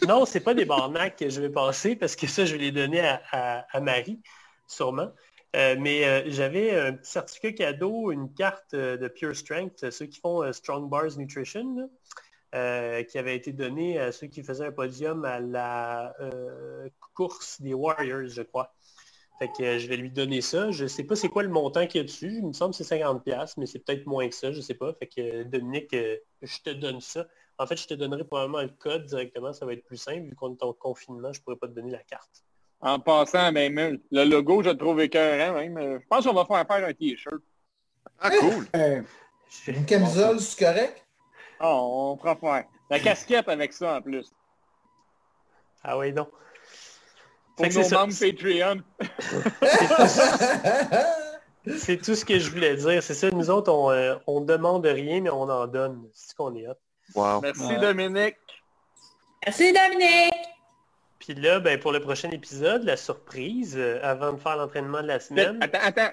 [0.08, 2.72] non, c'est pas des barnacs que je vais passer, parce que ça, je vais les
[2.72, 4.20] donner à Marie,
[4.66, 5.12] sûrement.
[5.56, 10.06] Euh, mais euh, j'avais un petit certificat cadeau, une carte euh, de Pure Strength, ceux
[10.06, 11.90] qui font Strong Bars Nutrition,
[12.52, 16.14] qui avait été donnée à ceux qui faisaient un podium à la
[17.14, 18.74] course des Warriors, je crois.
[19.38, 20.70] Fait que je vais lui donner ça.
[20.70, 22.38] Je ne sais pas c'est quoi le montant qu'il y a dessus.
[22.38, 24.74] Il me semble que c'est 50$, mais c'est peut-être moins que ça, je ne sais
[24.74, 24.92] pas.
[24.94, 25.92] Fait que Dominique,
[26.42, 27.26] je te donne ça.
[27.58, 30.22] En fait, je te donnerai probablement le code directement, ça va être plus simple.
[30.22, 32.44] Vu qu'on est en confinement, je ne pourrais pas te donner la carte.
[32.82, 36.00] En passant, même ben, le logo, je le trouve écœurant même.
[36.00, 37.42] Je pense qu'on va faire faire un t-shirt.
[38.18, 38.66] Ah, cool.
[38.74, 39.02] Euh,
[39.66, 41.04] une camisole, c'est correct?
[41.58, 42.64] Ah, on fera faire.
[42.88, 44.32] La casquette avec ça en plus.
[45.82, 46.26] Ah oui, non.
[47.56, 48.82] Pour nos membres Patreon.
[51.76, 53.02] c'est tout ce que je voulais dire.
[53.02, 56.08] C'est ça, nous autres, on, euh, on demande rien, mais on en donne.
[56.14, 56.74] C'est ce qu'on est hot.
[57.14, 57.40] Wow.
[57.42, 58.36] Merci Dominique.
[59.44, 60.50] Merci Dominique.
[61.20, 65.06] Puis là, ben, pour le prochain épisode, la surprise, euh, avant de faire l'entraînement de
[65.06, 65.58] la semaine.
[65.60, 66.10] Attends, attends.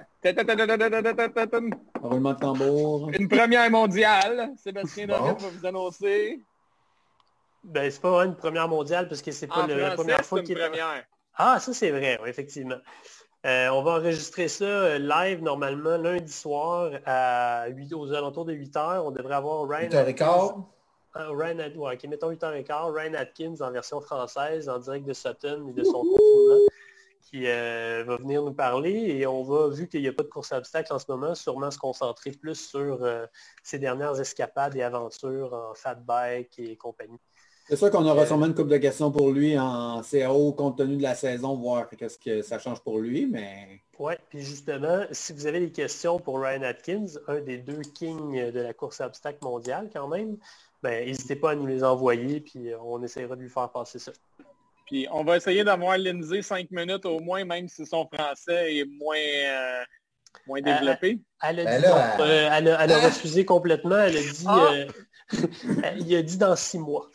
[2.02, 3.10] Roulement de tambour.
[3.18, 4.52] Une première mondiale.
[4.62, 5.14] Sébastien bon.
[5.18, 6.42] va vous annoncer.
[7.64, 10.68] Ben, c'est pas une première mondiale parce que c'est pas la première fois qu'il est.
[10.70, 11.06] Première.
[11.36, 12.80] Ah, ça c'est vrai, effectivement.
[13.46, 18.54] Euh, on va enregistrer ça euh, live normalement lundi soir à 8, aux alentours de
[18.54, 19.90] 8 h On devrait avoir Ryan.
[19.90, 20.66] 8h15
[21.18, 25.84] Ryan, ouais, mettons 8h15, Ryan Atkins en version française, en direct de Sutton et de
[25.84, 26.68] son confinement,
[27.22, 28.92] qui euh, va venir nous parler.
[28.92, 31.36] Et on va, vu qu'il n'y a pas de course à obstacles en ce moment,
[31.36, 33.26] sûrement se concentrer plus sur euh,
[33.64, 37.20] ses dernières escapades et aventures en fat bike et compagnie.
[37.70, 40.96] C'est sûr qu'on aura sûrement une couple de questions pour lui en CAO compte tenu
[40.96, 43.82] de la saison, voir qu'est-ce que ça change pour lui, mais...
[44.00, 48.52] Oui, puis justement, si vous avez des questions pour Ryan Atkins, un des deux kings
[48.52, 50.38] de la course à obstacles mondiale quand même,
[50.84, 54.12] ben, n'hésitez pas à nous les envoyer, puis on essaiera de lui faire passer ça.
[54.86, 58.86] Puis on va essayer d'avoir Lindsay cinq minutes au moins, même si son français est
[58.86, 59.84] moins, euh,
[60.48, 61.20] moins développé.
[61.44, 63.98] Elle, a, ben dit, euh, elle, a, elle, a, refusé complètement.
[63.98, 64.70] Elle a dit, ah!
[64.72, 64.88] euh,
[65.98, 67.10] il a dit dans six mois.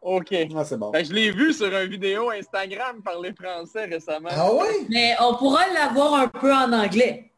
[0.00, 0.34] OK.
[0.56, 0.90] Ah, c'est bon.
[0.90, 4.30] Ben, je l'ai vu sur une vidéo Instagram parler français récemment.
[4.32, 4.86] Ah oui?
[4.88, 7.32] Mais on pourra l'avoir un peu en anglais.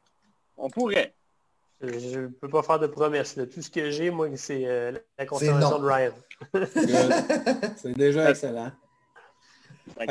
[0.56, 1.14] On pourrait.
[1.88, 3.38] Je ne peux pas faire de promesses.
[3.52, 6.12] Tout ce que j'ai, moi, c'est euh, la confirmation de Ryan.
[7.76, 8.72] c'est déjà excellent.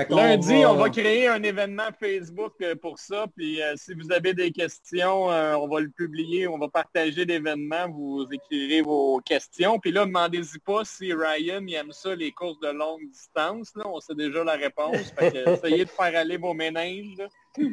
[0.10, 0.90] Lundi, on va...
[0.90, 3.26] créer un événement Facebook euh, pour ça.
[3.36, 7.26] Puis euh, si vous avez des questions, euh, on va le publier, on va partager
[7.26, 9.80] l'événement, vous écrirez vos questions.
[9.80, 13.74] Puis là, demandez-y pas si Ryan aime ça, les courses de longue distance.
[13.76, 13.84] Là.
[13.88, 15.14] On sait déjà la réponse.
[15.22, 17.28] essayez de faire aller vos ménages.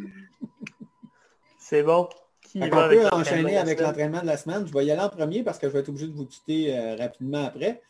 [1.59, 2.09] C'est bon.
[2.57, 4.67] On peut enchaîner avec l'entraînement de la semaine.
[4.67, 6.97] Je vais y aller en premier parce que je vais être obligé de vous quitter
[6.99, 7.81] rapidement après.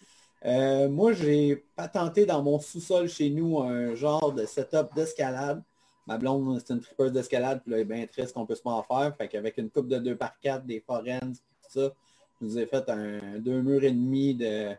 [0.45, 5.63] Euh, moi, j'ai patenté dans mon sous-sol chez nous un genre de setup d'escalade.
[6.07, 8.71] Ma blonde, c'est une tripeuse d'escalade, puis là, elle est bien triste qu'on puisse pas
[8.71, 9.15] en faire.
[9.17, 11.93] Fait qu'avec une coupe de 2 par 4 des forennes, tout ça,
[12.41, 14.71] je nous ai fait un deux murs et demi de,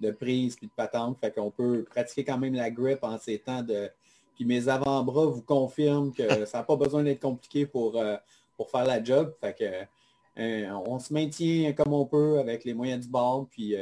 [0.00, 1.18] de prise puis de patente.
[1.20, 3.90] Fait qu'on peut pratiquer quand même la grip en ces temps de.
[4.34, 8.16] Puis mes avant-bras vous confirment que ça n'a pas besoin d'être compliqué pour, euh,
[8.56, 9.34] pour faire la job.
[9.40, 13.76] Fait que euh, on se maintient comme on peut avec les moyens du bord, puis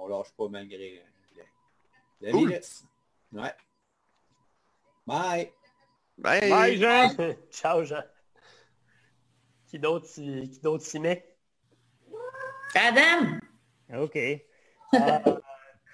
[0.00, 1.02] on lâche pas malgré
[2.20, 2.84] la vitesse.
[3.32, 3.52] Ouais.
[5.06, 5.52] Bye.
[6.18, 6.50] Bye.
[6.50, 7.08] Bye, Jean.
[7.50, 8.02] Ciao, Jean.
[9.66, 11.24] Qui d'autre s'y met?
[12.74, 13.38] Adam!
[13.94, 14.16] OK.
[14.16, 15.40] Euh,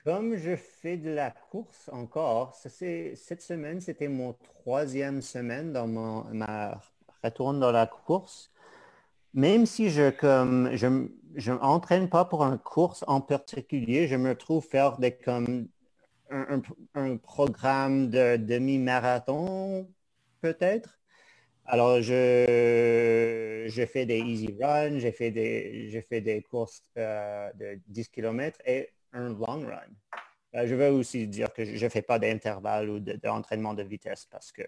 [0.05, 6.25] comme je fais de la course encore, cette semaine, c'était mon troisième semaine dans mon,
[6.25, 6.81] ma
[7.23, 8.51] retourne dans la course
[9.37, 14.35] même si je comme je je m'entraîne pas pour une course en particulier, je me
[14.35, 15.69] trouve faire des comme
[16.31, 19.87] un, programme de demi-marathon
[20.41, 20.99] peut-être.
[21.67, 27.53] Alors je, je fais des easy runs, j'ai fait des je fais des courses euh,
[27.55, 29.93] de 10 km et un long run.
[30.55, 33.89] Euh, je veux aussi dire que je ne fais pas d'intervalle ou d'entraînement de, de
[33.89, 34.63] vitesse parce que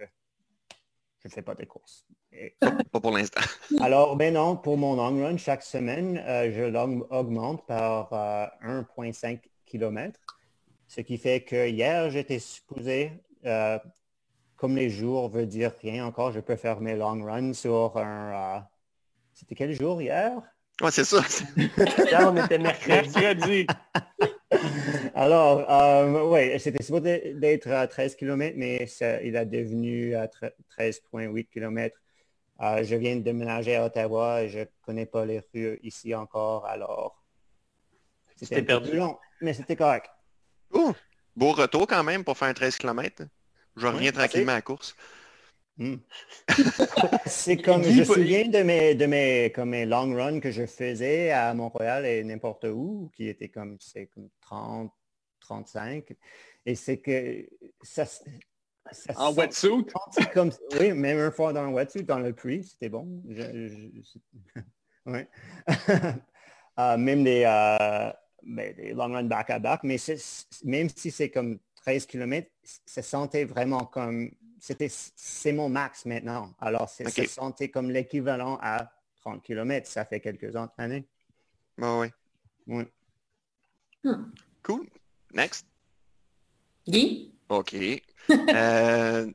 [1.21, 2.05] je ne fais pas de courses.
[2.61, 3.41] Pas pour l'instant.
[3.81, 8.11] Alors, ben non, pour mon long run, chaque semaine, euh, je l'augmente par
[8.63, 10.21] 1,5 euh, km.
[10.87, 13.13] Ce qui fait que hier, j'étais supposé,
[13.45, 13.79] euh,
[14.57, 18.67] comme les jours veut dire rien encore, je peux faire mes long runs sur un...
[19.35, 20.43] C'était quel jour hier?
[20.81, 21.23] Ouais, c'est ça.
[21.57, 23.67] Hier, on était mercredi.
[25.15, 28.87] Alors, euh, oui, c'était supposé d'être à 13 km, mais
[29.25, 31.97] il a devenu à 13,8 km.
[32.61, 36.15] Euh, je viens de déménager à Ottawa et je ne connais pas les rues ici
[36.15, 37.23] encore, alors
[38.37, 38.97] c'était perdu?
[38.97, 40.11] long, mais c'était correct.
[40.71, 43.25] beau retour quand même pour faire un 13 km.
[43.77, 44.97] Je reviens tranquillement à la course.
[45.77, 45.99] Hmm.
[47.27, 50.67] c'est comme, je me souviens de mes, de mes, comme mes long runs que je
[50.67, 54.93] faisais à Montréal et n'importe où, qui étaient comme, c'est comme 30,
[55.39, 56.17] 35.
[56.67, 57.49] Et c'est que
[57.83, 58.05] ça,
[59.17, 59.87] en wetsuit?
[60.33, 63.23] Comme, oui, même une fois dans un wetsuit, dans le prix, c'était bon.
[63.31, 63.89] Euh,
[66.97, 68.13] même des, euh,
[68.43, 69.97] ben, des long runs back-à-back, mais
[70.65, 74.31] même si c'est comme 13 km, ça sentait vraiment comme...
[74.61, 76.53] c'était C'est mon max maintenant.
[76.61, 78.91] Alors, ça sentait comme l'équivalent à
[79.21, 79.87] 30 km.
[79.87, 81.07] Ça fait quelques années.
[81.79, 82.09] Oui.
[82.67, 82.85] Oui.
[84.05, 84.31] Hmm.
[84.63, 84.87] Cool.
[85.33, 85.67] Next.
[86.87, 87.38] Guy?
[87.49, 87.75] OK.
[88.31, 89.31] Euh,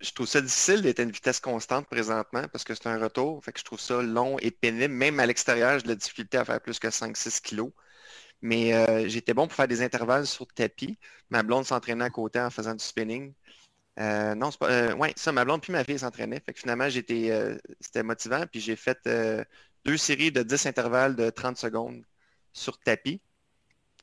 [0.00, 3.42] je trouve ça difficile d'être à une vitesse constante présentement parce que c'est un retour.
[3.44, 4.92] Fait que je trouve ça long et pénible.
[4.94, 7.72] Même à l'extérieur, j'ai de la difficulté à faire plus que 5-6 kilos.
[8.42, 10.98] Mais euh, j'étais bon pour faire des intervalles sur tapis.
[11.30, 13.34] Ma blonde s'entraînait à côté en faisant du spinning.
[13.98, 14.94] Euh, non, c'est pas.
[14.94, 16.40] ouais, ça, ma blonde puis ma fille s'entraînaient.
[16.40, 17.58] Fait que finalement, j'étais.
[17.80, 18.44] c'était motivant.
[18.50, 18.98] Puis j'ai fait
[19.84, 22.04] deux séries de 10 intervalles de 30 secondes
[22.52, 23.20] sur tapis.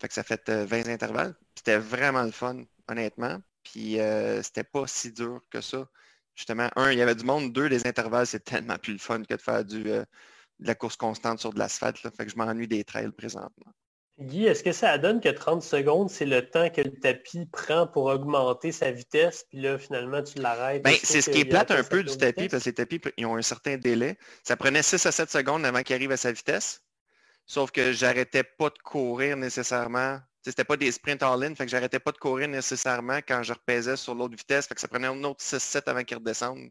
[0.01, 1.35] Fait que ça fait 20 intervalles.
[1.55, 3.39] C'était vraiment le fun, honnêtement.
[3.63, 5.87] Puis euh, c'était pas si dur que ça.
[6.35, 7.53] Justement, un, il y avait du monde.
[7.53, 10.03] Deux, les intervalles, c'est tellement plus le fun que de faire du, euh,
[10.59, 11.97] de la course constante sur de l'asphalte.
[11.97, 13.71] Fait que je m'ennuie des trails présentement.
[14.19, 17.87] Guy, est-ce que ça donne que 30 secondes, c'est le temps que le tapis prend
[17.87, 20.83] pour augmenter sa vitesse, puis là, finalement, tu l'arrêtes?
[20.83, 23.25] Ben, c'est ce qui est plate un peu du tapis, parce que les tapis, ils
[23.25, 24.17] ont un certain délai.
[24.43, 26.83] Ça prenait 6 à 7 secondes avant qu'il arrive à sa vitesse.
[27.47, 31.99] Sauf que j'arrêtais pas de courir nécessairement c'était pas des sprints all-in, fait que j'arrêtais
[31.99, 35.23] pas de courir nécessairement quand je repaisais sur l'autre vitesse, fait que ça prenait un
[35.23, 36.69] autre 6-7 avant qu'il redescende.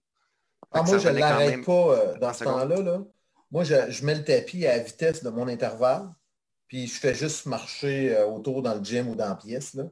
[0.70, 2.80] Ah, moi, je ne l'arrête pas euh, dans ce temps-là.
[2.80, 3.02] Là.
[3.50, 6.08] Moi, je, mets le tapis à la vitesse de mon intervalle,
[6.68, 9.74] puis je fais juste marcher euh, autour dans le gym ou dans la pièce.
[9.74, 9.84] Là.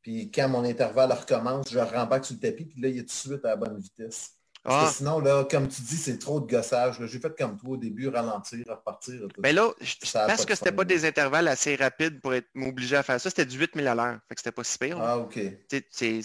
[0.00, 3.06] Puis quand mon intervalle recommence, je rembarque sur le tapis, puis là, il est tout
[3.06, 4.32] de suite à la bonne vitesse.
[4.64, 4.92] Parce que ah.
[4.96, 6.96] sinon, là, comme tu dis, c'est trop de gossage.
[7.06, 9.28] J'ai fait comme toi au début, ralentir, repartir.
[9.36, 9.70] Mais ben là,
[10.26, 13.28] parce que c'était pas des intervalles assez rapides pour être m'obliger à faire ça.
[13.28, 14.18] C'était du 8000 à l'heure.
[14.26, 14.98] Fait que c'était pas si pire.
[14.98, 15.38] Ah, OK.
[15.90, 16.20] C'est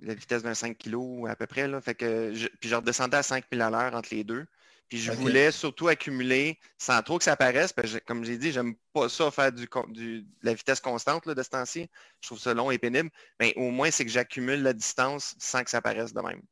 [0.00, 1.66] la vitesse d'un 5 kg à peu près.
[1.66, 1.80] Là.
[1.80, 4.46] Fait que je, puis je redescendais à 5000 à l'heure entre les deux.
[4.88, 7.72] Puis je voulais surtout accumuler sans trop que ça paraisse.
[7.72, 11.34] Parce que, comme j'ai dit, j'aime pas ça faire du, du, la vitesse constante là,
[11.34, 11.88] de ce temps-ci.
[12.20, 13.10] Je trouve ça long et pénible.
[13.40, 16.42] Mais au moins, c'est que j'accumule la distance sans que ça paraisse de même.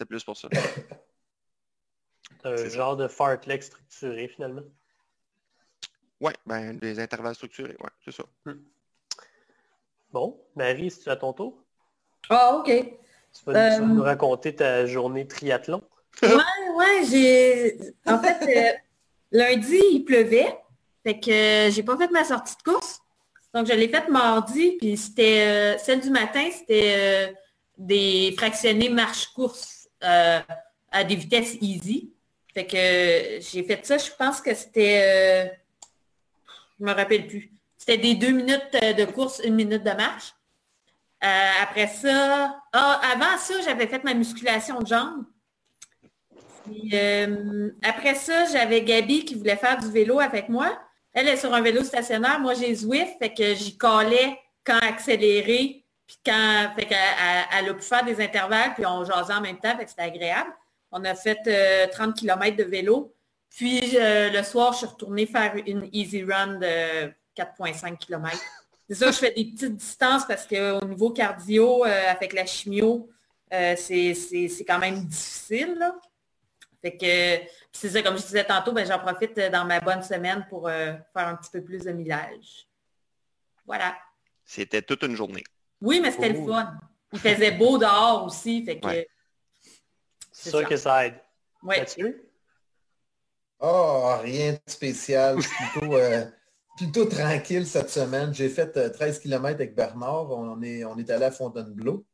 [0.00, 0.48] C'était plus pour ça.
[2.44, 4.62] un genre de fartlek structuré finalement.
[6.22, 8.22] Oui, ben, des intervalles structurés, ouais, c'est ça.
[8.46, 8.62] Hmm.
[10.10, 11.62] Bon, Marie, si tu as ton tour?
[12.30, 12.68] Ah, OK.
[12.68, 15.82] Tu vas, nous euh, raconter ta journée triathlon.
[16.22, 17.78] Ouais, ouais, j'ai.
[18.06, 18.78] En fait, euh,
[19.32, 20.58] lundi, il pleuvait.
[21.02, 21.30] Fait que
[21.68, 23.02] euh, j'ai pas fait ma sortie de course.
[23.52, 27.34] Donc, je l'ai faite mardi, puis c'était celle du matin, c'était
[27.76, 30.40] des fractionnés marche-course euh,
[30.90, 32.12] à des vitesses easy.
[32.52, 35.54] Fait que j'ai fait ça, je pense que c'était, euh,
[36.78, 37.50] je me rappelle plus.
[37.78, 40.34] C'était des deux minutes de course, une minute de marche.
[41.22, 45.24] Euh, après ça, ah, avant ça, j'avais fait ma musculation de jambes.
[47.82, 50.78] après ça, j'avais Gabi qui voulait faire du vélo avec moi.
[51.12, 52.40] Elle est sur un vélo stationnaire.
[52.40, 55.79] Moi, j'ai Zwift, fait que j'y collais quand accélérer
[56.10, 56.88] puis quand, fait
[57.52, 60.02] elle, a pu faire des intervalles, puis on jasait en même temps, fait que c'était
[60.02, 60.50] agréable.
[60.90, 61.36] On a fait
[61.92, 63.14] 30 euh, km de vélo.
[63.48, 68.36] Puis euh, le soir, je suis retournée faire une easy run de 4,5 km.
[68.88, 73.08] C'est ça, je fais des petites distances parce qu'au niveau cardio, euh, avec la chimio,
[73.48, 75.78] c'est quand même difficile.
[76.82, 80.44] Fait que c'est ça, comme je disais tantôt, ben, j'en profite dans ma bonne semaine
[80.48, 82.66] pour faire un petit peu plus de millage.
[83.64, 83.96] Voilà.
[84.44, 85.44] C'était toute une journée.
[85.80, 86.74] Oui, mais c'était le fun.
[87.12, 89.06] Il faisait beau dehors aussi, fait que...
[90.32, 91.20] C'est sûr que ça aide.
[91.62, 91.76] Oui.
[93.58, 95.36] Oh, rien de spécial.
[95.36, 96.24] Plutôt, euh,
[96.76, 98.32] plutôt tranquille cette semaine.
[98.32, 100.30] J'ai fait 13 euh, km avec Bernard.
[100.30, 102.06] On est, on est allé à Fontainebleau.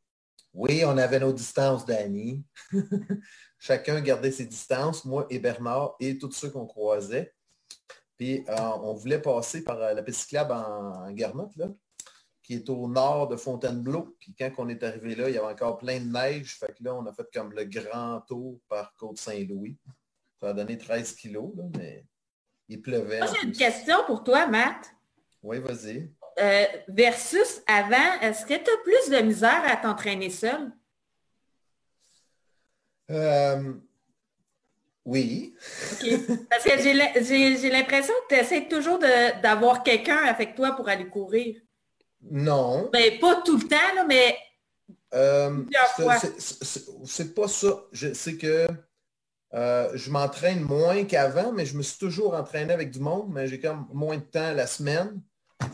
[0.53, 2.43] Oui, on avait nos distances, Danny.
[3.59, 7.33] Chacun gardait ses distances, moi et Bernard et tous ceux qu'on croisait.
[8.17, 11.67] Puis euh, on voulait passer par la piste cyclable en, en Garnotte, là
[12.47, 14.15] qui est au nord de Fontainebleau.
[14.21, 16.57] Puis quand on est arrivé là, il y avait encore plein de neige.
[16.57, 19.77] Fait que là, on a fait comme le grand tour par Côte-Saint-Louis.
[20.39, 22.05] Ça a donné 13 kilos, mais
[22.69, 23.19] il pleuvait.
[23.19, 24.93] Moi, j'ai une question pour toi, Matt.
[25.43, 26.09] Oui, vas-y.
[26.39, 30.71] Euh, versus avant, est-ce que tu as plus de misère à t'entraîner seul?
[33.09, 33.73] Euh,
[35.03, 35.53] oui.
[36.49, 41.59] Parce que j'ai l'impression que tu essaies toujours d'avoir quelqu'un avec toi pour aller courir.
[42.29, 42.89] Non.
[42.91, 44.35] Ben, pas tout le temps, là, mais
[45.13, 45.63] euh,
[47.05, 47.67] c'est pas ça.
[47.93, 48.67] C'est que
[49.53, 53.47] euh, je m'entraîne moins qu'avant, mais je me suis toujours entraîné avec du monde, mais
[53.47, 55.21] j'ai comme moins de temps la semaine.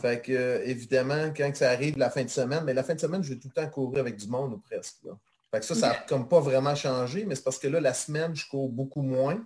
[0.00, 3.22] Fait que, évidemment, quand ça arrive la fin de semaine, mais la fin de semaine,
[3.22, 5.04] je vais tout le temps courir avec du monde ou presque.
[5.50, 7.94] Fait que ça, ça n'a comme pas vraiment changé, mais c'est parce que là, la
[7.94, 9.44] semaine, je cours beaucoup moins,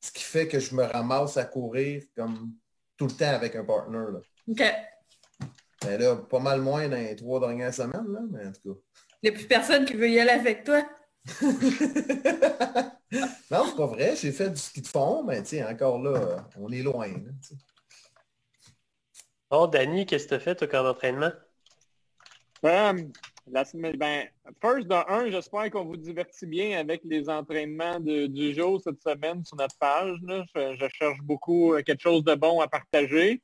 [0.00, 2.52] ce qui fait que je me ramasse à courir comme
[2.96, 4.04] tout le temps avec un partner.
[4.12, 4.20] Là.
[4.48, 4.62] OK.
[5.84, 8.80] Ben là, pas mal moins dans les trois dernières semaines, là, mais en tout cas.
[9.22, 10.82] Il n'y a plus personne qui veut y aller avec toi.
[13.50, 14.16] non, c'est pas vrai.
[14.16, 17.08] J'ai fait du ski de fond, mais tu encore là, on est loin.
[19.50, 21.32] oh, Danny, qu'est-ce que tu as fait, toi, comme entraînement?
[22.64, 22.92] Euh,
[23.50, 24.26] la semaine, ben,
[24.60, 29.44] first, de un, j'espère qu'on vous divertit bien avec les entraînements du jour cette semaine
[29.44, 30.16] sur notre page.
[30.28, 33.40] Je, je, cherche beaucoup euh, quelque chose de bon à partager.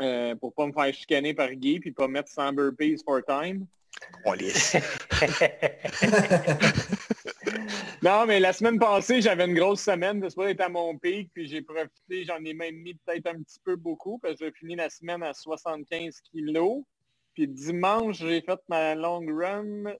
[0.00, 3.66] Euh, pour pas me faire chicaner par Guy puis pas mettre 100 burpees for time.
[8.02, 10.20] non, mais la semaine passée, j'avais une grosse semaine.
[10.20, 13.58] de d'être à mon pic, puis j'ai profité, j'en ai même mis peut-être un petit
[13.64, 16.84] peu beaucoup, parce que j'ai fini la semaine à 75 kilos.
[17.34, 19.94] Puis dimanche, j'ai fait ma long run.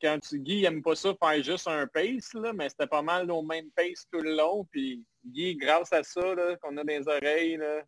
[0.00, 3.30] Quand tu Guy n'aime pas ça faire juste un pace, là, mais c'était pas mal
[3.30, 4.66] au même pace tout le long.
[4.70, 7.82] Puis Guy, grâce à ça, qu'on a des oreilles, là,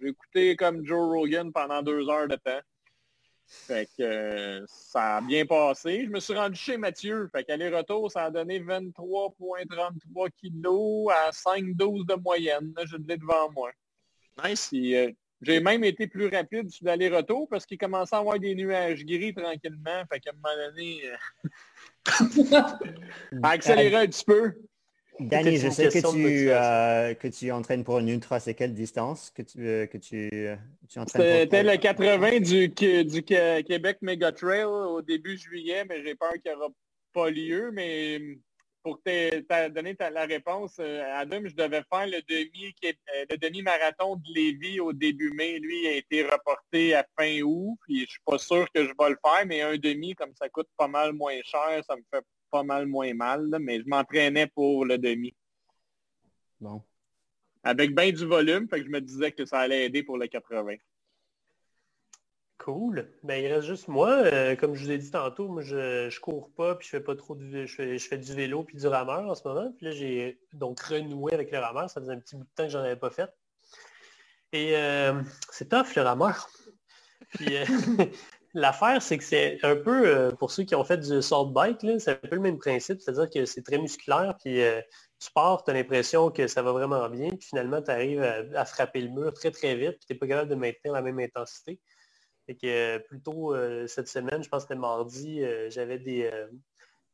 [0.00, 2.60] j'ai écouté comme Joe Rogan pendant deux heures de temps.
[3.52, 6.04] Fait que euh, ça a bien passé.
[6.04, 7.28] Je me suis rendu chez Mathieu.
[7.32, 12.72] Fait qu'aller-retour, ça a donné 23,33 kilos à 5,12 de moyenne.
[12.84, 13.72] je l'ai devant moi.
[14.44, 14.70] Nice.
[14.72, 15.10] Euh,
[15.42, 19.34] J'ai même été plus rapide sur l'aller-retour parce qu'il commençait à avoir des nuages gris
[19.34, 20.04] tranquillement.
[20.12, 21.16] Fait qu'à un moment donné, euh,
[23.42, 24.52] accélérer un petit peu.
[25.20, 28.40] Danny, je sais que tu, euh, que tu entraînes pour une ultra.
[28.40, 30.30] C'est quelle distance que tu, euh, que tu,
[30.88, 36.14] tu entraînes C'était le 80 du, du Québec Mega Trail au début juillet, mais j'ai
[36.14, 36.68] peur qu'il n'y aura
[37.12, 37.70] pas lieu.
[37.72, 38.38] Mais
[38.82, 44.16] pour te donner la réponse, euh, Adam, je devais faire le demi euh, le demi-marathon
[44.16, 45.58] de Lévis au début mai.
[45.58, 47.76] Lui a été reporté à fin août.
[47.82, 50.48] Puis je suis pas sûr que je vais le faire, mais un demi, comme ça
[50.48, 53.56] coûte pas mal moins cher, ça me fait pas mal moins mal.
[53.60, 55.34] mais je m'entraînais pour le demi.
[56.60, 56.82] Bon.
[57.62, 60.26] Avec bien du volume, fait que je me disais que ça allait aider pour le
[60.26, 60.76] 80.
[62.60, 63.08] Cool.
[63.22, 64.10] Ben, il reste juste moi.
[64.10, 67.00] Euh, comme je vous ai dit tantôt, moi, je, ne cours pas, puis je fais
[67.00, 69.72] pas trop de je fais, du vélo puis du rameur en ce moment.
[69.78, 71.88] Puis là, j'ai donc renoué avec le rameur.
[71.88, 73.30] Ça faisait un petit bout de temps que j'en avais pas fait.
[74.52, 76.50] Et euh, c'est tough, le rameur.
[77.30, 77.64] Puis euh,
[78.54, 82.10] l'affaire, c'est que c'est un peu, pour ceux qui ont fait du salt bike, c'est
[82.10, 83.00] un peu le même principe.
[83.00, 84.60] C'est-à-dire que c'est très musculaire, puis
[85.18, 88.64] tu pars, tu as l'impression que ça va vraiment bien, puis finalement, tu arrives à,
[88.64, 91.18] frapper le mur très, très vite, puis tu n'es pas capable de maintenir la même
[91.20, 91.80] intensité
[92.54, 96.30] que euh, plus tôt euh, cette semaine, je pense que c'était mardi, euh, j'avais des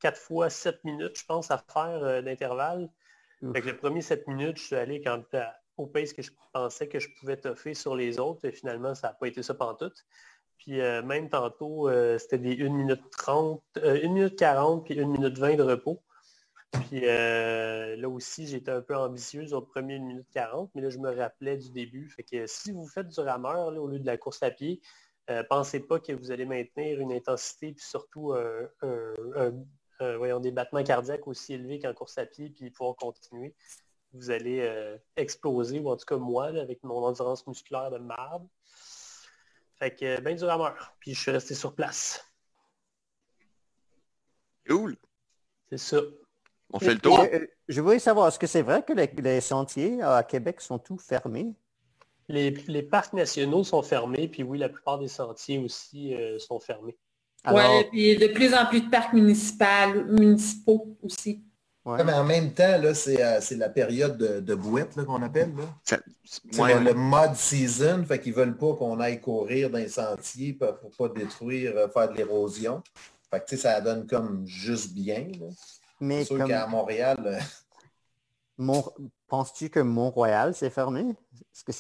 [0.01, 2.89] 4 fois 7 minutes, je pense, à faire d'intervalle.
[3.41, 5.23] le premier 7 minutes, je suis allé quand,
[5.77, 8.45] au pace que je pensais que je pouvais toffer sur les autres.
[8.45, 9.93] Et finalement, ça n'a pas été ça tout.
[10.59, 11.89] Puis même tantôt,
[12.19, 16.03] c'était des 1 minute 30, 1 minute 40 puis 1 minute 20 de repos.
[16.73, 20.99] Puis là aussi, j'étais un peu ambitieuse au premier 1 minute 40, mais là, je
[20.99, 22.09] me rappelais du début.
[22.09, 24.81] Fait que si vous faites du rameur au lieu de la course à pied,
[25.29, 28.35] euh, pensez pas que vous allez maintenir une intensité, puis surtout
[30.41, 33.55] des battements cardiaques aussi élevés qu'en course à pied, puis pouvoir continuer.
[34.13, 38.47] Vous allez euh, exploser, ou en tout cas moi, avec mon endurance musculaire de marbre.
[39.79, 40.95] Fait que ben du rameur.
[41.01, 42.25] Puis je suis resté sur place.
[44.69, 44.97] Cool.
[45.71, 45.99] C'est ça.
[46.73, 47.27] On fait le tour.
[47.31, 47.39] Je,
[47.69, 51.53] je voulais savoir, est-ce que c'est vrai que les, sentiers à Québec sont tous fermés?
[52.29, 56.97] Les, parcs nationaux sont fermés, puis oui, la plupart des sentiers aussi euh, sont fermés.
[57.49, 61.46] Oui, puis de plus en plus de parcs municipaux aussi.
[61.87, 62.03] Ouais.
[62.03, 65.55] mais en même temps, là, c'est, euh, la période de, de bouette qu'on appelle.
[65.55, 66.79] Là.
[66.81, 71.09] le, mode season, fait qu'ils veulent pas qu'on aille courir dans les sentiers pour, ne
[71.09, 72.83] pas détruire, euh, faire de l'érosion.
[73.31, 75.29] Fait que ça donne comme juste bien.
[75.41, 75.47] Là.
[76.01, 77.39] Mais sûr qu'à Montréal.
[79.29, 81.15] Penses-tu que Mont-Royal, c'est fermé?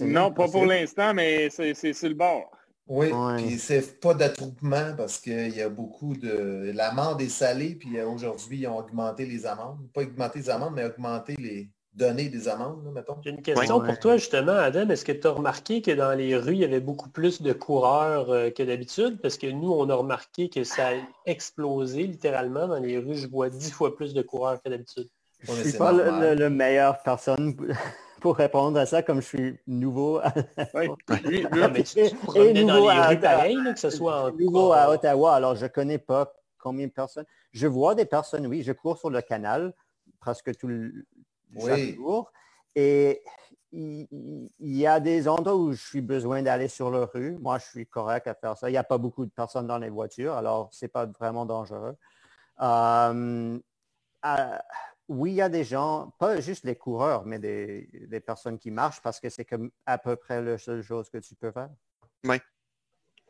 [0.01, 2.56] non, pas pour l'instant, mais c'est sur le bord.
[2.88, 6.70] Oui, puis c'est pas d'attroupement parce qu'il y a beaucoup de...
[6.72, 9.78] L'amende est salée, puis euh, aujourd'hui, ils ont augmenté les amendes.
[9.92, 13.16] Pas augmenté les amendes, mais augmenté les données des amendes, mettons.
[13.24, 14.88] J'ai une question pour toi, justement, Adam.
[14.90, 17.52] Est-ce que tu as remarqué que dans les rues, il y avait beaucoup plus de
[17.52, 19.18] coureurs euh, que d'habitude?
[19.20, 20.92] Parce que nous, on a remarqué que ça a
[21.24, 22.68] explosé littéralement.
[22.68, 25.08] Dans les rues, je vois dix fois plus de coureurs que d'habitude.
[25.40, 27.56] Je ne suis pas le, le, meilleur personne
[28.27, 30.19] pour répondre à ça, comme je suis nouveau.
[30.19, 30.35] À...
[30.74, 30.89] Oui.
[32.35, 35.36] et, nouveau à, pareil, que ce soit nouveau à Ottawa.
[35.36, 37.24] Alors, je ne connais pas combien de personnes.
[37.53, 39.73] Je vois des personnes, oui, je cours sur le canal
[40.19, 41.07] presque tout le
[41.94, 42.32] jour.
[42.74, 43.23] Et
[43.70, 47.39] il, y a des endroits où je suis besoin d'aller sur la rue.
[47.39, 48.69] Moi, je suis correct à faire ça.
[48.69, 51.47] Il n'y a pas beaucoup de personnes dans les voitures, alors ce n'est pas vraiment
[51.47, 51.94] dangereux.
[52.61, 53.57] Euh,
[55.09, 59.01] oui, il y a des gens, pas juste les coureurs, mais des, personnes qui marchent
[59.01, 61.70] parce que c'est comme à peu près la seule chose que tu peux faire.
[62.24, 62.37] Oui.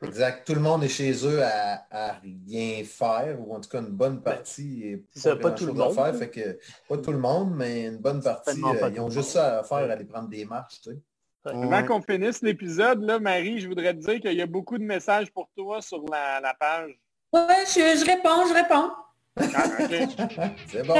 [0.02, 0.46] Exact.
[0.46, 4.22] Tout le monde est chez eux à, rien faire, ou en tout cas une bonne
[4.22, 5.02] partie.
[5.14, 5.94] C'est pas, tout le monde.
[5.94, 6.58] Faire, fait que,
[6.88, 9.90] pas tout le monde, mais une bonne partie, euh, ils ont juste ça à faire,
[9.90, 10.80] aller prendre des marches.
[10.82, 10.98] Tu sais.
[11.46, 14.84] Avant qu'on finisse l'épisode, là, Marie, je voudrais te dire qu'il y a beaucoup de
[14.84, 16.98] messages pour toi sur la, page.
[17.32, 18.90] Oui, je réponds, je réponds.
[20.66, 20.94] C'est bon.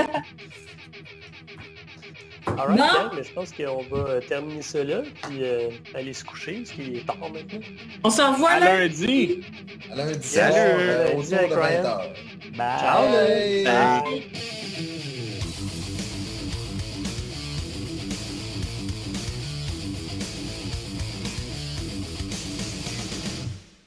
[2.46, 6.64] Alright, mais je pense qu'on va euh, terminer ça là, puis euh, aller se coucher,
[6.64, 7.60] ce qui est tard maintenant.
[8.04, 9.40] On se revoit à lundi.
[9.90, 10.18] À lundi.
[10.22, 10.52] Salut.
[10.52, 11.56] Soir, euh, autour de 20
[12.56, 12.78] Bye.
[12.78, 13.08] Ciao.
[13.12, 13.64] Bye.
[13.64, 15.32] Bye.